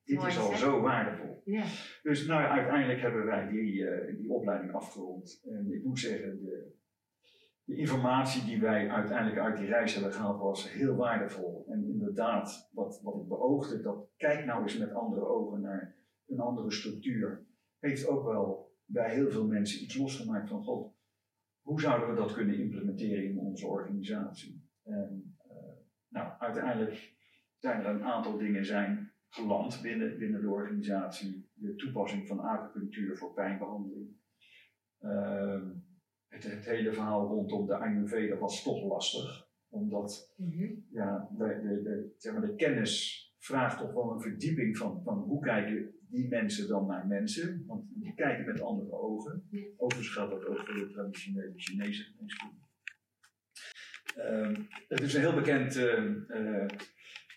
Dit 0.08 0.18
Mooi 0.18 0.30
is 0.30 0.38
al 0.38 0.56
zo 0.56 0.82
waardevol. 0.82 1.42
Ja. 1.46 1.64
Dus 2.04 2.26
nou, 2.26 2.44
uiteindelijk 2.44 3.02
hebben 3.02 3.26
wij 3.26 3.48
die, 3.48 3.88
eh, 3.88 4.18
die 4.18 4.30
opleiding 4.30 4.74
afgerond. 4.74 5.42
En 5.50 5.74
ik 5.74 5.84
moet 5.84 6.00
zeggen, 6.00 6.40
de, 6.44 6.76
de 7.64 7.76
informatie 7.76 8.46
die 8.46 8.62
wij 8.62 8.90
uiteindelijk 8.90 9.40
uit 9.40 9.58
die 9.58 9.68
reis 9.68 9.94
hebben 9.94 10.14
gehaald 10.14 10.40
was 10.40 10.72
heel 10.72 10.96
waardevol. 10.96 11.66
En 11.70 11.88
inderdaad, 11.88 12.70
wat, 12.74 13.02
wat 13.04 13.16
ik 13.16 13.28
beoogde, 13.28 13.82
dat 13.82 14.10
kijk 14.18 14.46
nou 14.46 14.62
eens 14.62 14.78
met 14.78 14.94
andere 14.94 15.26
ogen 15.26 15.62
naar 15.62 15.96
een 16.28 16.40
andere 16.40 16.72
structuur, 16.72 17.46
heeft 17.80 18.08
ook 18.08 18.24
wel 18.24 18.76
bij 18.86 19.14
heel 19.14 19.30
veel 19.30 19.48
mensen 19.48 19.84
iets 19.84 19.98
losgemaakt 19.98 20.50
van, 20.50 20.64
god, 20.64 20.94
hoe 21.62 21.82
zouden 21.82 22.10
we 22.10 22.16
dat 22.16 22.34
kunnen 22.34 22.60
implementeren 22.60 23.24
in 23.24 23.40
onze 23.40 23.68
organisatie? 23.68 24.70
En 24.84 25.36
eh, 25.38 25.56
nou, 26.08 26.32
uiteindelijk 26.40 27.16
zijn 27.58 27.80
er 27.80 27.86
een 27.86 28.04
aantal 28.04 28.38
dingen 28.38 28.66
zijn 28.66 29.12
geland 29.30 29.82
binnen, 29.82 30.18
binnen 30.18 30.42
de 30.42 30.50
organisatie. 30.50 31.50
De 31.54 31.76
toepassing 31.76 32.28
van 32.28 32.40
acupunctuur 32.40 33.18
voor 33.18 33.34
pijnbehandeling. 33.34 34.10
Ehm, 35.00 35.70
het, 36.28 36.44
het 36.44 36.66
hele 36.66 36.94
verhaal 36.94 37.28
rondom 37.28 37.66
de 37.66 37.76
Ayurveda 37.78 38.38
was 38.38 38.64
toch 38.64 38.84
lastig. 38.84 39.46
Omdat 39.70 40.34
Mhm. 40.38 40.74
ja, 40.90 41.30
de, 41.38 41.46
de, 41.46 41.82
de, 41.82 42.14
zeg 42.18 42.34
maar 42.34 42.46
de 42.46 42.56
kennis 42.56 43.26
vraagt 43.38 43.80
toch 43.80 43.94
wel 43.94 44.12
een 44.12 44.22
verdieping 44.22 44.78
van, 44.78 45.02
van 45.04 45.18
hoe 45.18 45.42
kijken 45.42 45.96
die 46.10 46.28
mensen 46.28 46.68
dan 46.68 46.88
naar 46.88 47.08
mensen. 47.08 47.64
Want 47.66 47.86
die 47.96 48.14
kijken 48.14 48.46
met 48.46 48.62
andere 48.62 48.92
ogen. 48.92 49.48
Ja. 49.50 49.66
Overigens 49.78 50.14
geldt 50.14 50.32
dat 50.32 50.46
ook 50.46 50.58
voor 50.58 50.76
de 50.76 50.90
traditionele 50.92 51.54
Chinese 51.56 52.04
geneeskunde. 52.04 52.66
Ehm, 54.16 54.62
het 54.88 55.02
is 55.02 55.14
een 55.14 55.22
heel 55.22 55.36
bekend 55.36 55.76
ehm, 55.76 56.22
eh, 56.28 56.66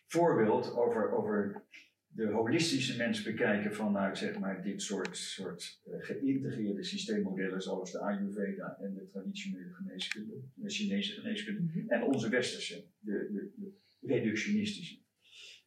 voorbeeld 0.07 0.75
over, 0.77 1.11
over 1.11 1.65
de 2.13 2.27
holistische 2.27 2.97
mens 2.97 3.23
bekijken 3.23 3.75
vanuit 3.75 4.19
zeg 4.19 4.39
maar, 4.39 4.63
dit 4.63 4.83
soort, 4.83 5.17
soort 5.17 5.81
eh, 5.85 5.93
geïntegreerde 5.99 6.85
systeemmodellen 6.85 7.61
zoals 7.61 7.93
de 7.93 8.01
Ayurveda 8.01 8.77
en 8.81 8.95
de 8.95 9.07
traditionele 9.07 9.73
geneeskunde, 9.73 10.35
de 10.55 10.71
Chinese 10.71 11.13
geneeskunde 11.13 11.61
Mhm. 11.61 11.89
en 11.89 12.03
onze 12.03 12.29
westerse, 12.29 12.85
de, 12.99 13.29
de, 13.33 13.53
de 13.57 13.73
reductionistische. 14.01 14.99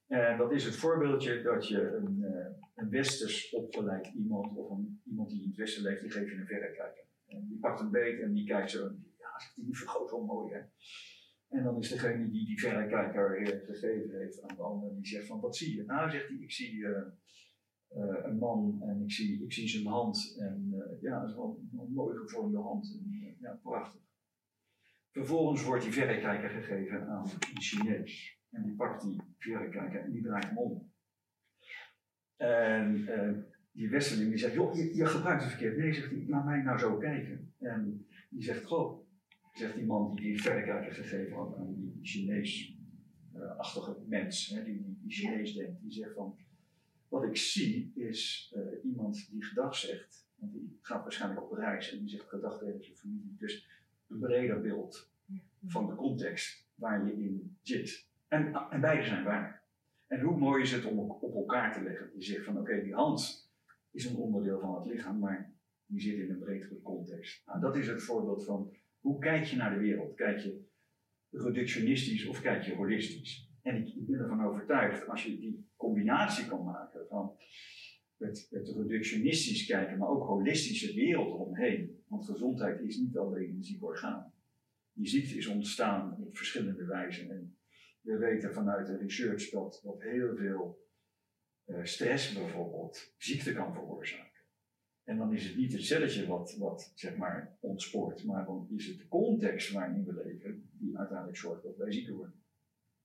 En 0.08 0.38
dat 0.38 0.52
is 0.52 0.64
het 0.66 0.76
voorbeeldje 0.76 1.42
dat 1.42 1.68
je 1.68 1.96
een, 1.96 2.24
eh, 2.24 2.46
een 2.76 2.90
westers 2.90 3.50
opgeleid 3.54 4.12
iemand 4.16 4.58
of 4.58 4.70
een, 4.70 5.02
iemand 5.06 5.30
die 5.30 5.42
in 5.42 5.48
het 5.48 5.58
westen 5.58 5.84
leeft, 5.84 6.02
die 6.02 6.12
geeft 6.12 6.30
je 6.30 6.36
een 6.36 6.46
verrekijker. 6.46 7.04
En 7.26 7.46
die 7.48 7.60
pakt 7.60 7.80
een 7.80 7.92
beet 7.92 8.20
en 8.20 8.34
die 8.34 8.46
kijkt 8.46 8.72
zo, 8.72 8.80
ja, 9.18 9.32
die 9.56 9.78
vergroot 9.78 10.12
wel 10.12 10.26
mooi 10.26 10.54
hè. 10.54 10.60
En 11.54 11.64
dan 11.64 11.78
is 11.78 11.90
degene 11.90 12.30
die 12.30 12.46
die 12.46 12.60
verrekijker 12.60 13.62
gegeven 13.66 14.20
heeft 14.20 14.42
aan 14.42 14.56
de 14.56 14.62
ander, 14.62 14.96
die 14.96 15.08
zegt 15.08 15.28
van 15.28 15.40
wat 15.40 15.56
zie 15.56 15.76
je? 15.76 15.84
Nou 15.86 16.10
zegt 16.10 16.28
hij, 16.28 16.38
ik 16.38 16.52
zie 16.52 16.86
eh, 16.86 17.02
eh, 17.88 18.24
een 18.24 18.38
man 18.38 18.82
en 18.82 19.02
ik 19.02 19.12
zie, 19.12 19.44
ik 19.44 19.54
zie 19.54 19.68
zijn 19.68 19.86
hand 19.86 20.36
en 20.40 20.74
eh, 20.74 21.02
ja, 21.02 21.20
dat 21.20 21.30
is 21.30 21.36
wel 21.36 21.60
een, 21.72 21.94
mooi 21.94 22.18
gevormde 22.18 22.58
hand. 22.58 23.00
Ja, 23.40 23.60
prachtig. 23.64 24.02
Vervolgens 25.12 25.64
wordt 25.64 25.84
die 25.84 25.94
verrekijker 25.94 26.50
gegeven 26.50 27.08
aan 27.08 27.24
een 27.24 27.62
Chinees. 27.62 28.42
En 28.50 28.64
die 28.64 28.76
pakt 28.76 29.04
die 29.04 29.22
verrekijker 29.38 30.00
en 30.00 30.12
die 30.12 30.24
draait 30.24 30.46
hem 30.46 30.58
om. 30.58 30.92
En 32.36 33.08
die 33.72 33.90
westerling 33.90 34.30
die 34.30 34.40
zegt, 34.40 34.54
joh, 34.54 34.76
je, 34.76 34.96
je 34.96 35.06
gebruikt 35.06 35.42
het 35.42 35.52
verkeerd. 35.52 35.78
Nee, 35.78 35.94
zegt 35.94 36.10
hij, 36.10 36.26
laat 36.28 36.46
mij 36.46 36.62
nou 36.62 36.78
zo 36.80 36.98
kijken. 36.98 37.54
En 37.60 38.08
die 38.30 38.44
zegt, 38.44 38.66
goh, 38.66 39.04
zegt 39.54 39.76
die 39.76 39.86
man 39.86 40.16
die 40.16 40.26
die 40.26 40.42
verrekijker 40.42 40.94
gegeven 40.94 41.36
had 41.36 41.58
aan 41.58 41.74
die 41.74 42.00
Chinees-achtige 42.02 43.96
mens, 44.08 44.48
hè, 44.48 44.64
die, 44.64 44.98
die, 45.02 45.12
Chinees 45.12 45.54
denkt, 45.54 45.82
die 45.82 45.92
zegt 45.92 46.14
van, 46.14 46.38
wat 47.08 47.24
ik 47.24 47.38
zie 47.38 47.92
is 47.96 48.52
eh, 48.56 48.62
iemand 48.84 49.28
die 49.32 49.44
gedag 49.44 49.76
zegt, 49.76 50.28
en 50.42 50.52
die 50.52 50.78
gaat 50.82 51.04
waarschijnlijk 51.04 51.44
op 51.44 51.52
reis 51.58 51.92
en 51.92 52.00
die 52.00 52.10
zegt 52.10 52.30
gedag 52.30 52.60
tegen 52.60 52.84
zijn 52.84 52.96
familie. 52.98 53.36
Dus 53.40 53.68
een 54.08 54.20
breder 54.20 54.62
beeld 54.62 55.12
van 55.66 55.88
de 55.88 55.96
context 55.96 56.68
waar 56.76 57.06
je 57.06 57.24
in 57.24 57.58
zit. 57.62 58.08
En, 58.28 58.54
en 58.70 58.82
beide 58.82 59.04
zijn 59.06 59.24
waar. 59.24 59.64
En 60.08 60.20
hoe 60.20 60.38
mooi 60.38 60.64
is 60.64 60.72
het 60.72 60.86
om 60.86 61.00
op 61.00 61.36
elkaar 61.36 61.74
te 61.74 61.84
leggen. 61.84 62.12
Je 62.16 62.24
zegt 62.24 62.46
van 62.46 62.60
oké, 62.60 62.82
die 62.84 62.94
hand 62.94 63.52
is 63.92 64.06
een 64.06 64.16
onderdeel 64.16 64.60
van 64.60 64.76
het 64.76 64.86
lichaam, 64.86 65.20
maar 65.20 65.54
die 65.86 66.02
zit 66.02 66.18
in 66.18 66.30
een 66.30 66.40
bredere 66.40 66.82
context. 66.82 67.46
Nou, 67.46 67.60
dat 67.60 67.76
is 67.76 67.88
het 67.88 68.04
voorbeeld 68.04 68.46
van 68.46 68.74
hoe 69.04 69.20
kijk 69.20 69.44
je 69.44 69.56
naar 69.56 69.74
de 69.74 69.80
wereld? 69.80 70.16
Kijk 70.16 70.40
je 70.40 70.66
reductionistisch 71.30 72.26
of 72.26 72.42
kijk 72.42 72.64
je 72.64 72.76
holistisch? 72.76 73.52
En 73.62 73.76
ik, 73.76 74.08
ben 74.08 74.20
ervan 74.20 74.46
overtuigd, 74.46 75.08
als 75.08 75.24
je 75.24 75.38
die 75.38 75.70
combinatie 75.76 76.48
kan 76.48 76.64
maken 76.64 77.08
van 77.08 77.38
het, 78.18 78.48
het 78.50 78.70
reductionistisch 78.70 79.66
kijken, 79.66 79.98
maar 79.98 80.10
ook 80.10 80.28
holistische 80.28 80.94
wereld 80.94 81.28
eromheen. 81.28 82.04
Want 82.08 82.26
gezondheid 82.26 82.80
is 82.82 82.98
niet 82.98 83.18
alleen 83.18 83.56
een 83.56 83.64
ziek 83.64 83.84
orgaan. 83.84 84.34
Die 84.94 85.08
ziekte 85.08 85.38
is 85.38 85.48
ontstaan 85.48 86.18
op 86.20 86.38
verschillende 86.38 86.86
wijzen. 86.86 87.30
En 87.30 87.58
we 88.02 88.18
weten 88.18 88.54
vanuit 88.54 88.88
de 88.88 88.98
research 88.98 89.50
dat, 89.50 89.80
dat 89.84 90.02
heel 90.02 90.36
veel 90.36 90.88
eh, 91.66 91.84
stress 91.84 92.34
bijvoorbeeld 92.34 93.14
ziekte 93.18 93.54
kan 93.54 93.74
veroorzaken. 93.74 94.33
En 95.04 95.18
dan 95.18 95.34
is 95.34 95.46
het 95.46 95.56
niet 95.58 95.74
het 95.74 95.84
celletje 95.84 96.28
wat, 96.28 96.56
wat 96.60 96.92
zeg 96.96 97.16
maar 97.18 97.58
ontspoort, 97.60 98.24
maar 98.24 98.46
dan 98.46 98.68
is 98.76 98.86
het 98.88 98.98
de 98.98 99.08
context 99.08 99.72
waarin 99.72 100.06
we 100.06 100.14
leven 100.14 100.70
die 100.80 100.98
uiteindelijk 100.98 101.38
zorgt 101.38 101.64
dat 101.64 101.78
wij 101.78 101.92
zieker 101.92 102.14
worden. 102.14 102.42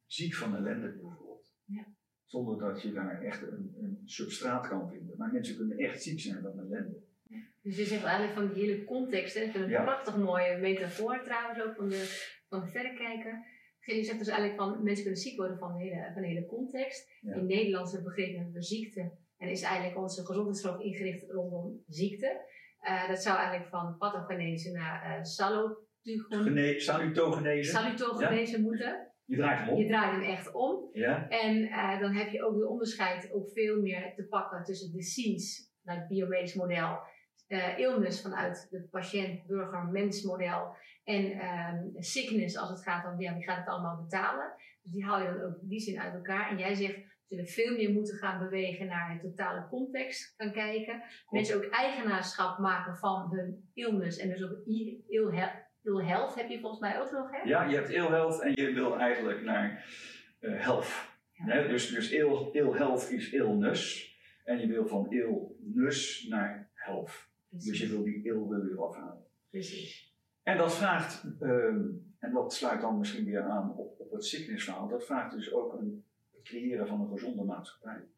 Ziek 0.06 0.34
van 0.34 0.56
ellende 0.56 0.92
bijvoorbeeld. 0.92 1.52
Ja. 1.64 1.86
Zonder 2.24 2.58
dat 2.58 2.82
je 2.82 2.92
daar 2.92 3.22
echt 3.22 3.42
een, 3.42 3.74
een 3.80 4.02
substraat 4.04 4.68
kan 4.68 4.90
vinden. 4.90 5.16
Maar 5.16 5.32
mensen 5.32 5.56
kunnen 5.56 5.78
echt 5.78 6.02
ziek 6.02 6.20
zijn 6.20 6.42
van 6.42 6.58
ellende. 6.58 7.06
Dus 7.62 7.76
je 7.76 7.84
zegt 7.84 8.04
eigenlijk 8.04 8.38
van 8.38 8.52
die 8.54 8.64
hele 8.64 8.84
context, 8.84 9.34
hè? 9.34 9.40
ik 9.40 9.50
vind 9.50 9.62
het 9.64 9.72
Ja. 9.72 9.78
een 9.78 9.84
prachtig 9.84 10.16
mooie 10.16 10.56
metafoor 10.58 11.22
trouwens 11.24 11.62
ook 11.62 11.74
van 11.76 11.88
de, 11.88 12.28
van 12.48 12.60
de 12.60 12.66
verrekijker. 12.66 13.46
Je 13.80 14.04
zegt 14.04 14.18
dus 14.18 14.28
eigenlijk 14.28 14.60
van 14.60 14.82
mensen 14.82 15.04
kunnen 15.04 15.20
ziek 15.20 15.36
worden 15.36 15.58
van 15.58 15.72
de 15.76 15.82
hele, 15.84 16.10
van 16.12 16.22
de 16.22 16.28
hele 16.28 16.46
context. 16.46 17.10
In 17.22 17.46
Nederland 17.46 17.90
zijn 17.90 18.02
begrepen 18.04 18.52
we 18.52 18.62
ziekte 18.62 19.10
en 19.38 19.48
is 19.48 19.62
eigenlijk 19.62 19.98
onze 19.98 20.26
gezondheidszorg 20.26 20.80
ingericht 20.80 21.30
rondom 21.30 21.82
ziekte. 21.86 22.40
Eh, 22.78 23.08
dat 23.08 23.22
zou 23.22 23.36
eigenlijk 23.36 23.68
van 23.68 23.96
pathogenese 23.98 24.70
naar 24.70 25.02
eh 25.02 25.22
salutogenese 25.22 25.86
Gene 26.42 26.80
salutogenese. 26.80 27.70
salutogenese 27.70 28.60
moeten. 28.60 29.12
Je 29.24 29.36
draait 29.36 29.66
hem 29.66 29.76
Je 29.76 29.86
draait 29.86 30.10
hem 30.10 30.22
echt 30.22 30.52
om. 30.52 30.88
Ja? 30.92 31.28
En 31.28 31.64
eh, 31.64 32.00
dan 32.00 32.12
heb 32.12 32.30
je 32.30 32.44
ook 32.44 32.58
de 32.58 32.68
onderscheid 32.68 33.32
ook 33.32 33.50
veel 33.50 33.80
meer 33.80 34.12
te 34.14 34.24
pakken 34.24 34.64
tussen 34.64 34.92
disease, 34.92 35.68
naar 35.82 35.96
het 35.96 36.08
biomedisch 36.08 36.54
model, 36.54 36.98
illness 37.76 38.22
vanuit 38.22 38.66
het 38.70 38.90
patiënt-burger-mens 38.90 40.22
model 40.22 40.76
en 41.04 41.32
ehm, 41.32 41.84
sickness 41.94 42.56
als 42.56 42.70
het 42.70 42.82
gaat 42.82 43.12
om 43.12 43.20
ja, 43.20 43.34
wie 43.34 43.42
gaat 43.42 43.58
het 43.58 43.68
allemaal 43.68 44.02
betalen. 44.02 44.52
Dus 44.82 44.92
die 44.92 45.04
haal 45.04 45.20
je 45.22 45.26
dan 45.26 45.42
ook 45.42 45.60
in 45.60 45.68
die 45.68 45.80
zin 45.80 46.00
uit 46.00 46.14
elkaar. 46.14 46.50
En 46.50 46.58
jij 46.58 46.74
zegt, 46.74 46.98
zullen 47.28 47.46
veel 47.46 47.76
meer 47.76 47.90
moeten 47.90 48.16
gaan 48.16 48.38
bewegen 48.38 48.86
naar 48.86 49.12
het 49.12 49.20
totale 49.20 49.66
context 49.68 50.34
gaan 50.36 50.52
kijken. 50.52 51.02
Mensen 51.30 51.56
ook 51.56 51.70
eigenaarschap 51.70 52.58
maken 52.58 52.96
van 52.96 53.30
hun 53.30 53.70
illness 53.74 54.18
en 54.18 54.28
dus 54.28 54.42
ook 54.44 54.66
ill, 55.08 55.30
he- 55.36 55.66
ill 55.82 56.04
health 56.04 56.34
heb 56.34 56.48
je 56.48 56.60
volgens 56.60 56.80
mij 56.80 57.00
ook 57.00 57.10
nog, 57.12 57.30
hè? 57.30 57.48
Ja, 57.48 57.64
je 57.64 57.74
hebt 57.74 57.90
ill 57.90 58.06
health 58.06 58.40
en 58.40 58.52
je 58.54 58.72
wil 58.72 58.98
eigenlijk 58.98 59.42
naar 59.42 59.86
eh, 60.40 60.64
health. 60.64 61.16
Ja. 61.32 61.62
Dus 61.62 61.90
dus 61.90 62.10
ill, 62.10 62.48
ill 62.52 62.70
health 62.72 63.10
is 63.10 63.30
illness. 63.30 64.16
En 64.44 64.58
je 64.60 64.66
wil 64.66 64.86
van 64.86 65.12
illness 65.12 66.26
naar 66.28 66.70
health. 66.74 67.28
Dus 67.48 67.78
je 67.80 67.88
wil 67.88 68.02
die 68.02 68.24
ill 68.24 68.46
wil 68.48 68.62
je 68.64 68.70
eraf 68.72 68.96
halen. 68.96 69.24
Precies. 69.50 70.16
En 70.42 70.56
dat 70.56 70.74
vraagt, 70.76 71.24
ehm, 71.40 71.80
en 72.18 72.32
dat 72.32 72.54
sluit 72.54 72.80
dan 72.80 72.98
misschien 72.98 73.24
weer 73.24 73.42
aan 73.42 73.76
op, 73.76 74.00
op 74.00 74.12
het 74.12 74.24
sickness 74.24 74.64
verhaal, 74.64 74.88
dat 74.88 75.06
vraagt 75.06 75.34
dus 75.34 75.52
ook 75.52 75.72
een, 75.72 76.04
creëren 76.48 76.86
van 76.86 77.00
een 77.00 77.08
gezonde 77.08 77.44
maatschappij. 77.44 78.08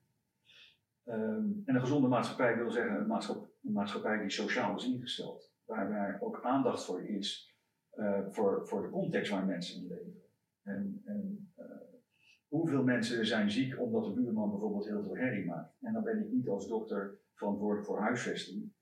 Ehm, 1.04 1.48
en 1.64 1.74
een 1.74 1.80
gezonde 1.80 2.08
maatschappij 2.08 2.56
wil 2.56 2.70
zeggen 2.70 3.00
een 3.00 3.72
maatschappij, 3.72 4.18
die 4.20 4.30
sociaal 4.30 4.76
is 4.76 4.86
ingesteld. 4.86 5.52
Waar, 5.64 5.88
waar 5.88 6.18
ook 6.20 6.42
aandacht 6.42 6.84
voor 6.84 7.02
is, 7.02 7.54
eh, 7.90 8.20
voor, 8.28 8.68
voor 8.68 8.82
de 8.82 8.90
context 8.90 9.30
waar 9.30 9.46
mensen 9.46 9.80
in 9.80 9.88
leven. 9.88 10.22
En, 10.62 11.02
en 11.04 11.52
eh, 11.56 11.64
hoeveel 12.48 12.82
mensen 12.82 13.26
zijn 13.26 13.50
ziek 13.50 13.80
omdat 13.80 14.04
de 14.04 14.12
buurman 14.12 14.50
bijvoorbeeld 14.50 14.86
heel 14.86 15.02
veel 15.02 15.16
herrie 15.16 15.46
maakt. 15.46 15.76
En 15.80 15.92
dan 15.92 16.02
ben 16.02 16.18
ik 16.18 16.30
niet 16.30 16.48
als 16.48 16.68
dokter 16.68 17.18
verantwoordelijk 17.34 17.86
voor 17.86 18.00
huisvesting. 18.00 18.72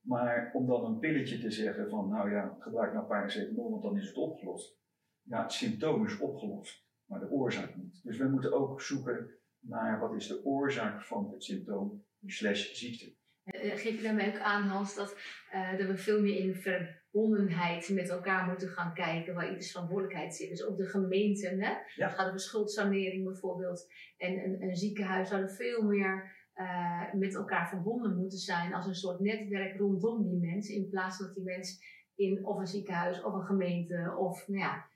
Maar 0.00 0.50
om 0.54 0.66
dan 0.66 0.84
een 0.84 0.98
pilletje 0.98 1.38
te 1.38 1.50
zeggen 1.50 1.88
van, 1.88 2.08
nou 2.08 2.30
ja, 2.30 2.56
gebruik 2.58 2.92
nou 2.92 3.06
paracetamol, 3.06 3.70
want 3.70 3.82
dan 3.82 3.96
is 3.96 4.06
het 4.06 4.16
opgelost. 4.16 4.78
Ja, 5.22 5.42
het 5.42 5.52
symptoom 5.52 6.04
is 6.04 6.18
opgelost, 6.18 6.83
maar 7.06 7.20
de 7.20 7.30
oorzaak 7.30 7.76
niet. 7.76 8.00
Dus 8.02 8.18
we 8.18 8.28
moeten 8.28 8.52
ook 8.52 8.80
zoeken 8.80 9.30
naar 9.60 10.00
wat 10.00 10.14
is 10.14 10.26
de 10.26 10.44
oorzaak 10.44 11.02
van 11.02 11.30
het 11.32 11.44
symptoom 11.44 12.04
slash 12.26 12.72
ziekte. 12.72 13.14
Eh, 13.44 13.76
Geef 13.76 13.96
je 13.96 14.02
daarmee 14.02 14.28
ook 14.28 14.40
aan, 14.40 14.62
Hans, 14.62 14.94
dat, 14.94 15.16
eh, 15.50 15.78
dat 15.78 15.86
we 15.86 15.96
veel 15.96 16.20
meer 16.20 16.36
in 16.36 16.54
verbondenheid 16.54 17.88
met 17.88 18.08
elkaar 18.08 18.46
moeten 18.46 18.68
gaan 18.68 18.94
kijken 18.94 19.34
waar 19.34 19.48
ieders 19.48 19.70
verantwoordelijkheid 19.70 20.34
zit. 20.34 20.48
Dus 20.48 20.64
ook 20.64 20.76
de 20.76 20.88
gemeenten, 20.88 21.60
hè? 21.60 21.70
Ja. 21.94 22.06
Het 22.06 22.14
gaat 22.14 22.26
over 22.26 22.40
schuldsanering 22.40 23.24
bijvoorbeeld. 23.24 23.92
En 24.16 24.44
een, 24.44 24.62
een 24.62 24.76
ziekenhuis 24.76 25.28
zouden 25.28 25.50
veel 25.50 25.82
meer 25.82 26.32
uh, 26.56 27.12
met 27.12 27.34
elkaar 27.34 27.68
verbonden 27.68 28.16
moeten 28.16 28.38
zijn 28.38 28.74
als 28.74 28.86
een 28.86 28.94
soort 28.94 29.20
netwerk 29.20 29.78
rondom 29.78 30.22
die 30.22 30.50
mens, 30.50 30.68
in 30.68 30.88
plaats 30.88 31.16
van 31.16 31.26
dat 31.26 31.34
die 31.34 31.44
mens 31.44 31.82
in 32.14 32.46
of 32.46 32.58
een 32.58 32.66
ziekenhuis 32.66 33.22
of 33.22 33.34
een 33.34 33.46
gemeente 33.46 34.14
of 34.18 34.48
nou 34.48 34.60
ja, 34.60 34.86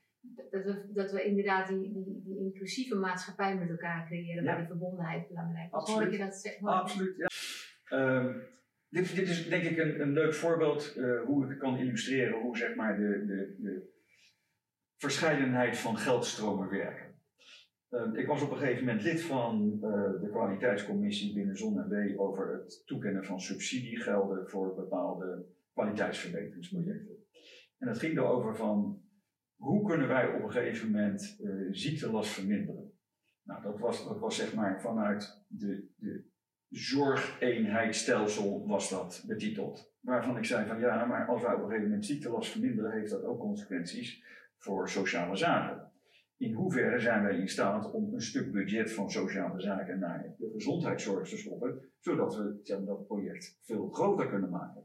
dat 0.51 0.63
we, 0.63 0.89
dat 0.93 1.11
we 1.11 1.23
inderdaad 1.23 1.67
die, 1.67 1.93
die, 1.93 2.21
die 2.25 2.37
inclusieve 2.37 2.95
maatschappij 2.95 3.57
met 3.57 3.69
elkaar 3.69 4.05
creëren, 4.05 4.43
waar 4.43 4.57
die 4.57 4.67
verbondenheid 4.67 5.27
belangrijk 5.27 5.67
is. 5.67 5.73
Absoluut. 5.73 6.03
Hoor 6.03 6.11
je 6.11 6.17
dat 6.17 6.35
zeggen? 6.35 6.67
Absoluut, 6.67 7.15
ja. 7.17 7.27
Um, 7.97 8.41
dit, 8.89 9.15
dit, 9.15 9.29
is 9.29 9.49
denk 9.49 9.63
ik 9.63 9.77
een, 9.77 10.01
een 10.01 10.13
leuk 10.13 10.33
voorbeeld 10.33 10.95
uh, 10.97 11.21
hoe 11.21 11.51
ik 11.51 11.59
kan 11.59 11.77
illustreren 11.77 12.41
hoe 12.41 12.57
zeg 12.57 12.75
maar 12.75 12.97
de, 12.97 13.25
de, 13.25 13.55
de 13.57 13.89
verscheidenheid 14.97 15.77
van 15.77 15.97
geldstromen 15.97 16.69
werken. 16.69 17.07
Uh, 17.89 18.13
ik 18.13 18.27
was 18.27 18.41
op 18.41 18.51
een 18.51 18.57
gegeven 18.57 18.85
moment 18.85 19.03
lid 19.03 19.21
van 19.21 19.71
uh, 19.73 20.21
de 20.21 20.27
kwaliteitscommissie 20.29 21.33
binnen 21.33 21.57
Zon 21.57 21.79
en 21.79 21.89
W 21.89 22.19
over 22.19 22.53
het 22.53 22.83
toekennen 22.85 23.25
van 23.25 23.39
subsidiegelden 23.39 24.49
voor 24.49 24.75
bepaalde 24.75 25.45
kwaliteitsverbeteringsprojecten. 25.73 27.15
En 27.77 27.87
het 27.87 27.99
ging 27.99 28.17
erover 28.17 28.55
van 28.55 29.01
hoe 29.59 29.87
kunnen 29.87 30.07
wij 30.07 30.33
op 30.33 30.43
een 30.43 30.51
gegeven 30.51 30.91
moment 30.91 31.37
uh, 31.41 31.67
ziektelast 31.71 32.31
verminderen. 32.31 32.91
Nou, 33.43 33.61
dat 33.61 33.79
was, 33.79 34.07
dat 34.07 34.19
was 34.19 34.35
zeg 34.35 34.53
maar 34.53 34.81
vanuit 34.81 35.43
de, 35.47 35.87
de 35.95 36.23
zorgeenheidstelsel 36.69 38.67
was 38.67 38.89
dat 38.89 39.23
betiteld. 39.27 39.93
Waarvan 39.99 40.37
ik 40.37 40.45
zei 40.45 40.67
van 40.67 40.79
ja, 40.79 41.05
maar 41.05 41.27
als 41.27 41.41
wij 41.41 41.53
op 41.53 41.59
een 41.59 41.65
gegeven 41.65 41.87
moment 41.87 42.05
ziektelast 42.05 42.51
verminderen, 42.51 42.91
heeft 42.91 43.11
dat 43.11 43.23
ook 43.23 43.39
consequenties 43.39 44.23
voor 44.57 44.89
sociale 44.89 45.35
zaken. 45.35 45.91
In 46.37 46.53
hoeverre 46.53 46.99
zijn 46.99 47.23
wij 47.23 47.37
in 47.37 47.49
staat 47.49 47.91
om 47.91 48.13
een 48.13 48.21
stuk 48.21 48.51
budget 48.51 48.91
van 48.91 49.09
sociale 49.09 49.61
zaken 49.61 49.99
naar 49.99 50.35
de 50.37 50.49
gezondheidszorg 50.53 51.29
te 51.29 51.37
stoppen, 51.37 51.91
zodat 51.99 52.35
we 52.35 52.61
dat 52.85 53.07
project 53.07 53.57
veel 53.61 53.89
groter 53.89 54.27
kunnen 54.27 54.49
maken? 54.49 54.83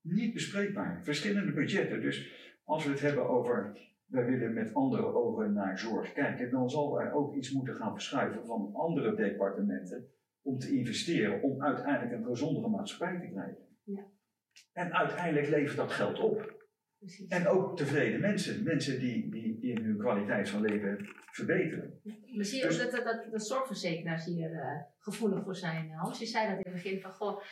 Niet 0.00 0.34
bespreekbaar. 0.34 1.00
Verschillende 1.04 1.52
budgetten. 1.52 2.00
Dus 2.00 2.32
als 2.64 2.84
we 2.84 2.90
het 2.90 3.00
hebben 3.00 3.28
over 3.28 3.78
wij 4.14 4.24
willen 4.24 4.54
met 4.54 4.74
andere 4.74 5.14
ogen 5.14 5.52
naar 5.52 5.78
zorg 5.78 6.12
kijken, 6.12 6.50
dan 6.50 6.70
zal 6.70 7.00
er 7.00 7.12
ook 7.12 7.34
iets 7.34 7.52
moeten 7.52 7.74
gaan 7.74 7.92
verschuiven 7.92 8.46
van 8.46 8.74
andere 8.74 9.14
departementen 9.14 10.08
om 10.42 10.58
te 10.58 10.76
investeren, 10.76 11.42
om 11.42 11.62
uiteindelijk 11.62 12.12
een 12.12 12.24
gezondere 12.24 12.68
maatschappij 12.68 13.20
te 13.20 13.32
krijgen. 13.32 13.66
Ja. 13.82 14.06
En 14.72 14.92
uiteindelijk 14.92 15.48
levert 15.48 15.76
dat 15.76 15.92
geld 15.92 16.20
op. 16.20 16.62
Precies. 16.98 17.28
En 17.28 17.46
ook 17.46 17.76
tevreden 17.76 18.20
mensen, 18.20 18.62
mensen 18.62 18.98
die, 18.98 19.30
die 19.30 19.60
in 19.60 19.84
hun 19.84 19.98
kwaliteit 19.98 20.48
van 20.48 20.60
leven 20.60 21.08
verbeteren. 21.30 22.00
We 22.36 22.44
zien 22.44 22.62
dus, 22.62 22.84
ook 22.84 22.90
dat, 22.90 23.04
dat, 23.04 23.26
dat, 23.30 23.46
zorgverzekeraars 23.46 24.24
hier 24.24 24.50
uh, 24.50 24.82
gevoelig 24.98 25.44
voor 25.44 25.56
zijn, 25.56 25.90
Hans. 25.90 26.18
Je 26.18 26.26
zei 26.26 26.48
dat 26.48 26.58
in 26.58 26.72
het 26.72 26.82
begin 26.82 27.00
van, 27.00 27.12
goh, 27.12 27.42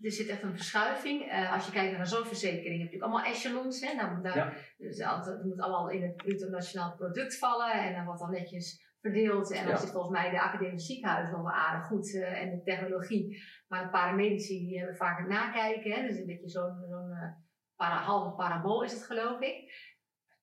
er 0.00 0.12
zit 0.12 0.28
echt 0.28 0.42
een 0.42 0.56
verschuiving. 0.56 1.32
Uh, 1.32 1.52
als 1.52 1.66
je 1.66 1.72
kijkt 1.72 1.90
naar 1.90 2.00
een 2.00 2.06
zorgverzekering, 2.06 2.64
heb 2.64 2.72
je 2.72 2.84
natuurlijk 2.84 3.02
allemaal 3.02 3.32
echelons. 3.32 3.80
Hè? 3.80 3.94
Nou, 3.94 4.22
daar, 4.22 4.36
ja. 4.36 4.52
dus 4.76 4.98
het 4.98 5.44
moet 5.44 5.60
allemaal 5.60 5.90
in 5.90 6.02
het 6.02 6.16
bruto 6.16 6.48
nationaal 6.48 6.94
product 6.94 7.38
vallen 7.38 7.72
en 7.72 7.94
dan 7.94 8.04
wordt 8.04 8.20
dan 8.20 8.30
netjes 8.30 8.90
verdeeld. 9.00 9.52
En 9.52 9.62
dan 9.62 9.72
ja. 9.72 9.78
zit 9.78 9.90
volgens 9.90 10.12
mij 10.12 10.30
de 10.30 10.40
academische 10.40 10.92
ziekenhuis 10.92 11.30
nog 11.30 11.42
wel 11.42 11.52
aardig 11.52 11.86
goed 11.86 12.08
uh, 12.08 12.42
en 12.42 12.50
de 12.50 12.62
technologie. 12.62 13.42
Maar 13.68 13.82
de 13.84 13.90
paramedici 13.90 14.66
die 14.66 14.78
hebben 14.78 14.96
vaak 14.96 15.18
het 15.18 15.28
nakijken. 15.28 15.92
Hè? 15.92 16.02
Dus 16.02 16.16
een 16.16 16.26
beetje 16.26 16.48
zo'n 16.48 16.84
zo'n 16.88 17.10
uh, 17.10 17.32
para, 17.76 17.96
halve 17.96 18.36
parabool 18.36 18.82
is 18.82 18.92
het 18.92 19.06
geloof 19.06 19.40
ik. 19.40 19.90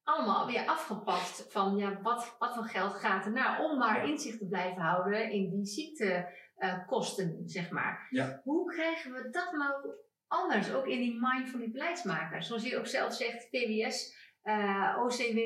Allemaal 0.03 0.47
weer 0.47 0.65
afgepast 0.65 1.51
van 1.51 1.77
ja, 1.77 2.01
wat, 2.01 2.35
wat 2.39 2.55
voor 2.55 2.65
geld 2.65 2.93
gaat 2.93 3.25
er 3.25 3.31
naar 3.31 3.63
om 3.63 3.77
maar 3.77 4.07
inzicht 4.07 4.39
te 4.39 4.47
blijven 4.47 4.81
houden 4.81 5.31
in 5.31 5.49
die 5.49 5.65
ziektekosten, 5.65 6.27
uh, 6.59 7.39
zeg 7.45 7.71
maar. 7.71 8.07
Ja. 8.09 8.41
Hoe 8.43 8.73
krijgen 8.73 9.13
we 9.13 9.29
dat 9.29 9.51
nou 9.51 9.95
anders, 10.27 10.73
ook 10.73 10.87
in 10.87 10.99
die 10.99 11.17
mind 11.19 11.49
van 11.49 11.59
die 11.59 11.71
beleidsmakers? 11.71 12.47
Zoals 12.47 12.69
je 12.69 12.77
ook 12.77 12.87
zelf 12.87 13.13
zegt, 13.13 13.49
PWS, 13.49 14.17
OCW, 14.97 15.39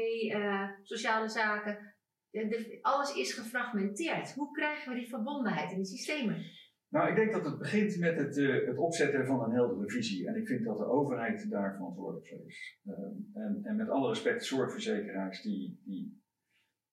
sociale 0.84 1.30
zaken 1.30 1.94
de, 2.42 2.80
alles 2.82 3.16
is 3.16 3.34
gefragmenteerd. 3.34 4.34
Hoe 4.34 4.52
krijgen 4.52 4.94
we 4.94 5.00
die 5.00 5.10
verbondenheid 5.10 5.72
in 5.72 5.78
die 5.78 5.86
systemen? 5.86 6.46
Nou, 6.90 7.10
ik 7.10 7.16
denk 7.16 7.32
dat 7.32 7.46
het 7.46 7.58
begint 7.58 8.00
met 8.00 8.18
het, 8.18 8.38
uh, 8.38 8.66
het 8.68 8.78
opzetten 8.78 9.26
van 9.26 9.44
een 9.44 9.52
heldere 9.52 9.90
visie. 9.90 10.28
En 10.28 10.36
ik 10.36 10.48
vind 10.48 10.66
dat 10.66 10.78
de 10.78 10.86
overheid 10.86 11.50
daar 11.50 11.76
verantwoordelijk 11.76 12.28
voor 12.28 12.46
is. 12.48 12.80
Uh, 12.84 12.94
en, 13.34 13.60
en, 13.64 13.76
met 13.76 13.90
alle 13.90 14.10
respect, 14.10 14.46
zorgverzekeraars 14.46 15.42
die, 15.42 15.82
die, 15.86 16.23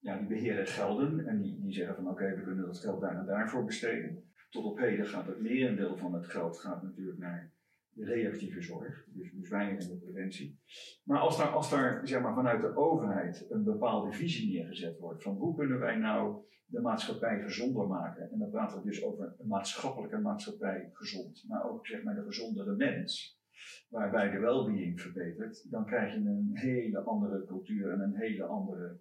ja, 0.00 0.18
die 0.18 0.26
beheren 0.26 0.66
gelden. 0.66 1.26
En 1.26 1.40
die, 1.42 1.60
die 1.60 1.72
zeggen 1.72 1.94
van 1.94 2.08
oké, 2.08 2.34
we 2.34 2.42
kunnen 2.42 2.66
dat 2.66 2.78
geld 2.78 3.00
daar 3.00 3.18
en 3.18 3.26
daarvoor 3.26 3.64
besteden. 3.64 4.24
Tot 4.50 4.64
op 4.64 4.78
heden 4.78 5.06
gaat 5.06 5.26
het 5.26 5.40
merendeel 5.40 5.96
van 5.96 6.14
het 6.14 6.26
geld 6.26 6.58
gaat 6.58 6.82
natuurlijk 6.82 7.18
naar 7.18 7.52
reactieve 7.94 8.62
zorg, 8.62 9.06
dus, 9.08 9.32
dus 9.32 9.48
weinig 9.48 9.82
in 9.82 9.88
de 9.88 9.96
preventie. 9.96 10.60
Maar 11.04 11.18
als 11.18 11.36
daar, 11.36 11.48
als 11.48 11.70
daar 11.70 12.08
zeg 12.08 12.22
maar, 12.22 12.34
vanuit 12.34 12.60
de 12.60 12.76
overheid 12.76 13.46
een 13.50 13.64
bepaalde 13.64 14.12
visie 14.12 14.52
neergezet 14.52 14.98
wordt 14.98 15.22
van 15.22 15.36
hoe 15.36 15.56
kunnen 15.56 15.78
wij 15.78 15.96
nou 15.96 16.44
de 16.66 16.80
maatschappij 16.80 17.42
gezonder 17.42 17.86
maken, 17.86 18.30
en 18.30 18.38
dan 18.38 18.50
praten 18.50 18.78
we 18.78 18.84
dus 18.84 19.04
over 19.04 19.34
een 19.38 19.48
maatschappelijke 19.48 20.18
maatschappij 20.18 20.90
gezond, 20.92 21.44
maar 21.48 21.70
ook 21.70 21.86
zeg 21.86 22.02
maar 22.02 22.14
de 22.14 22.24
gezondere 22.24 22.76
mens, 22.76 23.40
waarbij 23.88 24.30
de 24.30 24.38
well-being 24.38 25.00
verbetert, 25.00 25.70
dan 25.70 25.86
krijg 25.86 26.12
je 26.12 26.18
een 26.18 26.50
hele 26.52 27.00
andere 27.00 27.44
cultuur 27.44 27.90
en 27.90 28.00
een 28.00 28.16
hele 28.16 28.44
andere 28.44 29.00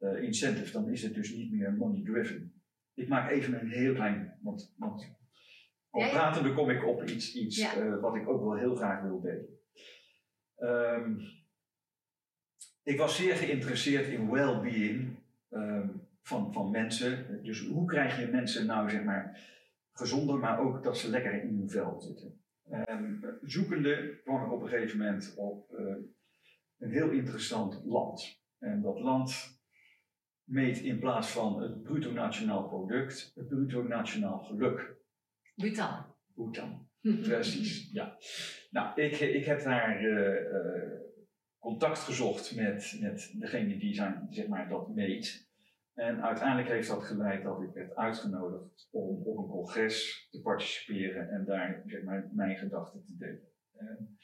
uh, 0.00 0.22
incentive. 0.22 0.72
Dan 0.72 0.88
is 0.88 1.02
het 1.02 1.14
dus 1.14 1.32
niet 1.32 1.52
meer 1.52 1.72
money-driven. 1.72 2.62
Ik 2.94 3.08
maak 3.08 3.30
even 3.30 3.60
een 3.60 3.70
heel 3.70 3.94
klein, 3.94 4.38
want, 4.40 4.74
want 4.76 5.16
al 5.90 6.00
ja, 6.00 6.08
pratende 6.08 6.54
kom 6.54 6.70
ik 6.70 6.86
op 6.86 7.02
iets, 7.02 7.34
iets 7.34 7.76
uh, 7.76 8.00
wat 8.00 8.14
ik 8.14 8.28
ook 8.28 8.40
wel 8.40 8.56
heel 8.56 8.74
graag 8.74 9.02
wil 9.02 9.20
delen. 9.20 9.48
Um, 10.58 11.20
ik 12.82 12.98
was 12.98 13.16
zeer 13.16 13.34
geïnteresseerd 13.34 14.06
in 14.06 14.30
well-being 14.30 15.16
um, 15.50 16.00
van, 16.22 16.52
van 16.52 16.70
mensen. 16.70 17.42
Dus 17.42 17.66
hoe 17.66 17.86
krijg 17.86 18.20
je 18.20 18.26
mensen 18.26 18.66
nou 18.66 18.90
zeg 18.90 19.04
maar 19.04 19.40
gezonder, 19.92 20.38
maar 20.38 20.60
ook 20.60 20.82
dat 20.82 20.98
ze 20.98 21.10
lekker 21.10 21.42
in 21.42 21.58
hun 21.58 21.70
vel 21.70 22.00
zitten. 22.00 22.42
Um, 22.88 23.38
zoekende 23.42 24.20
kwam 24.24 24.44
ik 24.44 24.52
op 24.52 24.62
een 24.62 24.68
gegeven 24.68 24.98
moment 24.98 25.34
op 25.36 25.72
uh, 25.78 25.96
een 26.78 26.90
heel 26.90 27.10
interessant 27.10 27.82
land. 27.84 28.42
En 28.58 28.82
dat 28.82 29.00
land 29.00 29.57
meet 30.48 30.78
in 30.78 30.98
plaats 30.98 31.30
van 31.30 31.62
het 31.62 31.82
bruto 31.82 32.12
nationaal 32.12 32.68
product, 32.68 33.32
het 33.34 33.48
bruto 33.48 33.82
nationaal 33.82 34.38
geluk. 34.38 34.96
Bhutan. 35.54 36.14
Bhutan, 36.34 36.88
precies. 37.28 37.90
ja. 37.92 38.16
Nou, 38.70 39.00
ik, 39.00 39.20
ik 39.20 39.44
heb 39.44 39.62
daar 39.62 40.04
uh, 40.04 41.00
contact 41.58 41.98
gezocht 41.98 42.56
met, 42.56 42.98
met 43.00 43.34
degene 43.38 43.78
die 43.78 43.94
zijn, 43.94 44.26
zeg 44.30 44.46
maar, 44.48 44.68
dat 44.68 44.94
meet. 44.94 45.48
En 45.94 46.22
uiteindelijk 46.22 46.68
heeft 46.68 46.88
dat 46.88 47.04
geleid 47.04 47.42
dat 47.42 47.62
ik 47.62 47.72
werd 47.72 47.96
uitgenodigd 47.96 48.88
om 48.90 49.22
op 49.24 49.38
een 49.38 49.48
congres 49.48 50.28
te 50.30 50.40
participeren 50.40 51.30
en 51.30 51.44
daar 51.44 51.82
zeg 51.86 52.02
maar, 52.02 52.30
mijn 52.32 52.56
gedachten 52.56 53.04
te 53.04 53.16
delen. 53.16 53.48
En 53.72 54.18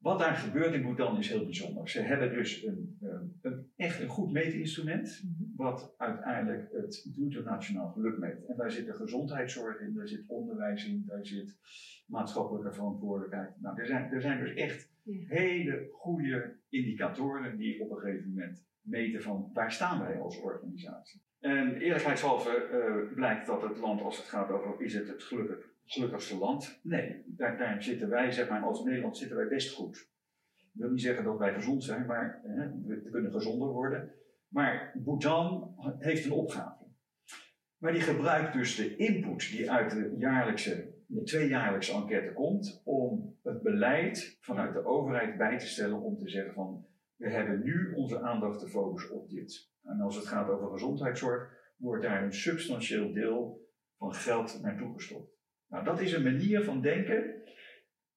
wat 0.00 0.18
daar 0.18 0.34
gebeurt 0.34 0.74
in 0.74 0.82
Bhutan 0.82 1.18
is 1.18 1.28
heel 1.28 1.44
bijzonder. 1.44 1.88
Ze 1.88 2.00
hebben 2.00 2.32
dus 2.32 2.64
een, 2.64 2.98
een, 3.00 3.38
een 3.42 3.70
echt 3.76 4.00
een 4.00 4.08
goed 4.08 4.32
meetinstrument, 4.32 5.22
mhm. 5.24 5.56
wat 5.56 5.94
uiteindelijk 5.96 6.72
het 6.72 7.10
bruto 7.14 7.42
nationaal 7.42 7.88
geluk 7.88 8.18
meet. 8.18 8.46
En 8.46 8.56
daar 8.56 8.70
zit 8.70 8.86
de 8.86 8.94
gezondheidszorg 8.94 9.80
in, 9.80 9.94
daar 9.94 10.08
zit 10.08 10.24
onderwijs 10.26 10.86
in, 10.86 11.04
daar 11.06 11.26
zit 11.26 11.58
maatschappelijke 12.06 12.72
verantwoordelijkheid. 12.72 13.60
Nou, 13.60 13.80
er 13.80 13.86
zijn, 13.86 14.12
er 14.12 14.20
zijn 14.20 14.38
dus 14.38 14.54
echt 14.54 14.92
hele 15.26 15.88
goede 15.92 16.56
indicatoren 16.68 17.56
die 17.56 17.80
op 17.80 17.90
een 17.90 17.98
gegeven 17.98 18.28
moment 18.28 18.64
meten 18.80 19.22
van 19.22 19.50
waar 19.52 19.72
staan 19.72 20.00
wij 20.00 20.20
als 20.20 20.40
organisatie. 20.40 21.22
En 21.40 21.76
eerlijkheidshalve 21.76 22.68
uh, 22.72 23.14
blijkt 23.14 23.46
dat 23.46 23.62
het 23.62 23.78
land, 23.78 24.02
als 24.02 24.16
het 24.16 24.26
gaat 24.26 24.50
over 24.50 24.82
is 24.82 24.94
het 24.94 25.08
het 25.08 25.22
gelukkig 25.22 25.69
gelukkigste 25.92 26.38
land. 26.38 26.80
Nee, 26.82 27.22
daar, 27.26 27.58
daar, 27.58 27.82
zitten 27.82 28.08
wij, 28.08 28.30
zeg 28.30 28.48
maar, 28.48 28.62
als 28.62 28.84
Nederland 28.84 29.16
zitten 29.16 29.36
wij 29.36 29.48
best 29.48 29.74
goed. 29.74 30.08
Ik 30.56 30.80
wil 30.80 30.90
niet 30.90 31.00
zeggen 31.00 31.24
dat 31.24 31.38
wij 31.38 31.54
gezond 31.54 31.84
zijn, 31.84 32.06
maar 32.06 32.40
we 32.86 33.08
kunnen 33.10 33.32
gezonder 33.32 33.68
worden. 33.68 34.12
Maar 34.48 34.92
Bhutan 35.04 35.74
heeft 35.98 36.24
een 36.24 36.32
opgave. 36.32 36.84
Maar 37.78 37.92
die 37.92 38.00
gebruikt 38.00 38.52
dus 38.52 38.76
de 38.76 38.96
input 38.96 39.50
die 39.50 39.70
uit 39.70 39.90
de 39.90 40.14
jaarlijkse, 40.18 40.94
de 41.06 41.22
tweejaarlijkse 41.22 41.92
enquête 41.92 42.32
komt, 42.32 42.82
om 42.84 43.36
het 43.42 43.62
beleid 43.62 44.36
vanuit 44.40 44.72
de 44.72 44.84
overheid 44.84 45.36
bij 45.36 45.58
te 45.58 45.66
stellen 45.66 46.00
om 46.00 46.18
te 46.18 46.28
zeggen 46.28 46.54
van, 46.54 46.86
we 47.16 47.30
hebben 47.30 47.62
nu 47.62 47.92
onze 47.94 48.20
aandacht 48.20 48.58
te 48.58 48.68
focussen 48.68 49.14
op 49.14 49.28
dit. 49.28 49.70
En 49.82 50.00
als 50.00 50.16
het 50.16 50.26
gaat 50.26 50.48
over 50.48 50.70
gezondheidszorg, 50.70 51.58
wordt 51.76 52.02
daar 52.02 52.22
een 52.22 52.34
substantieel 52.34 53.12
deel 53.12 53.68
van 53.96 54.14
geld 54.14 54.60
naartoe 54.62 54.94
gestopt. 54.94 55.39
Nou, 55.70 55.84
dat 55.84 56.00
is 56.00 56.12
een 56.12 56.22
manier 56.22 56.64
van 56.64 56.80
denken 56.80 57.42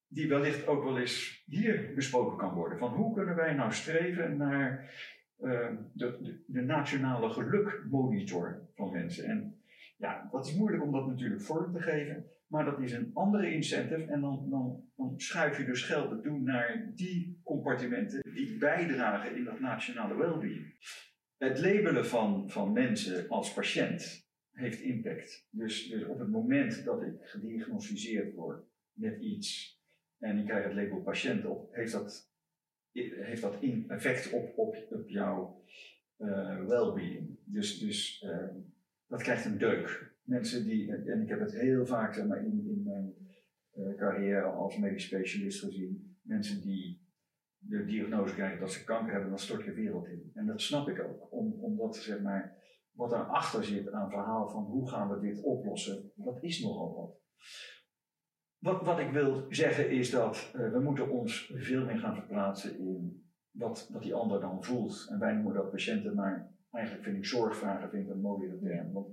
die 0.07 0.27
wellicht 0.27 0.67
ook 0.67 0.83
wel 0.83 0.99
eens 0.99 1.43
hier 1.45 1.91
besproken 1.95 2.37
kan 2.37 2.53
worden. 2.53 2.77
Van 2.77 2.93
hoe 2.93 3.13
kunnen 3.13 3.35
wij 3.35 3.53
nou 3.53 3.71
streven 3.71 4.37
naar 4.37 4.93
uh, 5.39 5.69
de, 5.93 6.17
de, 6.21 6.43
de, 6.47 6.61
nationale 6.61 7.29
gelukmonitor 7.29 8.69
van 8.75 8.91
mensen. 8.91 9.25
En 9.25 9.61
ja, 9.97 10.27
dat 10.31 10.47
is 10.47 10.55
moeilijk 10.55 10.83
om 10.83 10.91
dat 10.91 11.07
natuurlijk 11.07 11.41
vorm 11.41 11.73
te 11.73 11.81
geven. 11.81 12.25
Maar 12.47 12.65
dat 12.65 12.79
is 12.79 12.91
een 12.91 13.11
andere 13.13 13.53
incentive 13.53 14.11
en 14.11 14.21
dan, 14.21 14.49
dan, 14.49 14.83
dan 14.95 15.13
schuif 15.17 15.57
je 15.57 15.65
dus 15.65 15.83
geld 15.83 16.23
toe 16.23 16.39
naar 16.39 16.91
die 16.95 17.41
compartimenten 17.43 18.33
die 18.33 18.57
bijdragen 18.57 19.35
in 19.35 19.43
dat 19.43 19.59
nationale 19.59 20.15
welbeing. 20.17 20.75
Het 21.37 21.59
labelen 21.59 22.05
van, 22.05 22.49
van 22.49 22.73
mensen 22.73 23.29
als 23.29 23.53
patiënt 23.53 24.22
heeft 24.53 24.81
impact. 24.81 25.47
Dus, 25.49 25.89
dus 25.89 26.05
op 26.05 26.19
het 26.19 26.29
moment 26.29 26.85
dat 26.85 27.01
ik 27.01 27.13
gediagnosticeerd 27.21 28.33
word 28.33 28.65
met 28.93 29.21
iets 29.21 29.81
en 30.19 30.37
ik 30.37 30.45
krijg 30.45 30.63
het 30.63 30.73
label 30.73 31.01
patiënt 31.01 31.45
op, 31.45 31.73
heeft 31.73 31.91
dat, 31.91 32.31
heeft 32.91 33.41
dat 33.41 33.59
effect 33.87 34.33
op, 34.33 34.57
op, 34.57 34.75
op 34.89 35.09
jouw 35.09 35.63
uh, 36.19 36.65
well-being. 36.65 37.37
Dus, 37.43 37.79
dus 37.79 38.23
uh, 38.25 38.47
dat 39.07 39.21
krijgt 39.21 39.45
een 39.45 39.57
deuk. 39.57 40.11
Mensen 40.23 40.65
die, 40.65 40.95
en 40.95 41.21
ik 41.21 41.29
heb 41.29 41.39
het 41.39 41.53
heel 41.53 41.85
vaak 41.85 42.13
zeg 42.13 42.25
maar, 42.25 42.45
in, 42.45 42.65
in 42.67 42.83
mijn 42.83 43.13
uh, 43.75 43.97
carrière 43.97 44.43
als 44.43 44.77
medisch 44.77 45.05
specialist 45.05 45.59
gezien, 45.59 46.17
mensen 46.21 46.61
die 46.61 47.01
de 47.57 47.85
diagnose 47.85 48.33
krijgen 48.33 48.59
dat 48.59 48.71
ze 48.71 48.83
kanker 48.83 49.11
hebben, 49.11 49.29
dan 49.29 49.39
stort 49.39 49.65
je 49.65 49.73
wereld 49.73 50.07
in. 50.07 50.31
En 50.33 50.45
dat 50.45 50.61
snap 50.61 50.87
ik 50.87 51.01
ook, 51.01 51.31
om, 51.31 51.51
omdat 51.51 51.95
zeg 51.95 52.21
maar, 52.21 52.62
wat 52.93 53.09
daarachter 53.09 53.63
zit 53.63 53.91
aan 53.91 54.09
verhaal 54.09 54.49
van 54.49 54.63
hoe 54.63 54.89
gaan 54.89 55.09
we 55.09 55.19
dit 55.19 55.43
oplossen, 55.43 56.11
dat 56.15 56.43
is 56.43 56.59
nogal 56.59 56.95
wat. 56.95 57.21
Wat, 58.57 58.81
wat 58.81 58.99
ik 58.99 59.11
wil 59.11 59.45
zeggen 59.49 59.89
is 59.89 60.09
dat 60.09 60.51
uh, 60.55 60.71
we 60.71 60.79
moeten 60.79 61.09
ons 61.09 61.53
veel 61.55 61.85
meer 61.85 61.99
gaan 61.99 62.15
verplaatsen 62.15 62.79
in 62.79 63.23
wat, 63.51 63.89
wat 63.91 64.03
die 64.03 64.13
ander 64.13 64.39
dan 64.39 64.63
voelt. 64.63 65.07
En 65.09 65.19
wij 65.19 65.33
noemen 65.33 65.53
dat 65.53 65.71
patiënten, 65.71 66.15
maar 66.15 66.55
eigenlijk 66.71 67.05
vind 67.05 67.17
ik 67.17 67.25
zorgvragen 67.25 67.89
vind 67.89 68.07
ik 68.07 68.13
een 68.13 68.21
mooie 68.21 68.59
term. 68.59 68.91
Want 68.91 69.07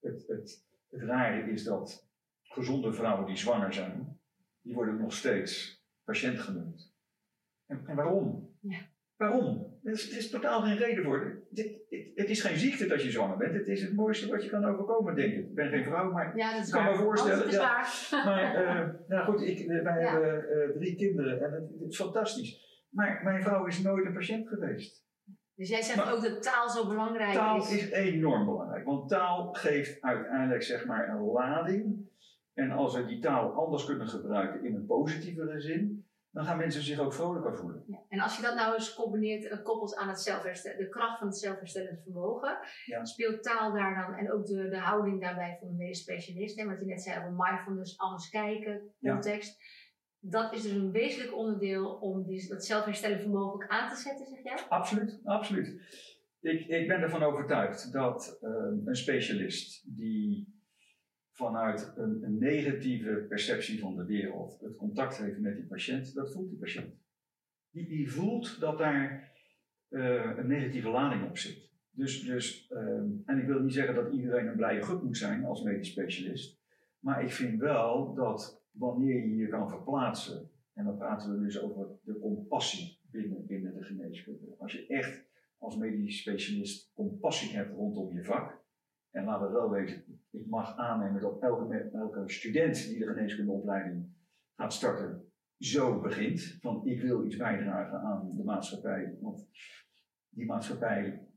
het, 0.00 0.26
het, 0.26 0.66
het 0.90 1.02
rare 1.02 1.50
is 1.50 1.64
dat 1.64 2.08
gezonde 2.42 2.92
vrouwen 2.92 3.26
die 3.26 3.36
zwanger 3.36 3.72
zijn, 3.72 4.20
die 4.60 4.74
worden 4.74 5.00
nog 5.00 5.12
steeds 5.12 5.82
patiënt 6.04 6.38
genoemd. 6.38 6.94
En, 7.66 7.86
en 7.86 7.96
waarom? 7.96 8.56
Ja. 8.60 8.90
Waarom? 9.16 9.78
Er 9.82 9.92
is, 9.92 10.10
er 10.10 10.16
is, 10.16 10.30
totaal 10.30 10.62
geen 10.62 10.76
reden 10.76 11.04
voor. 11.04 11.42
Het, 12.14 12.30
is 12.30 12.42
geen 12.42 12.56
ziekte 12.56 12.86
dat 12.86 13.02
je 13.02 13.10
zwanger 13.10 13.36
bent. 13.36 13.54
Het 13.54 13.68
is 13.68 13.82
het 13.82 13.94
mooiste 13.94 14.30
wat 14.30 14.44
je 14.44 14.50
kan 14.50 14.64
overkomen, 14.64 15.14
denk 15.14 15.32
ik. 15.32 15.38
Ik 15.38 15.54
ben 15.54 15.68
geen 15.68 15.84
vrouw, 15.84 16.12
maar 16.12 16.36
ja, 16.36 16.56
dat 16.56 16.66
ik 16.66 16.72
kan 16.72 16.84
me 16.84 16.94
voorstellen. 16.94 17.46
is 17.46 17.54
ja. 17.54 17.86
Maar 18.24 18.62
uh, 18.62 18.88
nou 19.08 19.24
goed, 19.24 19.42
ik, 19.42 19.66
wij 19.66 20.06
hebben 20.06 20.44
uh, 20.50 20.76
drie 20.76 20.96
kinderen 20.96 21.42
en 21.44 21.52
het, 21.52 21.70
het, 21.80 21.90
is 21.90 21.96
fantastisch. 21.96 22.86
Maar 22.90 23.20
mijn 23.24 23.42
vrouw 23.42 23.66
is 23.66 23.82
nooit 23.82 24.06
een 24.06 24.12
patiënt 24.12 24.48
geweest. 24.48 25.04
Dus 25.54 25.68
jij 25.68 25.82
zegt 25.82 26.12
ook 26.12 26.22
dat 26.22 26.42
taal 26.42 26.68
zo 26.68 26.88
belangrijk 26.88 27.32
taal 27.32 27.56
is? 27.56 27.68
Taal 27.68 27.78
is 27.78 27.90
enorm 27.90 28.44
belangrijk. 28.44 28.84
Want 28.84 29.08
taal 29.08 29.52
geeft 29.52 30.02
uiteindelijk 30.02 30.62
zeg 30.62 30.86
maar 30.86 31.08
een 31.08 31.22
lading. 31.22 32.10
En 32.54 32.70
als 32.70 32.96
we 32.96 33.04
die 33.04 33.18
taal 33.18 33.52
anders 33.52 33.84
kunnen 33.84 34.08
gebruiken 34.08 34.64
in 34.64 34.74
een 34.74 34.86
positievere 34.86 35.60
zin, 35.60 36.06
dan 36.32 36.44
gaan 36.44 36.56
mensen 36.56 36.82
zich 36.82 36.98
ook 36.98 37.14
vrolijker 37.14 37.56
voelen. 37.56 37.84
Ja. 37.86 38.02
En 38.08 38.20
als 38.20 38.36
je 38.36 38.42
dat 38.42 38.54
nou 38.54 38.74
eens 38.74 38.94
combineert, 38.94 39.44
uh, 39.44 39.62
koppelt 39.62 39.96
aan 39.96 40.08
het 40.08 40.20
zelfherstellen, 40.20 40.78
de 40.78 40.88
kracht 40.88 41.18
van 41.18 41.26
het 41.26 41.38
zelfherstellend 41.38 42.02
vermogen, 42.02 42.58
ja. 42.84 43.04
speelt 43.04 43.42
taal 43.42 43.72
daar 43.72 44.06
dan 44.06 44.14
en 44.14 44.32
ook 44.32 44.46
de, 44.46 44.68
de 44.68 44.78
houding 44.78 45.20
daarbij 45.20 45.56
van 45.60 45.68
de 45.68 45.74
medisch 45.74 46.00
specialist, 46.00 46.64
wat 46.64 46.80
je 46.80 46.86
net 46.86 47.02
zei 47.02 47.18
over 47.18 47.32
mindfulness, 47.36 47.98
anders 47.98 48.28
kijken, 48.28 48.80
context. 49.00 49.58
Ja. 49.58 49.66
Dat 50.24 50.52
is 50.52 50.62
dus 50.62 50.72
een 50.72 50.90
wezenlijk 50.90 51.36
onderdeel 51.36 51.94
om 51.94 52.24
die, 52.26 52.48
dat 52.48 52.64
zelfherstellend 52.64 53.20
vermogen 53.20 53.54
ook 53.54 53.66
aan 53.66 53.88
te 53.88 53.96
zetten, 53.96 54.26
zeg 54.26 54.42
jij? 54.42 54.66
Absoluut, 54.68 55.20
absoluut. 55.24 55.80
Ik, 56.40 56.66
ik 56.66 56.88
ben 56.88 57.00
ervan 57.00 57.22
overtuigd 57.22 57.92
dat 57.92 58.38
uh, 58.42 58.50
een 58.84 58.96
specialist 58.96 59.96
die 59.96 60.60
vanuit 61.42 61.92
een, 61.96 62.22
een, 62.22 62.38
negatieve 62.38 63.26
perceptie 63.28 63.80
van 63.80 63.96
de 63.96 64.04
wereld 64.04 64.60
het 64.60 64.76
contact 64.76 65.16
heeft 65.16 65.38
met 65.38 65.56
die 65.56 65.66
patiënt, 65.66 66.14
dat 66.14 66.32
voelt 66.32 66.48
die 66.48 66.58
patiënt. 66.58 66.94
Die, 67.70 67.88
die 67.88 68.10
voelt 68.10 68.60
dat 68.60 68.78
daar 68.78 69.32
uh, 69.88 70.36
een 70.36 70.46
negatieve 70.46 70.88
lading 70.88 71.28
op 71.28 71.38
zit. 71.38 71.70
Dus, 71.90 72.22
dus 72.22 72.70
uh, 72.70 72.78
en 73.24 73.38
ik 73.38 73.46
wil 73.46 73.60
niet 73.60 73.72
zeggen 73.72 73.94
dat 73.94 74.12
iedereen 74.12 74.46
een 74.46 74.56
blije 74.56 74.82
gut 74.82 75.02
moet 75.02 75.16
zijn 75.16 75.44
als 75.44 75.62
medisch 75.62 75.90
specialist, 75.90 76.60
maar 76.98 77.22
ik 77.22 77.30
vind 77.30 77.60
wel 77.60 78.14
dat 78.14 78.62
wanneer 78.70 79.26
je 79.26 79.36
je 79.36 79.48
kan 79.48 79.68
verplaatsen, 79.68 80.50
en 80.72 80.84
dan 80.84 80.96
praten 80.96 81.32
we 81.32 81.44
dus 81.44 81.60
over 81.60 81.86
de 82.04 82.18
compassie 82.18 82.98
binnen, 83.10 83.46
binnen 83.46 83.74
de 83.74 83.82
geneeskunde. 83.82 84.54
Als 84.58 84.72
je 84.72 84.86
echt 84.86 85.24
als 85.58 85.76
medisch 85.76 86.20
specialist 86.20 86.92
compassie 86.94 87.56
hebt 87.56 87.74
rondom 87.74 88.12
je 88.12 88.24
vak, 88.24 88.61
en 89.12 89.24
laten 89.24 89.46
we 89.46 89.52
wel 89.52 89.70
weten, 89.70 90.04
ik 90.30 90.46
mag 90.46 90.76
aannemen 90.76 91.20
dat 91.20 91.40
elke, 91.40 91.90
elke 91.92 92.22
student 92.26 92.88
die 92.88 92.98
de 92.98 93.06
geneeskundeopleiding 93.06 94.06
gaat 94.56 94.72
starten, 94.72 95.32
zo 95.58 96.00
begint. 96.00 96.58
Van 96.60 96.86
ik 96.86 97.00
wil 97.00 97.24
iets 97.24 97.36
bijdragen 97.36 97.98
aan 98.00 98.36
de 98.36 98.44
maatschappij, 98.44 99.16
want 99.20 99.48
die 100.28 100.46
maatschappij 100.46 101.28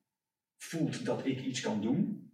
voelt 0.57 1.05
dat 1.05 1.25
ik 1.25 1.41
iets 1.41 1.61
kan 1.61 1.81
doen. 1.81 2.29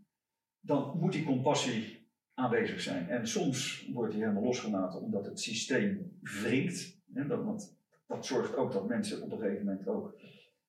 Dan 0.60 0.98
moet 1.00 1.12
die 1.12 1.26
compassie 1.26 2.10
aanwezig 2.34 2.82
zijn. 2.82 3.10
En 3.10 3.28
soms 3.28 3.90
wordt 3.94 4.12
die 4.12 4.22
helemaal 4.22 4.44
losgelaten 4.44 5.02
omdat 5.02 5.26
het 5.26 5.40
systeem 5.40 6.18
wringt. 6.22 7.02
Hè, 7.14 7.28
dat, 7.28 7.44
want 7.44 7.78
dat 8.08 8.26
zorgt 8.26 8.56
ook 8.56 8.72
dat 8.72 8.88
mensen 8.88 9.22
op 9.22 9.32
een 9.32 9.40
gegeven 9.40 9.66
moment 9.66 9.88
ook 9.88 10.20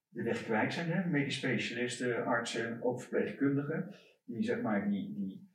de 0.08 0.22
weg 0.22 0.44
kwijt 0.44 0.72
zijn. 0.72 0.90
Hè? 0.90 1.08
Medisch 1.08 1.36
specialisten, 1.36 2.24
artsen, 2.24 2.82
ook 2.82 3.00
verpleegkundigen 3.00 3.94
die, 4.24 4.42
zeg 4.42 4.62
maar, 4.62 4.90
die, 4.90 5.14
die 5.14 5.50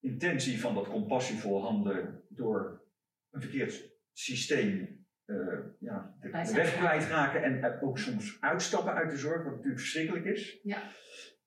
intentie 0.00 0.60
van 0.60 0.74
dat 0.74 0.88
compassievol 0.88 1.62
handelen 1.62 2.22
door 2.28 2.84
een 3.30 3.40
verkeerd 3.40 3.98
systeem 4.12 4.98
uh, 5.26 5.58
ja, 5.78 6.16
de, 6.20 6.30
de 6.30 6.52
weg 6.54 6.76
kwijtraken 6.76 7.42
en 7.42 7.80
ook 7.80 7.98
soms 7.98 8.40
uitstappen 8.40 8.94
uit 8.94 9.10
de 9.10 9.16
zorg, 9.16 9.42
wat 9.42 9.52
natuurlijk 9.52 9.80
verschrikkelijk 9.80 10.24
is. 10.24 10.60
Ja. 10.62 10.82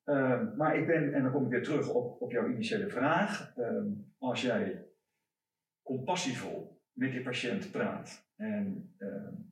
Uh, 0.06 0.56
maar 0.58 0.78
ik 0.78 0.88
ben, 0.88 1.14
en 1.14 1.24
dan 1.24 1.32
kom 1.32 1.44
ik 1.44 1.50
weer 1.50 1.64
terug 1.64 1.90
op, 1.90 2.22
op 2.22 2.32
jouw 2.32 2.50
initiële 2.50 2.90
vraag, 2.90 3.58
uh, 3.58 3.86
als 4.18 4.42
jij 4.42 4.86
compassievol 5.82 6.82
met 6.92 7.14
je 7.14 7.22
patiënt 7.22 7.72
praat 7.72 8.32
en 8.36 8.96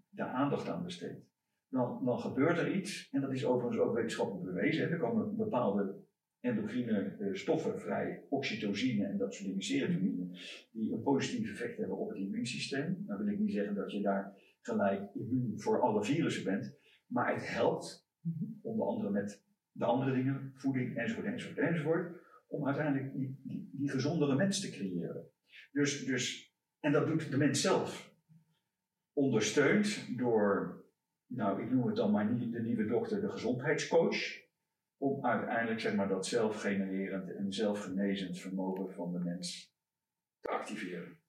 daar 0.09 0.27
aandacht 0.27 0.69
aan 0.69 0.83
besteedt, 0.83 1.29
dan, 1.67 2.05
dan 2.05 2.19
gebeurt 2.19 2.57
er 2.57 2.71
iets, 2.71 3.09
en 3.11 3.21
dat 3.21 3.31
is 3.31 3.45
overigens 3.45 3.81
ook 3.81 3.95
wetenschappelijk 3.95 4.45
bewezen. 4.45 4.91
Er 4.91 4.97
komen 4.97 5.35
bepaalde 5.35 6.03
endocrine 6.41 7.15
uh, 7.19 7.33
stoffen 7.33 7.79
vrij, 7.79 8.25
oxytocine 8.29 9.05
en 9.05 9.17
dat 9.17 9.33
soort 9.33 9.47
dingen, 9.47 9.61
serotonine, 9.61 10.39
die 10.71 10.93
een 10.93 11.01
positief 11.01 11.51
effect 11.51 11.77
hebben 11.77 11.97
op 11.97 12.09
het 12.09 12.17
immuunsysteem. 12.17 13.03
Dan 13.07 13.17
wil 13.17 13.27
ik 13.27 13.39
niet 13.39 13.51
zeggen 13.51 13.75
dat 13.75 13.91
je 13.91 14.01
daar 14.01 14.37
gelijk 14.61 15.13
immuun 15.13 15.59
voor 15.59 15.81
alle 15.81 16.03
virussen 16.03 16.43
bent, 16.43 16.77
maar 17.07 17.33
het 17.33 17.47
helpt, 17.47 18.09
onder 18.61 18.85
andere 18.85 19.09
met 19.09 19.43
de 19.71 19.85
andere 19.85 20.15
dingen, 20.15 20.51
voeding 20.55 20.97
enzovoort 20.97 21.25
enzovoort 21.25 21.57
enzovoort, 21.57 22.19
om 22.47 22.65
uiteindelijk 22.65 23.13
die, 23.13 23.39
die, 23.43 23.69
die 23.73 23.89
gezondere 23.89 24.35
mens 24.35 24.61
te 24.61 24.69
creëren. 24.69 25.29
Dus, 25.71 26.05
dus, 26.05 26.55
en 26.79 26.91
dat 26.91 27.07
doet 27.07 27.31
de 27.31 27.37
mens 27.37 27.61
zelf. 27.61 28.13
Ondersteund 29.13 30.17
door, 30.17 30.83
nou 31.25 31.63
ik 31.63 31.71
noem 31.71 31.87
het 31.87 31.95
dan 31.95 32.11
maar 32.11 32.33
niet 32.33 32.51
de 32.51 32.61
nieuwe 32.61 32.85
dokter, 32.85 33.21
de 33.21 33.29
gezondheidscoach 33.29 34.40
om 35.01 35.25
uiteindelijk 35.25 35.79
zeg 35.79 35.95
maar, 35.95 36.07
dat 36.07 36.27
zelfgenererend 36.27 37.35
en 37.35 37.53
zelfgenezend 37.53 38.39
vermogen 38.39 38.93
van 38.93 39.11
de 39.11 39.19
mens 39.19 39.73
te 40.39 40.49
activeren. 40.49 41.19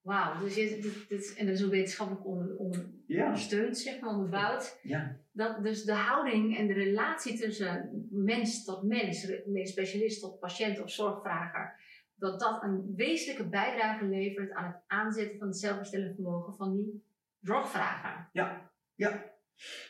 Wauw, 0.00 0.40
dus 0.40 0.54
dit, 0.54 1.08
dit, 1.08 1.34
en 1.36 1.46
dat 1.46 1.54
is 1.54 1.64
ook 1.64 1.70
wetenschappelijk 1.70 2.26
onder, 2.26 2.56
ondersteund, 2.56 3.82
ja. 3.82 3.90
zeg 3.90 4.00
maar, 4.00 4.10
onderbouwd. 4.10 4.78
Ja. 4.82 5.16
Dat 5.32 5.62
dus 5.62 5.84
de 5.84 5.94
houding 5.94 6.56
en 6.56 6.66
de 6.66 6.72
relatie 6.72 7.38
tussen 7.38 8.06
mens 8.10 8.64
tot 8.64 8.82
mens, 8.82 9.28
specialist 9.62 10.20
tot 10.20 10.38
patiënt 10.38 10.82
of 10.82 10.90
zorgvrager, 10.90 11.80
dat 12.14 12.40
dat 12.40 12.62
een 12.62 12.94
wezenlijke 12.96 13.48
bijdrage 13.48 14.04
levert 14.04 14.52
aan 14.52 14.66
het 14.66 14.82
aanzetten 14.86 15.38
van 15.38 15.46
het 15.46 15.58
zelfherstellend 15.58 16.14
vermogen 16.14 16.54
van 16.54 16.76
die 16.76 17.04
zorgvrager. 17.40 18.28
Ja, 18.32 18.70
ja. 18.94 19.34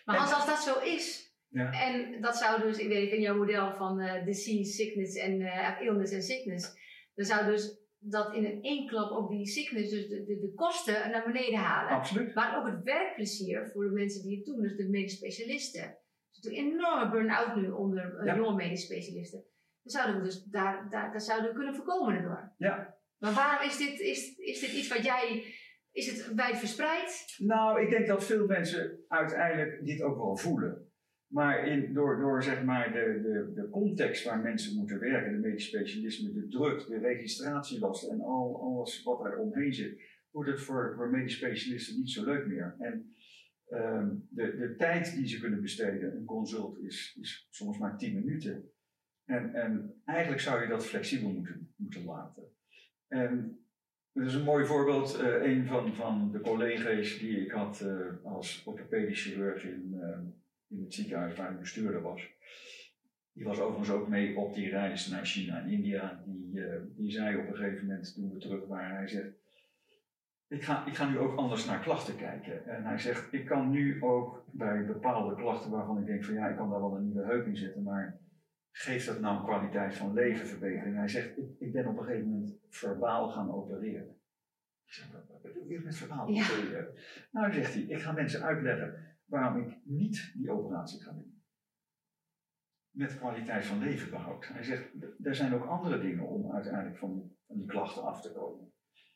Maar 0.04 0.18
als, 0.18 0.32
als 0.32 0.46
dat 0.46 0.62
zo 0.62 0.80
is, 0.80 1.25
ja. 1.48 1.72
En 1.72 2.20
dat 2.20 2.36
zou 2.36 2.62
dus, 2.62 2.78
ik 2.78 2.88
weet 2.88 3.12
in 3.12 3.20
jouw 3.20 3.36
model 3.36 3.72
van 3.72 4.00
uh, 4.00 4.24
disease, 4.24 4.72
sickness 4.72 5.16
en 5.16 5.40
uh, 5.40 5.80
illness 5.80 6.12
en 6.12 6.22
sickness, 6.22 6.74
dan 7.14 7.24
zou 7.24 7.46
dus 7.46 7.84
dat 7.98 8.34
in 8.34 8.44
een 8.44 8.62
één 8.62 8.86
klap 8.86 9.10
ook 9.10 9.30
die 9.30 9.46
sickness, 9.46 9.90
dus 9.90 10.08
de, 10.08 10.24
de, 10.24 10.38
de, 10.38 10.52
kosten 10.54 11.10
naar 11.10 11.24
beneden 11.24 11.58
halen. 11.58 11.92
Absoluut. 11.92 12.34
Maar 12.34 12.58
ook 12.58 12.66
het 12.66 12.82
werkplezier 12.82 13.70
voor 13.72 13.84
de 13.84 13.92
mensen 13.92 14.22
die 14.22 14.36
het 14.36 14.46
doen, 14.46 14.62
dus 14.62 14.76
de 14.76 14.88
medisch 14.88 15.16
specialisten. 15.16 15.82
Er 15.82 15.98
is 16.32 16.42
natuurlijk 16.42 16.64
een 16.64 16.72
enorme 16.72 17.10
burn-out 17.10 17.56
nu 17.56 17.70
onder 17.70 18.24
uh, 18.24 18.36
jonge 18.36 18.54
medisch 18.54 18.84
specialisten. 18.84 19.44
Dan 19.82 19.92
zouden 19.92 20.16
we 20.16 20.26
dus 20.26 20.44
daar, 20.44 20.86
daar, 20.90 21.10
daar 21.10 21.20
zouden 21.20 21.48
we 21.48 21.56
kunnen 21.56 21.74
voorkomen 21.74 22.14
daardoor. 22.14 22.54
Ja. 22.56 22.94
Maar 23.18 23.32
waarom 23.32 23.68
is 23.68 23.76
dit, 23.76 24.00
is, 24.00 24.36
is 24.36 24.60
dit 24.60 24.72
iets 24.72 24.88
wat 24.88 25.04
jij 25.04 25.44
is 25.96 26.06
het 26.06 26.34
wijd 26.34 26.56
verspreid? 26.56 27.34
Nou, 27.38 27.82
ik 27.82 27.90
denk 27.90 28.06
dat 28.06 28.24
veel 28.24 28.46
mensen 28.46 29.04
uiteindelijk 29.08 29.84
dit 29.84 30.02
ook 30.02 30.16
wel 30.16 30.36
voelen. 30.36 30.85
Maar 31.26 31.66
in, 31.66 31.92
door, 31.94 32.18
door 32.18 32.42
zeg 32.42 32.64
maar 32.64 32.92
de, 32.92 33.20
de, 33.22 33.52
de 33.54 33.68
context 33.68 34.24
waar 34.24 34.40
mensen 34.40 34.76
moeten 34.76 34.98
werken, 34.98 35.32
de 35.32 35.48
medisch 35.48 35.66
specialisme, 35.66 36.32
de 36.32 36.48
druk, 36.48 36.86
de 36.86 36.98
registratielast 36.98 38.08
en 38.08 38.20
al, 38.20 38.60
alles 38.60 39.02
wat 39.02 39.24
er 39.24 39.38
omheen 39.38 39.72
zit, 39.72 40.00
wordt 40.30 40.50
het 40.50 40.60
voor, 40.60 41.08
medisch 41.10 41.36
specialisten 41.36 41.98
niet 41.98 42.10
zo 42.10 42.24
leuk 42.24 42.46
meer. 42.46 42.76
En 42.78 43.14
ehm, 43.68 44.14
de, 44.28 44.56
de 44.56 44.74
tijd 44.76 45.14
die 45.14 45.26
ze 45.26 45.40
kunnen 45.40 45.60
besteden, 45.60 46.16
een 46.16 46.24
consult, 46.24 46.78
is, 46.78 47.16
is 47.20 47.48
soms 47.50 47.78
maar 47.78 47.98
10 47.98 48.14
minuten. 48.14 48.70
En, 49.24 49.54
en 49.54 50.00
eigenlijk 50.04 50.40
zou 50.40 50.62
je 50.62 50.68
dat 50.68 50.86
flexibel 50.86 51.32
moeten, 51.32 51.72
moeten 51.76 52.04
laten. 52.04 52.44
En 53.08 53.60
dat 54.12 54.26
is 54.26 54.34
een 54.34 54.42
mooi 54.42 54.66
voorbeeld. 54.66 55.20
Uh, 55.20 55.42
een 55.42 55.66
van, 55.66 55.94
van 55.94 56.30
de 56.32 56.40
collega's 56.40 57.18
die 57.18 57.40
ik 57.40 57.50
had 57.50 57.80
uh, 57.80 58.06
als 58.24 58.62
orthopedisch 58.64 59.22
chirurg 59.22 59.64
in, 59.64 59.92
uh, 59.94 60.18
in 60.68 60.80
het 60.80 60.94
ziekenhuis 60.94 61.36
waar 61.36 61.52
ik 61.52 61.58
bestuurder 61.58 62.02
was. 62.02 62.34
Die 63.32 63.44
was 63.44 63.60
overigens 63.60 63.90
ook 63.90 64.08
mee 64.08 64.36
op 64.36 64.54
die 64.54 64.68
reis 64.68 65.08
naar 65.08 65.24
China 65.24 65.60
en 65.60 65.70
India. 65.70 66.22
Die, 66.26 66.60
die 66.96 67.10
zei 67.10 67.36
op 67.36 67.48
een 67.48 67.56
gegeven 67.56 67.86
moment 67.86 68.14
toen 68.14 68.32
we 68.32 68.38
terug 68.38 68.66
waren, 68.66 68.96
hij 68.96 69.08
zegt, 69.08 69.32
ik 70.48 70.62
ga, 70.62 70.86
ik 70.86 70.94
ga 70.94 71.08
nu 71.08 71.18
ook 71.18 71.36
anders 71.36 71.64
naar 71.64 71.80
klachten 71.80 72.16
kijken. 72.16 72.66
En 72.66 72.84
hij 72.84 72.98
zegt, 72.98 73.32
ik 73.32 73.46
kan 73.46 73.70
nu 73.70 74.02
ook 74.02 74.44
bij 74.52 74.86
bepaalde 74.86 75.34
klachten 75.34 75.70
waarvan 75.70 75.98
ik 75.98 76.06
denk 76.06 76.24
van 76.24 76.34
ja, 76.34 76.48
ik 76.48 76.56
kan 76.56 76.70
daar 76.70 76.80
wel 76.80 76.96
een 76.96 77.04
nieuwe 77.04 77.24
heup 77.24 77.46
in 77.46 77.56
zetten, 77.56 77.82
maar 77.82 78.20
geeft 78.70 79.06
dat 79.06 79.20
nou 79.20 79.36
een 79.36 79.44
kwaliteit 79.44 79.94
van 79.94 80.12
leven 80.12 80.46
verbetering? 80.46 80.96
Hij 80.96 81.08
zegt, 81.08 81.38
ik, 81.38 81.48
ik 81.58 81.72
ben 81.72 81.86
op 81.86 81.98
een 81.98 82.04
gegeven 82.04 82.30
moment 82.30 82.58
verbaal 82.68 83.28
gaan 83.28 83.52
opereren. 83.52 84.16
Ik 84.84 84.92
zeg, 84.92 85.10
wat 85.12 85.42
bedoel 85.42 85.68
je 85.68 85.80
met 85.80 85.96
verbaal 85.96 86.28
ja. 86.28 86.42
opereren? 86.42 86.94
Nou, 87.30 87.52
zegt 87.52 87.74
hij, 87.74 87.82
ik 87.82 88.00
ga 88.00 88.12
mensen 88.12 88.42
uitleggen 88.42 89.15
waarom 89.26 89.62
ik 89.62 89.78
niet 89.84 90.32
die 90.34 90.50
operatie 90.50 91.02
ga 91.02 91.12
doen. 91.12 91.42
Met 92.90 93.18
kwaliteit 93.18 93.64
van 93.64 93.78
leven 93.78 94.10
behoud. 94.10 94.48
Hij 94.48 94.62
zegt, 94.62 94.90
er 95.22 95.34
zijn 95.34 95.54
ook 95.54 95.66
andere 95.66 96.00
dingen 96.00 96.26
om 96.26 96.52
uiteindelijk 96.52 96.98
van, 96.98 97.32
van 97.46 97.56
die 97.56 97.66
klachten 97.66 98.02
af 98.02 98.20
te 98.20 98.32
komen. 98.32 98.72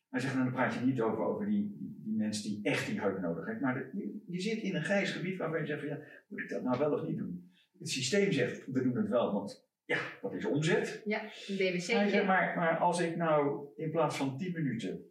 Hij 0.08 0.20
zegt, 0.20 0.34
nou, 0.34 0.44
dan 0.44 0.54
praat 0.54 0.74
je 0.74 0.80
niet 0.80 1.00
over, 1.00 1.24
over 1.24 1.46
die, 1.46 1.76
die 2.04 2.16
mensen 2.16 2.50
die 2.50 2.60
echt 2.62 2.86
die 2.86 3.00
heup 3.00 3.20
nodig 3.20 3.44
hebben. 3.44 3.62
Maar 3.62 3.74
de, 3.74 3.90
je, 3.92 4.22
je, 4.26 4.40
zit 4.40 4.62
in 4.62 4.74
een 4.74 4.84
grijs 4.84 5.10
gebied 5.10 5.38
waarvan 5.38 5.60
je 5.60 5.66
zegt, 5.66 5.80
van, 5.80 5.88
ja, 5.88 5.98
moet 6.28 6.40
ik 6.40 6.48
dat 6.48 6.62
nou 6.62 6.78
wel 6.78 6.92
of 6.92 7.06
niet 7.06 7.18
doen? 7.18 7.52
Het 7.78 7.88
systeem 7.88 8.32
zegt, 8.32 8.66
we 8.66 8.82
doen 8.82 8.96
het 8.96 9.08
wel, 9.08 9.32
want 9.32 9.68
ja, 9.84 9.98
dat 10.22 10.34
is 10.34 10.44
omzet. 10.44 11.02
Ja, 11.04 11.22
een 11.22 11.56
BBC. 11.56 11.92
Maar, 12.26 12.56
maar 12.56 12.78
als 12.78 13.00
ik 13.00 13.16
nou 13.16 13.68
in 13.76 13.90
plaats 13.90 14.16
van 14.16 14.38
10 14.38 14.52
minuten, 14.52 15.09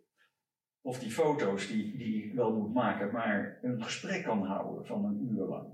of 0.81 0.99
die 0.99 1.11
foto's 1.11 1.67
die, 1.67 1.97
die 1.97 2.23
ik 2.23 2.33
wel 2.33 2.55
moet 2.55 2.73
maken, 2.73 3.11
maar 3.11 3.59
een 3.61 3.83
gesprek 3.83 4.23
kan 4.23 4.45
houden 4.45 4.85
van 4.85 5.05
een 5.05 5.27
uur 5.31 5.45
lang. 5.45 5.67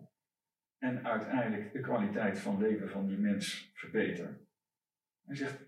En 0.77 1.05
uiteindelijk 1.05 1.73
de 1.73 1.79
kwaliteit 1.79 2.39
van 2.39 2.61
leven 2.61 2.89
van 2.89 3.07
die 3.07 3.17
mens 3.17 3.71
verbeter. 3.73 4.39
Hij 5.25 5.35
zegt, 5.35 5.59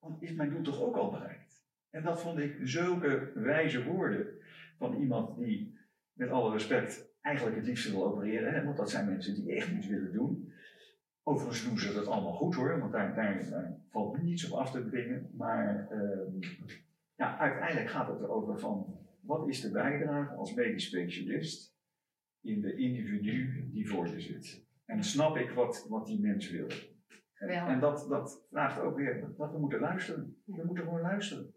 dan 0.00 0.16
is 0.20 0.32
mijn 0.32 0.50
doel 0.50 0.62
toch 0.62 0.80
ook 0.80 0.96
al 0.96 1.10
bereikt. 1.10 1.68
En 1.90 2.02
dat 2.02 2.20
vond 2.20 2.38
ik 2.38 2.56
zulke 2.62 3.32
wijze 3.34 3.84
woorden 3.84 4.26
van 4.78 4.94
iemand 4.94 5.38
die, 5.38 5.78
met 6.12 6.30
alle 6.30 6.52
respect, 6.52 7.14
eigenlijk 7.20 7.56
het 7.56 7.66
liefst 7.66 7.90
wil 7.90 8.06
opereren. 8.06 8.54
Hè? 8.54 8.64
Want 8.64 8.76
dat 8.76 8.90
zijn 8.90 9.06
mensen 9.06 9.34
die 9.34 9.54
echt 9.54 9.72
niets 9.72 9.86
willen 9.86 10.12
doen. 10.12 10.52
Overigens 11.22 11.64
doen 11.64 11.78
ze 11.78 11.94
dat 11.94 12.06
allemaal 12.06 12.32
goed 12.32 12.54
hoor, 12.54 12.78
want 12.80 12.92
daar, 12.92 13.14
daar, 13.14 13.78
valt 13.90 14.22
niets 14.22 14.50
op 14.50 14.58
af 14.58 14.70
te 14.70 14.84
dwingen. 14.84 15.30
Maar 15.36 15.88
uh, 15.92 16.48
ja, 17.20 17.38
uiteindelijk 17.38 17.90
gaat 17.90 18.08
het 18.08 18.20
erover 18.20 18.58
van 18.58 18.98
wat 19.20 19.48
is 19.48 19.60
de 19.60 19.70
bijdrage 19.70 20.34
als 20.34 20.54
medisch 20.54 20.86
specialist 20.86 21.76
in 22.40 22.60
de 22.60 22.76
individu 22.76 23.68
die 23.72 23.88
voor 23.88 24.08
je 24.08 24.20
zit. 24.20 24.66
En 24.84 25.04
snap 25.04 25.36
ik 25.36 25.50
wat, 25.50 25.86
wat 25.88 26.06
die 26.06 26.20
mens 26.20 26.50
wil. 26.50 26.66
En, 27.34 27.48
en 27.48 27.80
dat, 27.80 28.06
dat 28.08 28.46
vraagt 28.50 28.80
ook 28.80 28.96
weer 28.96 29.34
dat 29.36 29.52
we 29.52 29.58
moeten 29.58 29.80
luisteren. 29.80 30.42
We 30.44 30.64
moeten 30.64 30.84
gewoon 30.84 31.00
luisteren. 31.00 31.54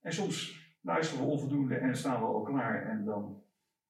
En 0.00 0.12
soms 0.12 0.62
luisteren 0.80 1.24
we 1.24 1.30
onvoldoende 1.30 1.76
en 1.76 1.96
staan 1.96 2.20
we 2.20 2.26
al 2.26 2.42
klaar 2.42 2.86
en 2.86 3.04
dan 3.04 3.42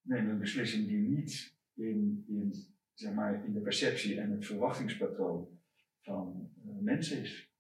nemen 0.02 0.26
we 0.26 0.32
een 0.32 0.38
beslissing 0.38 0.86
die 0.86 1.08
niet 1.08 1.58
in, 1.74 2.24
in 2.28 2.54
zeg 2.92 3.14
maar, 3.14 3.44
in 3.44 3.52
de 3.52 3.60
perceptie 3.60 4.20
en 4.20 4.30
het 4.30 4.46
verwachtingspatroon 4.46 5.48
van 6.00 6.50
uh, 6.66 6.78
mensen 6.80 7.20
is. 7.20 7.52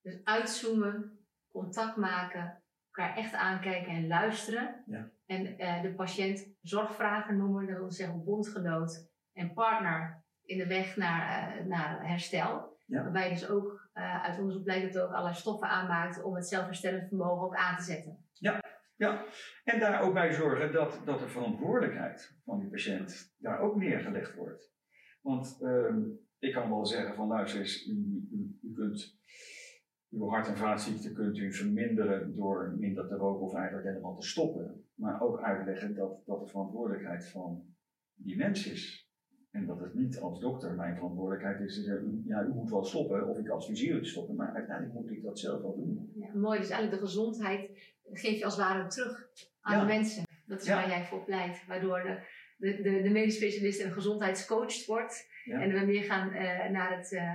Dus 0.00 0.24
uitzoomen, 0.24 1.18
contact 1.48 1.96
maken, 1.96 2.61
elkaar 2.92 3.16
echt 3.16 3.34
aankijken 3.34 3.92
en 3.92 4.06
luisteren. 4.06 4.82
Ja. 4.86 5.10
En 5.26 5.46
uh, 5.46 5.82
de 5.82 5.94
patiënt 5.94 6.54
zorgvragen 6.60 7.36
noemen, 7.36 7.66
dat 7.66 7.78
wil 7.78 7.90
zeggen 7.90 8.24
bondgenoot 8.24 9.10
en 9.32 9.52
partner 9.52 10.24
in 10.44 10.58
de 10.58 10.66
weg 10.66 10.96
naar, 10.96 11.56
uh, 11.58 11.66
naar 11.66 12.08
herstel. 12.08 12.80
Ja. 12.86 13.02
Waarbij 13.02 13.28
dus 13.28 13.48
ook 13.48 13.90
uit 14.22 14.38
onderzoek 14.38 14.64
blijkt 14.64 14.82
dat 14.82 14.94
het 14.94 15.02
ook 15.02 15.10
allerlei 15.10 15.34
stoffen 15.34 15.68
aanmaakt 15.68 16.22
om 16.22 16.34
het 16.34 16.48
zelfherstellend 16.48 17.08
vermogen 17.08 17.46
ook 17.46 17.56
aan 17.56 17.76
te 17.76 17.82
zetten. 17.82 18.26
Ja, 18.32 18.60
ja, 18.96 19.24
en 19.64 19.80
daar 19.80 20.00
ook 20.00 20.14
bij 20.14 20.32
zorgen 20.32 20.72
dat, 20.72 21.00
dat 21.04 21.18
de 21.18 21.28
verantwoordelijkheid 21.28 22.36
van 22.44 22.60
die 22.60 22.68
patiënt 22.68 23.34
daar 23.38 23.60
ook 23.60 23.76
neergelegd 23.76 24.34
wordt. 24.34 24.72
Want 25.20 25.58
uh, 25.60 25.96
ik 26.38 26.52
kan 26.52 26.68
wel 26.68 26.86
zeggen 26.86 27.14
van 27.14 27.28
luister 27.28 27.60
eens, 27.60 27.86
u, 27.86 27.92
u, 28.32 28.58
u, 28.62 28.72
kunt 28.74 29.20
uw 30.12 30.28
hart- 30.28 30.48
en 30.48 30.56
vaatziekten 30.56 31.14
kunt 31.14 31.38
u 31.38 31.52
verminderen 31.52 32.36
door 32.36 32.74
minder 32.78 33.08
te 33.08 33.14
roken 33.14 33.46
of 33.46 33.54
eigenlijk 33.54 33.86
helemaal 33.86 34.16
te 34.16 34.26
stoppen. 34.26 34.84
Maar 34.94 35.20
ook 35.20 35.40
uitleggen 35.40 35.94
dat, 35.94 36.26
dat 36.26 36.40
de 36.40 36.46
verantwoordelijkheid 36.46 37.28
van 37.28 37.64
die 38.14 38.36
mens 38.36 38.70
is. 38.70 39.10
En 39.50 39.66
dat 39.66 39.80
het 39.80 39.94
niet 39.94 40.18
als 40.18 40.40
dokter 40.40 40.74
mijn 40.74 40.94
verantwoordelijkheid 40.94 41.60
is 41.60 41.74
te 41.74 41.82
zeggen, 41.82 42.22
ja, 42.24 42.42
u 42.42 42.48
moet 42.48 42.70
wel 42.70 42.84
stoppen 42.84 43.28
of 43.28 43.38
ik 43.38 43.48
adviseer 43.48 43.96
u 43.96 44.02
te 44.02 44.08
stoppen, 44.08 44.36
maar 44.36 44.54
uiteindelijk 44.54 44.94
moet 44.94 45.10
ik 45.10 45.22
dat 45.22 45.38
zelf 45.38 45.62
wel 45.62 45.76
doen. 45.76 46.12
Ja, 46.14 46.34
mooi, 46.34 46.58
dus 46.58 46.70
eigenlijk 46.70 47.00
de 47.00 47.06
gezondheid 47.08 47.70
geef 48.12 48.38
je 48.38 48.44
als 48.44 48.56
het 48.56 48.64
ware 48.64 48.88
terug 48.88 49.28
aan 49.60 49.80
de 49.80 49.92
mensen. 49.92 50.24
Dat 50.46 50.62
is 50.62 50.68
waar 50.68 50.88
jij 50.88 51.04
voor 51.04 51.24
pleit, 51.24 51.66
waardoor 51.66 52.02
de, 52.02 52.18
de, 52.56 52.82
de, 52.82 53.02
de 53.02 53.10
medisch 53.10 53.36
specialist 53.36 53.80
en 53.80 53.92
gezondheidscoach 53.92 54.86
wordt. 54.86 55.26
En 55.44 55.72
we 55.72 55.86
meer 55.86 56.02
gaan 56.02 56.28
uh, 56.28 56.70
naar 56.70 56.96
het 56.96 57.12
uh, 57.12 57.34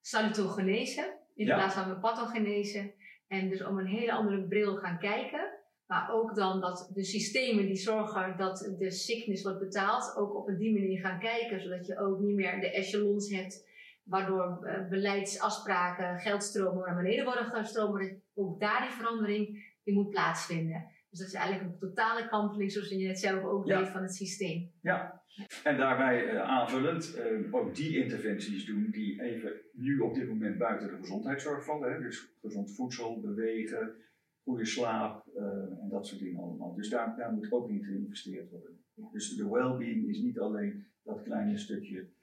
salutogenese 0.00 1.25
in 1.36 1.46
plaats 1.46 1.74
van 1.74 1.88
de 1.88 1.98
pathogenese. 1.98 2.94
En 3.28 3.48
dus 3.48 3.64
om 3.64 3.78
een 3.78 3.86
hele 3.86 4.12
andere 4.12 4.46
bril 4.46 4.76
gaan 4.76 4.98
kijken. 4.98 5.54
Maar 5.86 6.10
ook 6.12 6.34
dan 6.34 6.60
dat 6.60 6.90
de 6.94 7.04
systemen 7.04 7.66
die 7.66 7.76
zorgen 7.76 8.36
dat 8.36 8.74
de 8.78 8.90
sickness 8.90 9.42
wordt 9.42 9.58
betaald, 9.58 10.16
ook 10.16 10.34
op 10.34 10.48
een 10.48 10.58
die 10.58 10.72
manier 10.72 11.00
gaan 11.00 11.18
kijken. 11.18 11.60
Zodat 11.60 11.86
je 11.86 11.98
ook 11.98 12.20
niet 12.20 12.34
meer 12.34 12.60
de 12.60 12.70
echelons 12.70 13.30
hebt, 13.30 13.68
waardoor 14.04 14.58
uh, 14.62 14.88
beleidsafspraken, 14.88 16.18
geldstromen 16.18 16.86
naar 16.86 17.02
beneden 17.02 17.24
worden 17.24 17.44
gestroomd. 17.44 18.00
Dat 18.00 18.18
ook 18.34 18.60
daar 18.60 18.80
die 18.80 18.96
verandering 18.96 19.74
die 19.84 19.94
moet 19.94 20.10
plaatsvinden. 20.10 20.90
Dus 21.16 21.24
dat 21.24 21.34
is 21.34 21.40
eigenlijk 21.46 21.72
een 21.72 21.88
totale 21.88 22.28
kanteling, 22.28 22.72
zoals 22.72 22.88
je 22.88 23.06
net 23.06 23.18
zelf 23.18 23.44
ook 23.44 23.66
weet, 23.66 23.88
van 23.88 24.02
het 24.02 24.14
systeem. 24.14 24.70
Ja, 24.80 25.22
en 25.64 25.76
daarbij 25.76 26.28
eh, 26.28 26.40
aanvullend 26.40 27.14
eh, 27.14 27.54
ook 27.54 27.74
die 27.74 28.02
interventies 28.02 28.66
doen 28.66 28.90
die 28.90 29.22
even 29.22 29.52
nu 29.72 29.98
op 29.98 30.14
dit 30.14 30.28
moment 30.28 30.58
buiten 30.58 30.88
de 30.88 30.96
gezondheidszorg 30.96 31.64
vallen. 31.64 31.92
Hè? 31.92 31.98
Dus 32.00 32.36
gezond 32.40 32.74
voedsel, 32.74 33.20
bewegen, 33.20 33.94
goede 34.42 34.64
slaap 34.64 35.26
eh, 35.34 35.42
en 35.82 35.88
dat 35.90 36.06
soort 36.06 36.20
dingen 36.20 36.42
allemaal. 36.42 36.74
Dus 36.74 36.88
daar, 36.88 37.16
daar 37.16 37.32
moet 37.32 37.52
ook 37.52 37.70
in 37.70 37.84
geïnvesteerd 37.84 38.50
worden. 38.50 38.84
Dus 39.12 39.36
de 39.36 39.48
well-being 39.48 40.08
is 40.08 40.18
niet 40.18 40.38
alleen 40.38 40.86
dat 41.02 41.22
kleine 41.22 41.58
stukje 41.58 42.14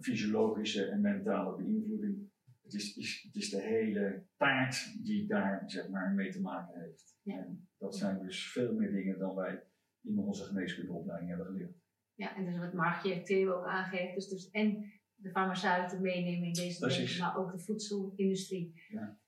fysiologische 0.00 0.84
en 0.84 1.00
mentale 1.00 1.56
beïnvloeding. 1.56 2.32
Het 2.62 2.74
is, 2.74 2.96
is, 2.96 3.22
het 3.26 3.42
is 3.42 3.50
de 3.50 3.60
hele 3.60 4.22
taart 4.36 5.04
die 5.04 5.26
daar 5.26 5.62
zeg 5.66 5.88
maar, 5.88 6.10
mee 6.10 6.30
te 6.30 6.40
maken 6.40 6.80
heeft. 6.80 7.16
Ja. 7.22 7.36
En 7.36 7.68
dat 7.84 7.96
zijn 7.96 8.22
dus 8.22 8.52
veel 8.52 8.72
meer 8.72 8.92
dingen 8.92 9.18
dan 9.18 9.34
wij 9.34 9.62
in 10.02 10.18
onze 10.18 10.44
geneeskundeopleiding 10.44 11.30
hebben 11.30 11.46
geleerd. 11.46 11.76
Ja, 12.14 12.36
en 12.36 12.44
dus 12.44 12.58
wat 12.58 12.72
Margje 12.72 13.22
Theo 13.22 13.52
ook 13.52 13.66
aangeeft, 13.66 14.14
dus, 14.14 14.28
dus 14.28 14.50
en 14.50 14.92
de 15.14 15.30
farmaceuten 15.30 16.00
meenemen 16.00 16.46
in 16.46 16.52
deze 16.52 16.86
dingen, 16.86 17.18
maar 17.18 17.36
ook 17.36 17.52
de 17.52 17.58
voedselindustrie. 17.58 18.82
Ja. 18.88 19.18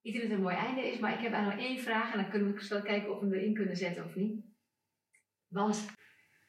Ik 0.00 0.12
denk 0.12 0.22
dat 0.22 0.30
het 0.30 0.32
een 0.32 0.44
mooi 0.44 0.56
einde 0.56 0.80
is, 0.80 0.98
maar 0.98 1.12
ik 1.12 1.20
heb 1.20 1.32
eigenlijk 1.32 1.60
nog 1.60 1.70
één 1.70 1.82
vraag 1.82 2.12
en 2.12 2.20
dan 2.20 2.30
kunnen 2.30 2.52
we 2.52 2.60
snel 2.60 2.82
kijken 2.82 3.10
of 3.10 3.20
we 3.20 3.26
hem 3.26 3.34
erin 3.34 3.54
kunnen 3.54 3.76
zetten 3.76 4.04
of 4.04 4.14
niet. 4.14 4.44
Want, 5.48 5.86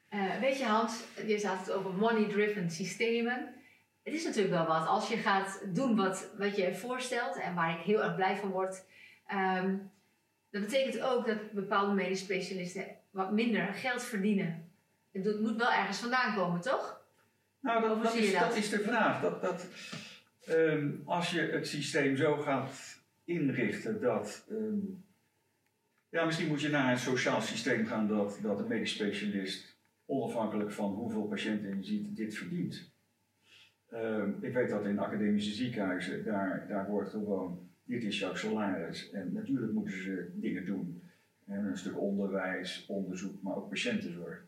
eh, 0.08 0.40
weet 0.40 0.58
je 0.58 0.64
Hans, 0.64 1.04
je 1.26 1.46
had 1.46 1.58
het 1.58 1.70
over 1.70 1.94
money-driven 1.94 2.70
systemen. 2.70 3.54
Het 4.02 4.14
is 4.14 4.24
natuurlijk 4.24 4.54
wel 4.54 4.66
wat 4.66 4.86
als 4.86 5.08
je 5.08 5.16
gaat 5.16 5.74
doen 5.74 5.96
wat, 5.96 6.34
wat 6.38 6.56
je 6.56 6.74
voorstelt 6.74 7.40
en 7.40 7.54
waar 7.54 7.78
ik 7.78 7.84
heel 7.84 8.02
erg 8.02 8.14
blij 8.14 8.36
van 8.36 8.50
word. 8.50 8.86
Ehm, 9.26 9.78
dat 10.54 10.62
betekent 10.62 11.00
ook 11.02 11.26
dat 11.26 11.52
bepaalde 11.52 11.94
medisch 11.94 12.20
specialisten 12.20 12.84
wat 13.10 13.32
minder 13.32 13.74
geld 13.74 14.02
verdienen. 14.02 14.70
Het 15.12 15.40
moet 15.40 15.56
wel 15.56 15.72
ergens 15.72 15.98
vandaan 15.98 16.34
komen, 16.34 16.60
toch? 16.60 17.02
Nou, 17.60 18.02
dat, 18.02 18.14
is, 18.14 18.32
dat? 18.32 18.56
is 18.56 18.68
de 18.68 18.80
vraag. 18.80 19.20
Dat, 19.20 19.42
dat, 19.42 19.66
ehm, 20.46 20.90
als 21.04 21.30
je 21.30 21.40
het 21.40 21.68
systeem 21.68 22.16
zo 22.16 22.36
gaat 22.36 23.00
inrichten 23.24 24.00
dat. 24.00 24.46
ehm, 24.50 24.78
ja, 26.08 26.24
misschien 26.24 26.48
moet 26.48 26.60
je 26.60 26.68
naar 26.68 26.90
een 26.90 26.98
sociaal 26.98 27.40
systeem 27.40 27.86
gaan 27.86 28.08
dat, 28.08 28.38
dat 28.42 28.58
een 28.58 28.68
medisch 28.68 28.92
specialist 28.92 29.76
onafhankelijk 30.06 30.72
van 30.72 30.92
hoeveel 30.92 31.26
patiënten 31.26 31.76
je 31.76 31.84
ziet, 31.84 32.16
dit 32.16 32.36
verdient. 32.36 32.92
Ehm, 33.90 34.30
ik 34.40 34.52
weet 34.52 34.68
dat 34.68 34.86
in 34.86 34.98
academische 34.98 35.52
ziekenhuizen, 35.52 36.24
daar, 36.24 36.66
daar 36.68 36.86
wordt 36.86 37.10
gewoon, 37.10 37.70
dit 37.84 38.02
is 38.02 38.18
jouw 38.18 38.34
salaris. 38.34 39.10
En 39.10 39.32
natuurlijk 39.32 39.72
moeten 39.72 40.02
ze 40.02 40.30
dingen 40.34 40.66
doen. 40.66 41.02
En 41.46 41.64
een 41.64 41.78
stuk 41.78 42.00
onderwijs, 42.00 42.86
onderzoek, 42.88 43.42
maar 43.42 43.56
ook 43.56 43.68
patiëntenzorg. 43.68 44.44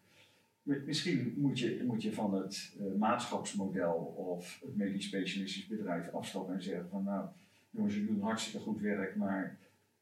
Misschien 0.62 1.34
moet 1.36 1.58
je, 1.58 1.82
moet 1.86 2.02
je 2.02 2.12
van 2.12 2.34
het 2.34 2.76
uh, 2.80 2.94
maatschapsmodel 2.98 3.94
of 4.16 4.60
het 4.64 4.76
medisch 4.76 5.06
specialistisch 5.06 5.66
bedrijf 5.66 6.12
afstappen 6.12 6.54
en 6.54 6.62
zeggen 6.62 6.88
van 6.88 7.04
nou, 7.04 7.28
jongens, 7.70 7.94
jullie 7.94 8.08
doen 8.08 8.20
hartstikke 8.20 8.58
goed 8.58 8.80
werk, 8.80 9.16
maar 9.16 9.58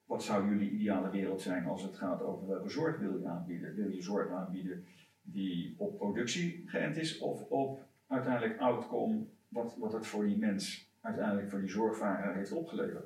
wat 0.07 0.23
zou 0.23 0.49
jullie 0.49 0.71
ideale 0.71 1.11
wereld 1.11 1.41
zijn 1.41 1.65
als 1.65 1.83
het 1.83 1.97
gaat 1.97 2.23
over 2.23 2.49
welke 2.49 2.69
zorg 2.69 2.99
wil 2.99 3.19
je 3.19 3.27
aanbieden? 3.27 3.75
Wil 3.75 3.91
je 3.91 4.03
zorg 4.03 4.31
aanbieden 4.31 4.85
die 5.23 5.75
op 5.77 5.97
productie 5.97 6.63
geënt 6.67 6.97
is 6.97 7.19
of 7.19 7.43
op 7.49 7.85
uiteindelijk 8.07 8.61
outcome, 8.61 9.25
wat, 9.49 9.77
wat 9.79 9.93
het 9.93 10.07
voor 10.07 10.27
die 10.27 10.37
mens 10.37 10.93
uiteindelijk 11.05 11.51
voor 11.51 11.61
die 11.61 11.71
zorgvrager 11.71 12.35
heeft 12.35 12.53
opgeleverd? 12.53 13.05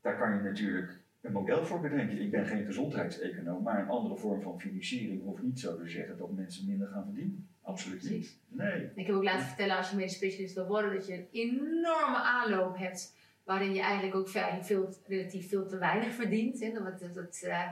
Daar 0.00 0.18
kan 0.18 0.36
je 0.36 0.42
natuurlijk 0.42 1.00
een 1.20 1.32
model 1.32 1.66
voor 1.66 1.80
bedenken. 1.80 2.20
Ik 2.20 2.30
ben 2.30 2.46
geen 2.46 2.64
gezondheidseconoom, 2.64 3.62
maar 3.62 3.80
een 3.80 3.88
andere 3.88 4.16
vorm 4.16 4.42
van 4.42 4.60
financiering 4.60 5.22
hoeft 5.22 5.42
niet 5.42 5.60
zo 5.60 5.76
te 5.76 5.88
zeggen 5.88 6.18
dat 6.18 6.32
mensen 6.32 6.66
minder 6.66 6.88
gaan 6.88 7.04
verdienen. 7.04 7.48
Absoluut 7.62 8.10
niet. 8.10 8.38
Nee. 8.48 8.90
Ik 8.94 9.06
heb 9.06 9.16
ook 9.16 9.24
laten 9.24 9.46
vertellen 9.46 9.76
als 9.76 9.90
je 9.90 9.96
medisch 9.96 10.14
specialist 10.14 10.54
wil 10.54 10.66
worden 10.66 10.92
dat 10.94 11.06
je 11.06 11.14
een 11.14 11.28
enorme 11.30 12.16
aanloop 12.16 12.76
hebt 12.76 13.16
waarin 13.44 13.74
je 13.74 13.80
eigenlijk 13.80 14.14
ook 14.14 14.28
veel, 14.60 14.94
relatief 15.06 15.48
veel 15.48 15.66
te 15.66 15.78
weinig 15.78 16.12
verdient. 16.12 16.60
Hè. 16.60 16.72
Dat, 16.72 16.98
dat, 16.98 17.14
dat 17.14 17.42
uh, 17.44 17.70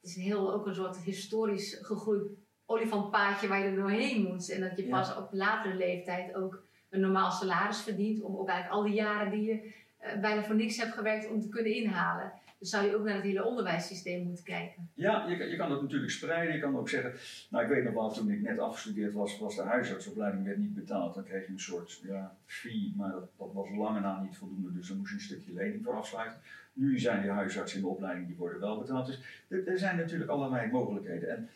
het 0.00 0.10
is 0.10 0.16
een 0.16 0.22
heel, 0.22 0.52
ook 0.52 0.66
een 0.66 0.74
soort 0.74 0.96
historisch 0.96 1.78
gegroeid 1.82 2.30
olifantpaadje 2.66 3.48
waar 3.48 3.58
je 3.58 3.64
er 3.64 3.76
doorheen 3.76 4.22
moet. 4.22 4.50
En 4.50 4.60
dat 4.60 4.76
je 4.76 4.88
pas 4.88 5.16
op 5.16 5.28
latere 5.32 5.74
leeftijd 5.74 6.34
ook 6.34 6.64
een 6.90 7.00
normaal 7.00 7.30
salaris 7.30 7.80
verdient 7.80 8.22
om 8.22 8.36
ook 8.36 8.48
eigenlijk 8.48 8.80
al 8.80 8.86
die 8.86 9.02
jaren 9.02 9.30
die 9.30 9.44
je 9.44 9.54
uh, 9.54 10.20
bijna 10.20 10.42
voor 10.42 10.54
niks 10.54 10.76
hebt 10.76 10.94
gewerkt 10.94 11.30
om 11.30 11.40
te 11.40 11.48
kunnen 11.48 11.74
inhalen. 11.74 12.32
Dus 12.58 12.70
zou 12.70 12.86
je 12.86 12.96
ook 12.96 13.04
naar 13.04 13.14
het 13.14 13.24
hele 13.24 13.44
onderwijssysteem 13.44 14.24
moeten 14.24 14.44
kijken. 14.44 14.88
Ja, 14.94 15.26
je, 15.28 15.44
je 15.44 15.56
kan 15.56 15.68
dat 15.68 15.82
natuurlijk 15.82 16.12
spreiden. 16.12 16.54
Je 16.54 16.60
kan 16.60 16.76
ook 16.76 16.88
zeggen, 16.88 17.12
nou 17.50 17.64
ik 17.64 17.70
weet 17.70 17.84
nog 17.84 17.94
wel, 17.94 18.12
toen 18.12 18.30
ik 18.30 18.40
net 18.40 18.58
afgestudeerd 18.58 19.12
was, 19.12 19.38
was 19.38 19.56
de 19.56 19.62
huisartsopleiding 19.62 20.44
werd 20.44 20.58
niet 20.58 20.74
betaald. 20.74 21.14
Dan 21.14 21.24
kreeg 21.24 21.46
je 21.46 21.52
een 21.52 21.60
soort 21.60 22.00
ja, 22.06 22.36
fee, 22.46 22.94
maar 22.96 23.10
dat, 23.10 23.28
dat 23.38 23.52
was 23.52 23.68
lange 23.70 24.00
na 24.00 24.22
niet 24.22 24.36
voldoende. 24.36 24.72
Dus 24.72 24.88
dan 24.88 24.96
moest 24.96 25.10
je 25.10 25.16
een 25.16 25.22
stukje 25.22 25.52
lening 25.52 25.84
voor 25.84 25.94
afsluiten. 25.94 26.38
Nu 26.72 26.98
zijn 26.98 27.22
die 27.22 27.30
huisartsen 27.30 27.78
in 27.78 27.84
de 27.84 27.90
opleiding, 27.90 28.26
die 28.26 28.36
worden 28.36 28.60
wel 28.60 28.78
betaald. 28.78 29.06
Dus 29.06 29.20
er, 29.48 29.68
er 29.68 29.78
zijn 29.78 29.96
natuurlijk 29.96 30.30
allerlei 30.30 30.70
mogelijkheden. 30.70 31.28
En 31.36 31.48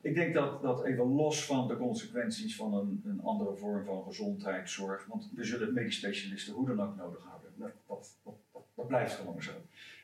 ik 0.00 0.14
denk 0.14 0.34
dat, 0.34 0.62
dat 0.62 0.84
even 0.84 1.04
los 1.04 1.44
van 1.44 1.68
de 1.68 1.76
consequenties 1.76 2.56
van 2.56 2.74
een, 2.74 3.02
een 3.04 3.20
andere 3.22 3.56
vorm 3.56 3.84
van 3.84 4.02
gezondheidszorg, 4.02 5.06
want 5.06 5.30
we 5.34 5.44
zullen 5.44 5.74
medisch 5.74 5.96
specialisten 5.96 6.54
hoe 6.54 6.66
dan 6.66 6.82
ook 6.82 6.96
nodig 6.96 7.24
houden. 7.24 7.74
Dat, 8.74 8.86
blijft 8.86 9.14
gewoon 9.14 9.42
zo. 9.42 9.52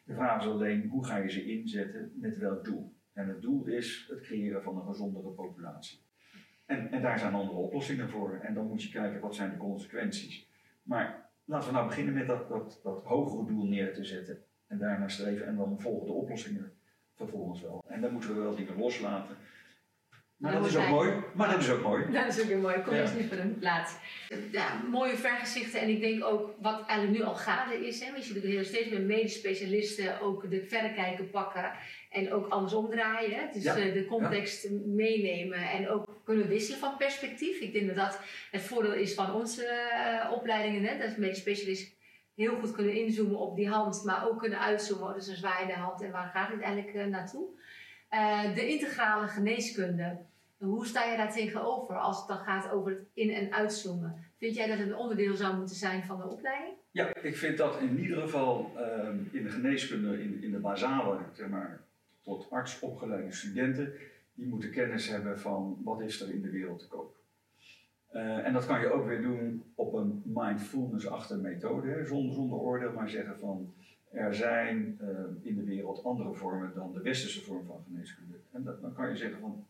De 0.04 0.14
vraag 0.14 0.40
is 0.40 0.48
alleen 0.48 0.88
hoe 0.88 1.04
ga 1.04 1.16
je 1.16 1.30
ze 1.30 1.44
inzetten 1.44 2.12
met 2.14 2.38
welk 2.38 2.64
doel. 2.64 2.92
En 3.12 3.28
het 3.28 3.42
doel 3.42 3.66
is 3.66 4.06
het 4.10 4.20
creëren 4.20 4.62
van 4.62 4.76
een 4.76 4.86
gezondere 4.86 5.28
populatie. 5.28 5.98
En, 6.66 6.90
en 6.92 7.02
daar 7.02 7.18
zijn 7.18 7.34
andere 7.34 7.58
oplossingen 7.58 8.08
voor. 8.08 8.38
En 8.42 8.54
dan 8.54 8.66
moet 8.66 8.82
je 8.82 8.90
kijken 8.90 9.20
wat 9.20 9.34
zijn 9.34 9.50
de 9.50 9.56
consequenties. 9.56 10.48
Maar 10.82 11.30
laten 11.44 11.68
we 11.68 11.74
nou 11.74 11.86
beginnen 11.86 12.14
met 12.14 12.26
dat, 12.26 12.48
dat, 12.48 12.80
dat 12.82 13.04
hogere 13.04 13.46
doel 13.46 13.64
neer 13.64 13.94
te 13.94 14.04
zetten. 14.04 14.42
En 14.66 14.78
daarna 14.78 15.08
streven 15.08 15.46
en 15.46 15.56
dan 15.56 15.80
volgen 15.80 16.06
de 16.06 16.12
oplossingen 16.12 16.72
vervolgens 17.14 17.60
wel. 17.60 17.84
En 17.88 18.00
dan 18.00 18.12
moeten 18.12 18.34
we 18.34 18.40
wel 18.40 18.56
dingen 18.56 18.78
loslaten 18.78 19.36
maar 20.36 20.52
dat, 20.52 20.66
is 20.66 20.76
ook 20.76 20.88
mooi. 20.88 21.12
Maar 21.34 21.50
dat 21.50 21.60
is 21.60 21.70
ook 21.70 21.82
mooi. 21.82 22.12
Dat 22.12 22.26
is 22.26 22.40
ook 22.40 22.46
weer 22.46 22.58
mooi. 22.58 22.82
Kom 22.82 22.94
eens 22.94 23.12
niet 23.12 23.28
van 23.28 23.38
een 23.38 23.58
plaats. 23.58 23.94
Ja, 24.50 24.80
mooie 24.90 25.16
vergezichten. 25.16 25.80
En 25.80 25.88
ik 25.88 26.00
denk 26.00 26.24
ook 26.24 26.54
wat 26.60 26.86
eigenlijk 26.86 27.18
nu 27.18 27.24
al 27.24 27.34
gaande 27.34 27.86
is. 27.86 28.00
Hè, 28.00 28.12
want 28.12 28.26
je 28.26 28.40
doet 28.40 28.66
steeds 28.66 28.90
meer 28.90 29.00
medisch 29.00 29.34
specialisten 29.34 30.20
ook 30.20 30.50
de 30.50 30.64
verrekijker 30.68 31.24
pakken. 31.24 31.72
En 32.10 32.32
ook 32.32 32.48
andersom 32.48 32.90
draaien. 32.90 33.38
Hè. 33.38 33.46
Dus 33.52 33.62
de 33.62 34.06
context 34.08 34.70
meenemen. 34.84 35.70
En 35.70 35.88
ook 35.88 36.20
kunnen 36.24 36.48
wisselen 36.48 36.78
van 36.78 36.96
perspectief. 36.96 37.60
Ik 37.60 37.72
denk 37.72 37.86
dat 37.86 37.96
dat 37.96 38.20
het 38.50 38.62
voordeel 38.62 38.94
is 38.94 39.14
van 39.14 39.34
onze 39.34 39.88
uh, 40.24 40.32
opleidingen. 40.32 40.84
Hè. 40.84 41.06
Dat 41.06 41.16
medisch 41.16 41.38
specialist 41.38 41.96
heel 42.34 42.56
goed 42.60 42.72
kunnen 42.72 42.94
inzoomen 42.94 43.38
op 43.38 43.56
die 43.56 43.68
hand. 43.68 44.04
Maar 44.04 44.28
ook 44.28 44.38
kunnen 44.38 44.60
uitzoomen. 44.60 45.14
Dus 45.14 45.26
een 45.26 45.36
zwaaiende 45.36 45.74
hand. 45.74 46.02
En 46.02 46.10
waar 46.10 46.30
gaat 46.34 46.50
het 46.50 46.60
eigenlijk 46.60 46.96
uh, 46.96 47.04
naartoe? 47.04 47.46
De 48.54 48.68
integrale 48.68 49.26
geneeskunde. 49.28 50.16
Hoe 50.58 50.86
sta 50.86 51.04
je 51.04 51.16
daar 51.16 51.32
tegenover 51.32 51.98
als 51.98 52.18
het 52.18 52.28
dan 52.28 52.38
gaat 52.38 52.70
over 52.70 52.90
het 52.90 53.06
in- 53.14 53.30
en 53.30 53.52
uitzoomen? 53.52 54.24
Vind 54.38 54.54
jij 54.54 54.66
dat 54.66 54.78
het 54.78 54.86
een 54.88 54.96
onderdeel 54.96 55.34
zou 55.34 55.56
moeten 55.56 55.76
zijn 55.76 56.04
van 56.04 56.16
de 56.18 56.28
opleiding? 56.28 56.74
Ja, 56.90 57.14
ik 57.22 57.36
vind 57.36 57.58
dat 57.58 57.80
in 57.80 57.98
ieder 58.00 58.20
geval 58.20 58.70
ehm, 58.76 59.16
in 59.30 59.42
de 59.42 59.50
geneeskunde, 59.50 60.22
in, 60.22 60.42
in 60.42 60.50
de 60.50 60.58
basale, 60.58 61.18
zeg 61.32 61.48
maar, 61.48 61.80
tot 62.22 62.50
arts 62.50 62.80
opgeleide 62.80 63.32
studenten, 63.32 63.92
die 64.34 64.46
moeten 64.46 64.70
kennis 64.70 65.08
hebben 65.08 65.40
van 65.40 65.80
wat 65.84 66.00
is 66.00 66.20
er 66.20 66.34
in 66.34 66.42
de 66.42 66.50
wereld 66.50 66.78
te 66.78 66.88
koop. 66.88 67.16
Uh, 68.12 68.46
en 68.46 68.52
dat 68.52 68.66
kan 68.66 68.80
je 68.80 68.92
ook 68.92 69.06
weer 69.06 69.22
doen 69.22 69.64
op 69.74 69.94
een 69.94 70.22
mindfulness-achtige 70.24 71.40
methode, 71.40 72.04
zonder, 72.06 72.34
zonder 72.34 72.58
oordeel, 72.58 72.92
maar 72.92 73.08
zeggen 73.08 73.38
van 73.38 73.74
er 74.14 74.34
zijn 74.34 74.98
uh, 75.02 75.08
in 75.40 75.56
de 75.56 75.64
wereld 75.64 76.04
andere 76.04 76.34
vormen 76.34 76.72
dan 76.74 76.92
de 76.92 77.02
westerse 77.02 77.40
vorm 77.40 77.66
van 77.66 77.84
geneeskunde. 77.86 78.36
En 78.52 78.62
dat, 78.62 78.80
dan 78.80 78.92
kan 78.92 79.08
je 79.08 79.16
zeggen 79.16 79.40
van 79.40 79.66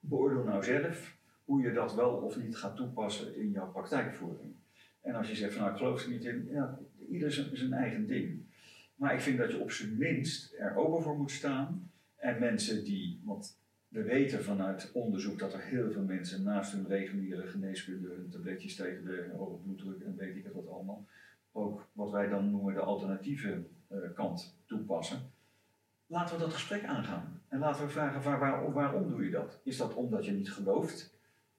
beoordeel 0.00 0.44
nou 0.44 0.64
zelf 0.64 1.16
hoe 1.44 1.62
je 1.62 1.72
dat 1.72 1.94
wel 1.94 2.10
of 2.10 2.36
niet 2.42 2.56
gaat 2.56 2.76
toepassen 2.76 3.36
in 3.36 3.50
jouw 3.50 3.70
praktijkvoering. 3.70 4.52
En 5.00 5.14
als 5.14 5.28
je 5.28 5.34
zegt 5.34 5.52
van 5.52 5.62
nou 5.62 5.72
ik 5.72 5.78
geloof 5.78 6.02
er 6.02 6.10
niet 6.10 6.24
in, 6.24 6.48
ja, 6.50 6.78
ieder 7.10 7.32
zijn, 7.32 7.56
zijn 7.56 7.72
eigen 7.72 8.06
ding. 8.06 8.42
Maar 8.94 9.14
ik 9.14 9.20
vind 9.20 9.38
dat 9.38 9.50
je 9.50 9.58
op 9.58 9.70
zijn 9.70 9.96
minst 9.98 10.54
er 10.58 10.76
open 10.76 11.02
voor 11.02 11.16
moet 11.16 11.30
staan. 11.30 11.90
En 12.16 12.40
mensen 12.40 12.84
die, 12.84 13.20
want 13.24 13.58
we 13.88 14.02
weten 14.02 14.44
vanuit 14.44 14.90
onderzoek 14.92 15.38
dat 15.38 15.52
er 15.52 15.62
heel 15.62 15.90
veel 15.90 16.02
mensen 16.02 16.42
naast 16.42 16.72
hun 16.72 16.86
reguliere 16.86 17.46
geneeskunde, 17.46 18.08
hun 18.08 18.30
tabletjes 18.30 18.76
tegen 18.76 19.04
de 19.04 19.30
hoge 19.36 19.62
bloeddruk 19.62 20.00
en 20.00 20.16
weet 20.16 20.36
ik 20.36 20.44
het 20.44 20.52
wat 20.52 20.68
allemaal, 20.68 21.06
ook 21.52 21.88
wat 21.92 22.10
wij 22.10 22.28
dan 22.28 22.50
noemen 22.50 22.74
de 22.74 22.80
alternatieve 22.80 23.64
kant 24.14 24.56
toepassen. 24.66 25.32
Laten 26.06 26.36
we 26.36 26.42
dat 26.42 26.52
gesprek 26.52 26.84
aangaan. 26.84 27.42
En 27.48 27.58
laten 27.58 27.84
we 27.84 27.90
vragen 27.90 28.22
waar, 28.22 28.38
waar, 28.38 28.72
waarom 28.72 29.08
doe 29.08 29.24
je 29.24 29.30
dat? 29.30 29.60
Is 29.64 29.76
dat 29.76 29.94
omdat 29.94 30.24
je 30.24 30.32
niet 30.32 30.52
gelooft 30.52 31.14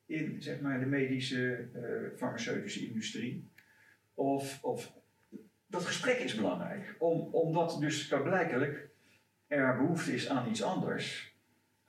in 0.06 0.42
zeg 0.42 0.62
maar, 0.62 0.80
de 0.80 0.86
medische 0.86 1.70
uh, 1.74 2.18
farmaceutische 2.18 2.88
industrie? 2.88 3.50
Of, 4.14 4.64
of 4.64 4.94
dat 5.68 5.86
gesprek 5.86 6.18
is 6.18 6.36
belangrijk. 6.36 6.96
Om, 7.00 7.20
omdat 7.20 7.78
dus 7.80 8.08
blijkelijk 8.08 8.90
er 9.48 9.78
behoefte 9.78 10.14
is 10.14 10.30
aan 10.30 10.50
iets 10.50 10.64
anders, 10.64 11.36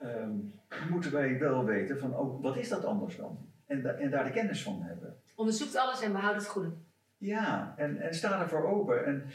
um, 0.01 0.53
moeten 0.89 1.11
wij 1.11 1.39
wel 1.39 1.65
weten 1.65 1.99
van 1.99 2.15
oh, 2.15 2.41
wat 2.41 2.57
is 2.57 2.69
dat 2.69 2.85
anders 2.85 3.17
dan? 3.17 3.49
En, 3.65 3.99
en 3.99 4.09
daar 4.09 4.23
de 4.23 4.31
kennis 4.31 4.63
van 4.63 4.81
hebben. 4.81 5.17
Onderzoekt 5.35 5.75
alles 5.75 6.01
en 6.01 6.11
behoud 6.11 6.35
het 6.35 6.47
goede. 6.47 6.71
Ja, 7.17 7.73
en, 7.77 7.97
en 8.01 8.13
sta 8.13 8.41
ervoor 8.41 8.67
open. 8.67 9.05
En 9.05 9.25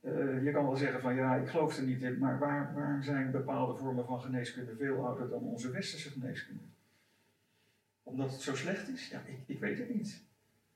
uh, 0.00 0.44
je 0.44 0.50
kan 0.52 0.64
wel 0.64 0.76
zeggen 0.76 1.00
van 1.00 1.14
ja, 1.14 1.34
ik 1.34 1.48
geloof 1.48 1.76
er 1.76 1.82
niet 1.82 2.02
in, 2.02 2.18
maar 2.18 2.38
waar, 2.38 2.74
waar 2.74 3.04
zijn 3.04 3.30
bepaalde 3.30 3.78
vormen 3.78 4.06
van 4.06 4.20
geneeskunde 4.20 4.76
veel 4.76 5.06
ouder 5.06 5.28
dan 5.28 5.42
onze 5.42 5.70
westerse 5.70 6.10
geneeskunde? 6.10 6.62
Omdat 8.02 8.30
het 8.30 8.40
zo 8.40 8.54
slecht 8.54 8.88
is? 8.88 9.08
Ja, 9.08 9.22
ik, 9.26 9.38
ik 9.46 9.60
weet 9.60 9.78
het 9.78 9.94
niet. 9.94 10.24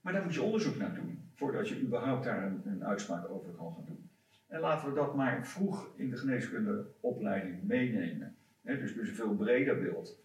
Maar 0.01 0.13
daar 0.13 0.23
moet 0.23 0.33
je 0.33 0.41
onderzoek 0.41 0.75
naar 0.75 0.95
doen, 0.95 1.19
voordat 1.33 1.69
je 1.69 1.81
überhaupt 1.81 2.23
daar 2.23 2.43
een, 2.43 2.61
een 2.65 2.85
uitspraak 2.85 3.29
over 3.29 3.51
kan 3.51 3.73
gaan 3.73 3.85
doen. 3.85 4.09
En 4.47 4.59
laten 4.59 4.89
we 4.89 4.95
dat 4.95 5.15
maar 5.15 5.47
vroeg 5.47 5.89
in 5.95 6.09
de 6.09 6.17
geneeskundeopleiding 6.17 7.63
meenemen. 7.63 8.35
dus, 8.61 8.93
dus 8.93 9.09
een 9.09 9.15
veel 9.15 9.35
breder 9.35 9.79
beeld. 9.79 10.19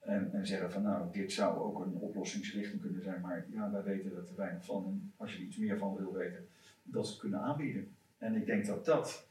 En, 0.00 0.32
en, 0.32 0.46
zeggen 0.46 0.70
van 0.70 0.82
nou, 0.82 1.12
dit 1.12 1.32
zou 1.32 1.58
ook 1.58 1.84
een 1.84 1.94
oplossingsrichting 1.94 2.80
kunnen 2.80 3.02
zijn, 3.02 3.20
maar 3.20 3.46
ja, 3.50 3.70
wij 3.70 3.82
weten 3.82 4.16
er 4.16 4.24
te 4.24 4.34
weinig 4.34 4.64
van. 4.64 4.84
En 4.84 5.12
als 5.16 5.32
je 5.32 5.38
er 5.38 5.44
iets 5.44 5.56
meer 5.56 5.78
van 5.78 5.96
wil 5.96 6.12
weten, 6.12 6.46
dat 6.82 7.08
ze 7.08 7.18
kunnen 7.18 7.40
aanbieden. 7.40 7.96
En 8.22 8.34
ik 8.34 8.46
denk 8.46 8.66
dat 8.66 8.84
dat 8.84 9.28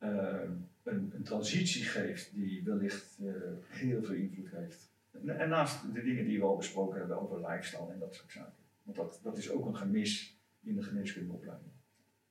uh, 0.00 0.40
een, 0.82 1.12
een, 1.14 1.22
transitie 1.22 1.84
geeft 1.84 2.34
die 2.34 2.62
wellicht 2.64 3.18
uh, 3.20 3.32
heel 3.68 4.02
veel 4.02 4.14
invloed 4.14 4.50
heeft. 4.50 4.90
En, 5.26 5.48
naast 5.48 5.94
de 5.94 6.02
dingen 6.02 6.24
die 6.24 6.38
we 6.38 6.44
al 6.44 6.56
besproken 6.56 6.98
hebben 6.98 7.20
over 7.20 7.50
lifestyle 7.50 7.92
en 7.92 7.98
dat 7.98 8.14
soort 8.14 8.32
zaken. 8.32 8.64
Want 8.82 8.96
dat, 8.96 9.20
dat 9.22 9.38
is 9.38 9.50
ook 9.50 9.66
een 9.66 9.76
gemis 9.76 10.40
in 10.60 10.74
de 10.74 10.82
geneeskundeopleiding. 10.82 11.70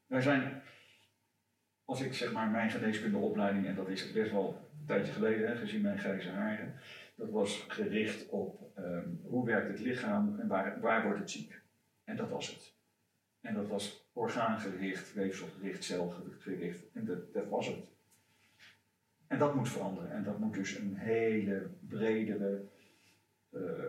Wij 0.07 0.21
zijn, 0.21 0.61
als 1.85 2.01
ik 2.01 2.13
zeg 2.13 2.31
maar 2.31 2.49
mijn 2.49 2.69
geneeskundeopleiding, 2.69 3.65
en 3.65 3.75
dat 3.75 3.89
is 3.89 4.11
best 4.11 4.31
wel 4.31 4.69
een 4.79 4.85
tijdje 4.85 5.13
geleden, 5.13 5.47
hè, 5.47 5.55
gezien 5.55 5.81
mijn 5.81 5.99
grijze 5.99 6.29
haren, 6.29 6.73
dat 7.15 7.29
was 7.29 7.65
gericht 7.67 8.29
op 8.29 8.77
um, 8.77 9.21
hoe 9.23 9.45
werkt 9.45 9.67
het 9.67 9.79
lichaam 9.79 10.39
en 10.39 10.47
waar, 10.47 10.79
waar 10.79 11.03
wordt 11.03 11.19
het 11.19 11.31
ziek. 11.31 11.61
En 12.03 12.15
dat 12.15 12.29
was 12.29 12.47
het. 12.47 12.75
En 13.41 13.53
dat 13.53 13.67
was 13.67 14.07
orgaangericht, 14.18 15.13
weefselgericht, 15.13 15.84
celgericht. 15.84 16.84
En 16.93 17.05
dat, 17.05 17.34
dat 17.34 17.47
was 17.47 17.68
het. 17.68 17.78
En 19.28 19.39
dat 19.39 19.55
moet 19.55 19.70
veranderen. 19.70 20.11
En 20.11 20.24
dat 20.24 20.39
moet 20.39 20.53
dus 20.53 20.78
een 20.78 20.95
hele 20.95 21.70
bredere 21.88 22.65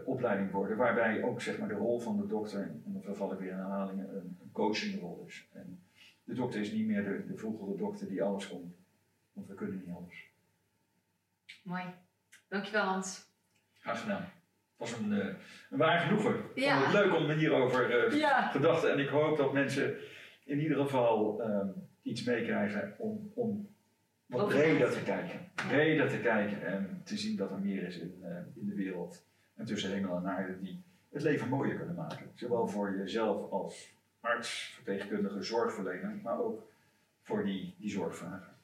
opleiding 0.04 0.50
worden, 0.50 0.76
waarbij 0.76 1.22
ook 1.22 1.40
zeg 1.40 1.58
maar, 1.58 1.68
de 1.68 1.74
rol 1.74 2.00
van 2.00 2.16
de 2.16 2.26
dokter, 2.26 2.60
en 2.60 2.82
dan 2.92 3.02
verval 3.02 3.32
ik 3.32 3.38
weer 3.38 3.50
in 3.50 3.56
herhalingen, 3.56 4.16
een, 4.16 4.38
een 4.42 4.52
coaching 4.52 5.00
rol 5.00 5.24
is. 5.26 5.48
En 5.52 5.82
de 6.24 6.34
dokter 6.34 6.60
is 6.60 6.72
niet 6.72 6.86
meer 6.86 7.04
de, 7.04 7.26
de 7.26 7.36
vroegere 7.36 7.76
dokter 7.76 8.08
die 8.08 8.22
alles 8.22 8.48
kon, 8.48 8.74
want 9.32 9.48
we 9.48 9.54
kunnen 9.54 9.76
niet 9.76 9.94
alles. 9.94 10.30
Mooi. 11.62 11.82
Dankjewel 12.48 12.84
Hans. 12.84 13.26
Graag 13.78 14.00
gedaan. 14.00 14.20
Het 14.22 14.90
was 14.90 14.98
een, 14.98 15.12
uh, 15.12 15.26
een 15.70 15.78
waar 15.78 15.98
genoegen. 15.98 16.42
Ja. 16.54 16.80
Vond 16.80 16.92
het 16.92 17.04
leuk 17.04 17.14
om 17.14 17.30
hierover 17.30 18.12
uh, 18.12 18.18
ja. 18.18 18.48
gedachten 18.48 18.92
en 18.92 18.98
ik 18.98 19.08
hoop 19.08 19.36
dat 19.36 19.52
mensen 19.52 19.96
in 20.48 20.60
ieder 20.60 20.76
geval 20.76 21.40
uh, 21.40 21.68
iets 22.02 22.24
meekrijgen 22.24 22.94
om, 22.98 23.32
om 23.34 23.68
wat 24.26 24.48
breder 24.48 24.90
te 24.90 25.02
kijken. 25.02 25.50
Breder 25.68 26.08
te 26.08 26.20
kijken 26.20 26.66
en 26.66 27.02
te 27.04 27.16
zien 27.16 27.36
dat 27.36 27.50
er 27.50 27.58
meer 27.58 27.82
is 27.82 27.98
in, 27.98 28.14
uh, 28.22 28.28
in 28.54 28.66
de 28.66 28.74
wereld 28.74 29.24
en 29.54 29.64
tussen 29.64 29.90
hemel 29.90 30.16
en 30.16 30.26
aarde 30.26 30.60
die 30.60 30.82
het 31.12 31.22
leven 31.22 31.48
mooier 31.48 31.76
kunnen 31.76 31.94
maken. 31.94 32.30
Zowel 32.34 32.68
voor 32.68 32.96
jezelf 32.96 33.50
als 33.50 33.94
arts, 34.20 34.72
verpleegkundige, 34.74 35.42
zorgverlener, 35.42 36.18
maar 36.22 36.40
ook 36.40 36.70
voor 37.22 37.44
die, 37.44 37.74
die 37.78 37.90
zorgvragen. 37.90 38.56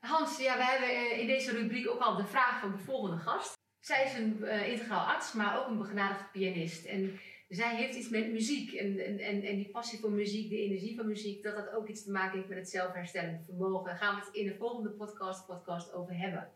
Hans, 0.00 0.38
ja, 0.38 0.56
we 0.56 0.64
hebben 0.64 1.20
in 1.20 1.26
deze 1.26 1.52
rubriek 1.52 1.88
ook 1.88 2.00
al 2.00 2.16
de 2.16 2.26
vraag 2.26 2.60
van 2.60 2.72
de 2.72 2.78
volgende 2.78 3.16
gast. 3.16 3.56
Zij 3.80 4.04
is 4.04 4.14
een 4.14 4.38
uh, 4.40 4.68
integraal 4.68 5.06
arts, 5.06 5.32
maar 5.32 5.58
ook 5.58 5.68
een 5.68 5.78
begenadigde 5.78 6.24
pianist. 6.32 6.84
En 6.84 7.18
zij 7.48 7.76
heeft 7.76 7.96
iets 7.96 8.08
met 8.08 8.30
muziek. 8.30 8.72
En, 8.72 8.98
en, 8.98 9.42
en, 9.42 9.56
die 9.56 9.70
passie 9.70 9.98
voor 9.98 10.10
muziek, 10.10 10.50
de 10.50 10.56
energie 10.56 10.96
van 10.96 11.06
muziek, 11.06 11.42
dat 11.42 11.56
dat 11.56 11.70
ook 11.70 11.88
iets 11.88 12.04
te 12.04 12.10
maken 12.10 12.36
heeft 12.36 12.48
met 12.48 12.58
het 12.58 12.68
zelfherstellende 12.68 13.44
vermogen. 13.44 13.86
Daar 13.86 13.96
gaan 13.96 14.14
we 14.14 14.24
het 14.24 14.34
in 14.34 14.46
de 14.46 14.56
volgende 14.56 14.90
podcast, 14.90 15.46
podcast 15.46 15.92
over 15.92 16.18
hebben. 16.18 16.50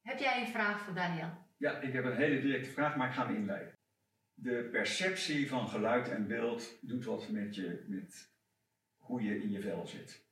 Heb 0.00 0.18
jij 0.18 0.40
een 0.40 0.52
vraag 0.52 0.84
voor 0.84 0.94
Daniel? 0.94 1.30
Ja, 1.56 1.80
ik 1.80 1.92
heb 1.92 2.04
een 2.04 2.16
hele 2.16 2.40
directe 2.40 2.70
vraag, 2.70 2.96
maar 2.96 3.08
ik 3.08 3.14
ga 3.14 3.26
hem 3.26 3.36
inleiden. 3.36 3.78
De 4.34 4.68
perceptie 4.72 5.48
van 5.48 5.68
geluid 5.68 6.08
en 6.08 6.26
beeld 6.26 6.78
doet 6.80 7.04
wat 7.04 7.28
met, 7.28 7.54
je, 7.54 7.84
met 7.86 8.30
hoe 8.96 9.22
je 9.22 9.42
in 9.42 9.50
je 9.50 9.60
vel 9.60 9.86
zit. 9.86 10.24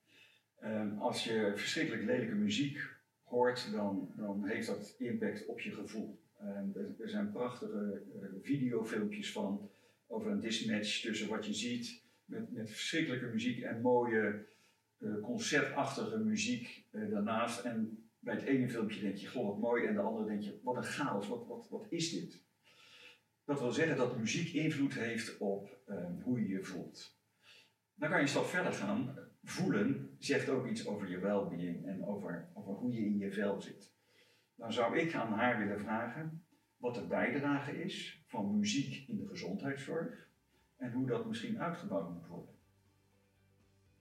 Um, 0.62 0.98
als 0.98 1.24
je 1.24 1.52
verschrikkelijk 1.54 2.04
lelijke 2.04 2.34
muziek 2.34 2.78
hoort, 3.22 3.72
dan, 3.72 4.12
dan 4.16 4.46
heeft 4.46 4.66
dat 4.66 4.94
impact 4.98 5.46
op 5.46 5.60
je 5.60 5.70
gevoel. 5.70 6.22
Um, 6.42 6.94
er, 6.98 7.08
zijn 7.08 7.32
prachtige 7.32 8.02
uh, 8.20 8.28
videofilmpjes 8.42 9.32
van 9.32 9.70
over 10.14 10.30
een 10.30 10.40
dismatch 10.40 11.00
tussen 11.00 11.28
wat 11.28 11.46
je 11.46 11.54
ziet 11.54 12.02
met, 12.24 12.52
met 12.52 12.70
verschrikkelijke 12.70 13.26
muziek 13.26 13.62
en 13.62 13.80
mooie 13.80 14.46
uh, 14.98 15.22
concertachtige 15.22 16.18
muziek 16.18 16.86
uh, 16.90 17.10
daarnaast. 17.10 17.64
En 17.64 18.08
bij 18.18 18.34
het 18.34 18.44
ene 18.44 18.68
filmpje 18.68 19.00
denk 19.00 19.16
je, 19.16 19.26
goh 19.26 19.46
wat 19.46 19.58
mooi, 19.58 19.84
en 19.84 19.94
de 19.94 20.00
andere 20.00 20.26
denk 20.26 20.42
je, 20.42 20.60
wat 20.62 20.76
een 20.76 20.82
chaos, 20.82 21.28
wat, 21.28 21.46
wat, 21.46 21.68
wat 21.68 21.86
is 21.88 22.10
dit? 22.10 22.42
Dat 23.44 23.60
wil 23.60 23.72
zeggen 23.72 23.96
dat 23.96 24.18
muziek 24.18 24.52
invloed 24.52 24.94
heeft 24.94 25.38
op 25.38 25.78
um, 25.88 26.20
hoe 26.22 26.40
je 26.40 26.48
je 26.48 26.62
voelt. 26.62 27.18
Dan 27.94 28.08
kan 28.08 28.18
je 28.18 28.24
een 28.24 28.30
stap 28.30 28.46
verder 28.46 28.72
gaan. 28.72 29.18
Voelen 29.42 30.16
zegt 30.18 30.48
ook 30.48 30.66
iets 30.66 30.86
over 30.86 31.10
je 31.10 31.18
well-being 31.18 31.86
en 31.86 32.04
over, 32.04 32.48
over 32.54 32.72
hoe 32.72 32.92
je 32.92 33.04
in 33.04 33.18
je 33.18 33.32
vel 33.32 33.60
zit. 33.60 33.92
Dan 34.54 34.72
zou 34.72 34.98
ik 34.98 35.14
aan 35.14 35.32
haar 35.32 35.58
willen 35.58 35.80
vragen 35.80 36.43
wat 36.84 36.94
de 36.94 37.06
bijdrage 37.06 37.82
is 37.84 38.24
van 38.26 38.58
muziek 38.58 39.08
in 39.08 39.16
de 39.16 39.26
gezondheidszorg 39.28 40.28
en 40.76 40.92
hoe 40.92 41.06
dat 41.06 41.26
misschien 41.26 41.60
uitgebouwd 41.60 42.10
moet 42.10 42.26
worden. 42.26 42.54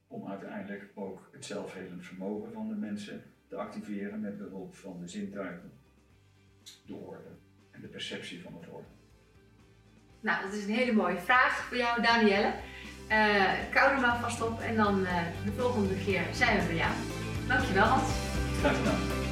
Om 0.08 0.28
uiteindelijk 0.28 0.92
ook 0.96 1.30
het 1.32 1.46
zelfhelend 1.46 2.06
vermogen 2.06 2.54
van 2.54 2.68
de 2.68 2.76
mensen 2.76 3.24
te 3.48 3.56
activeren 3.56 4.22
met 4.22 4.38
behulp 4.38 4.76
van 4.76 5.00
de 5.00 5.08
zintuigen, 5.08 5.72
de 6.86 6.96
orde 6.96 7.30
en 7.72 7.82
de 7.82 7.88
perceptie 7.88 8.42
van 8.42 8.54
het 8.54 8.70
orde. 8.70 8.88
Nou, 10.20 10.46
dat 10.46 10.54
is 10.54 10.66
een 10.66 10.74
hele 10.74 10.94
mooie 10.94 11.20
vraag 11.20 11.64
voor 11.64 11.78
jou, 11.78 12.02
Danielle. 12.02 12.54
Uh, 13.10 13.54
kou 13.72 13.92
er 13.92 14.00
maar 14.02 14.20
vast 14.20 14.42
op 14.42 14.60
en 14.60 14.76
dan 14.76 15.00
uh, 15.00 15.22
de 15.46 15.52
volgende 15.52 16.04
keer 16.04 16.24
zijn 16.34 16.60
we 16.60 16.66
bij 16.66 16.76
jou. 16.76 16.94
Dankjewel, 17.48 17.86
Hans. 17.86 18.10
Graag 18.60 18.78
gedaan. 18.78 19.22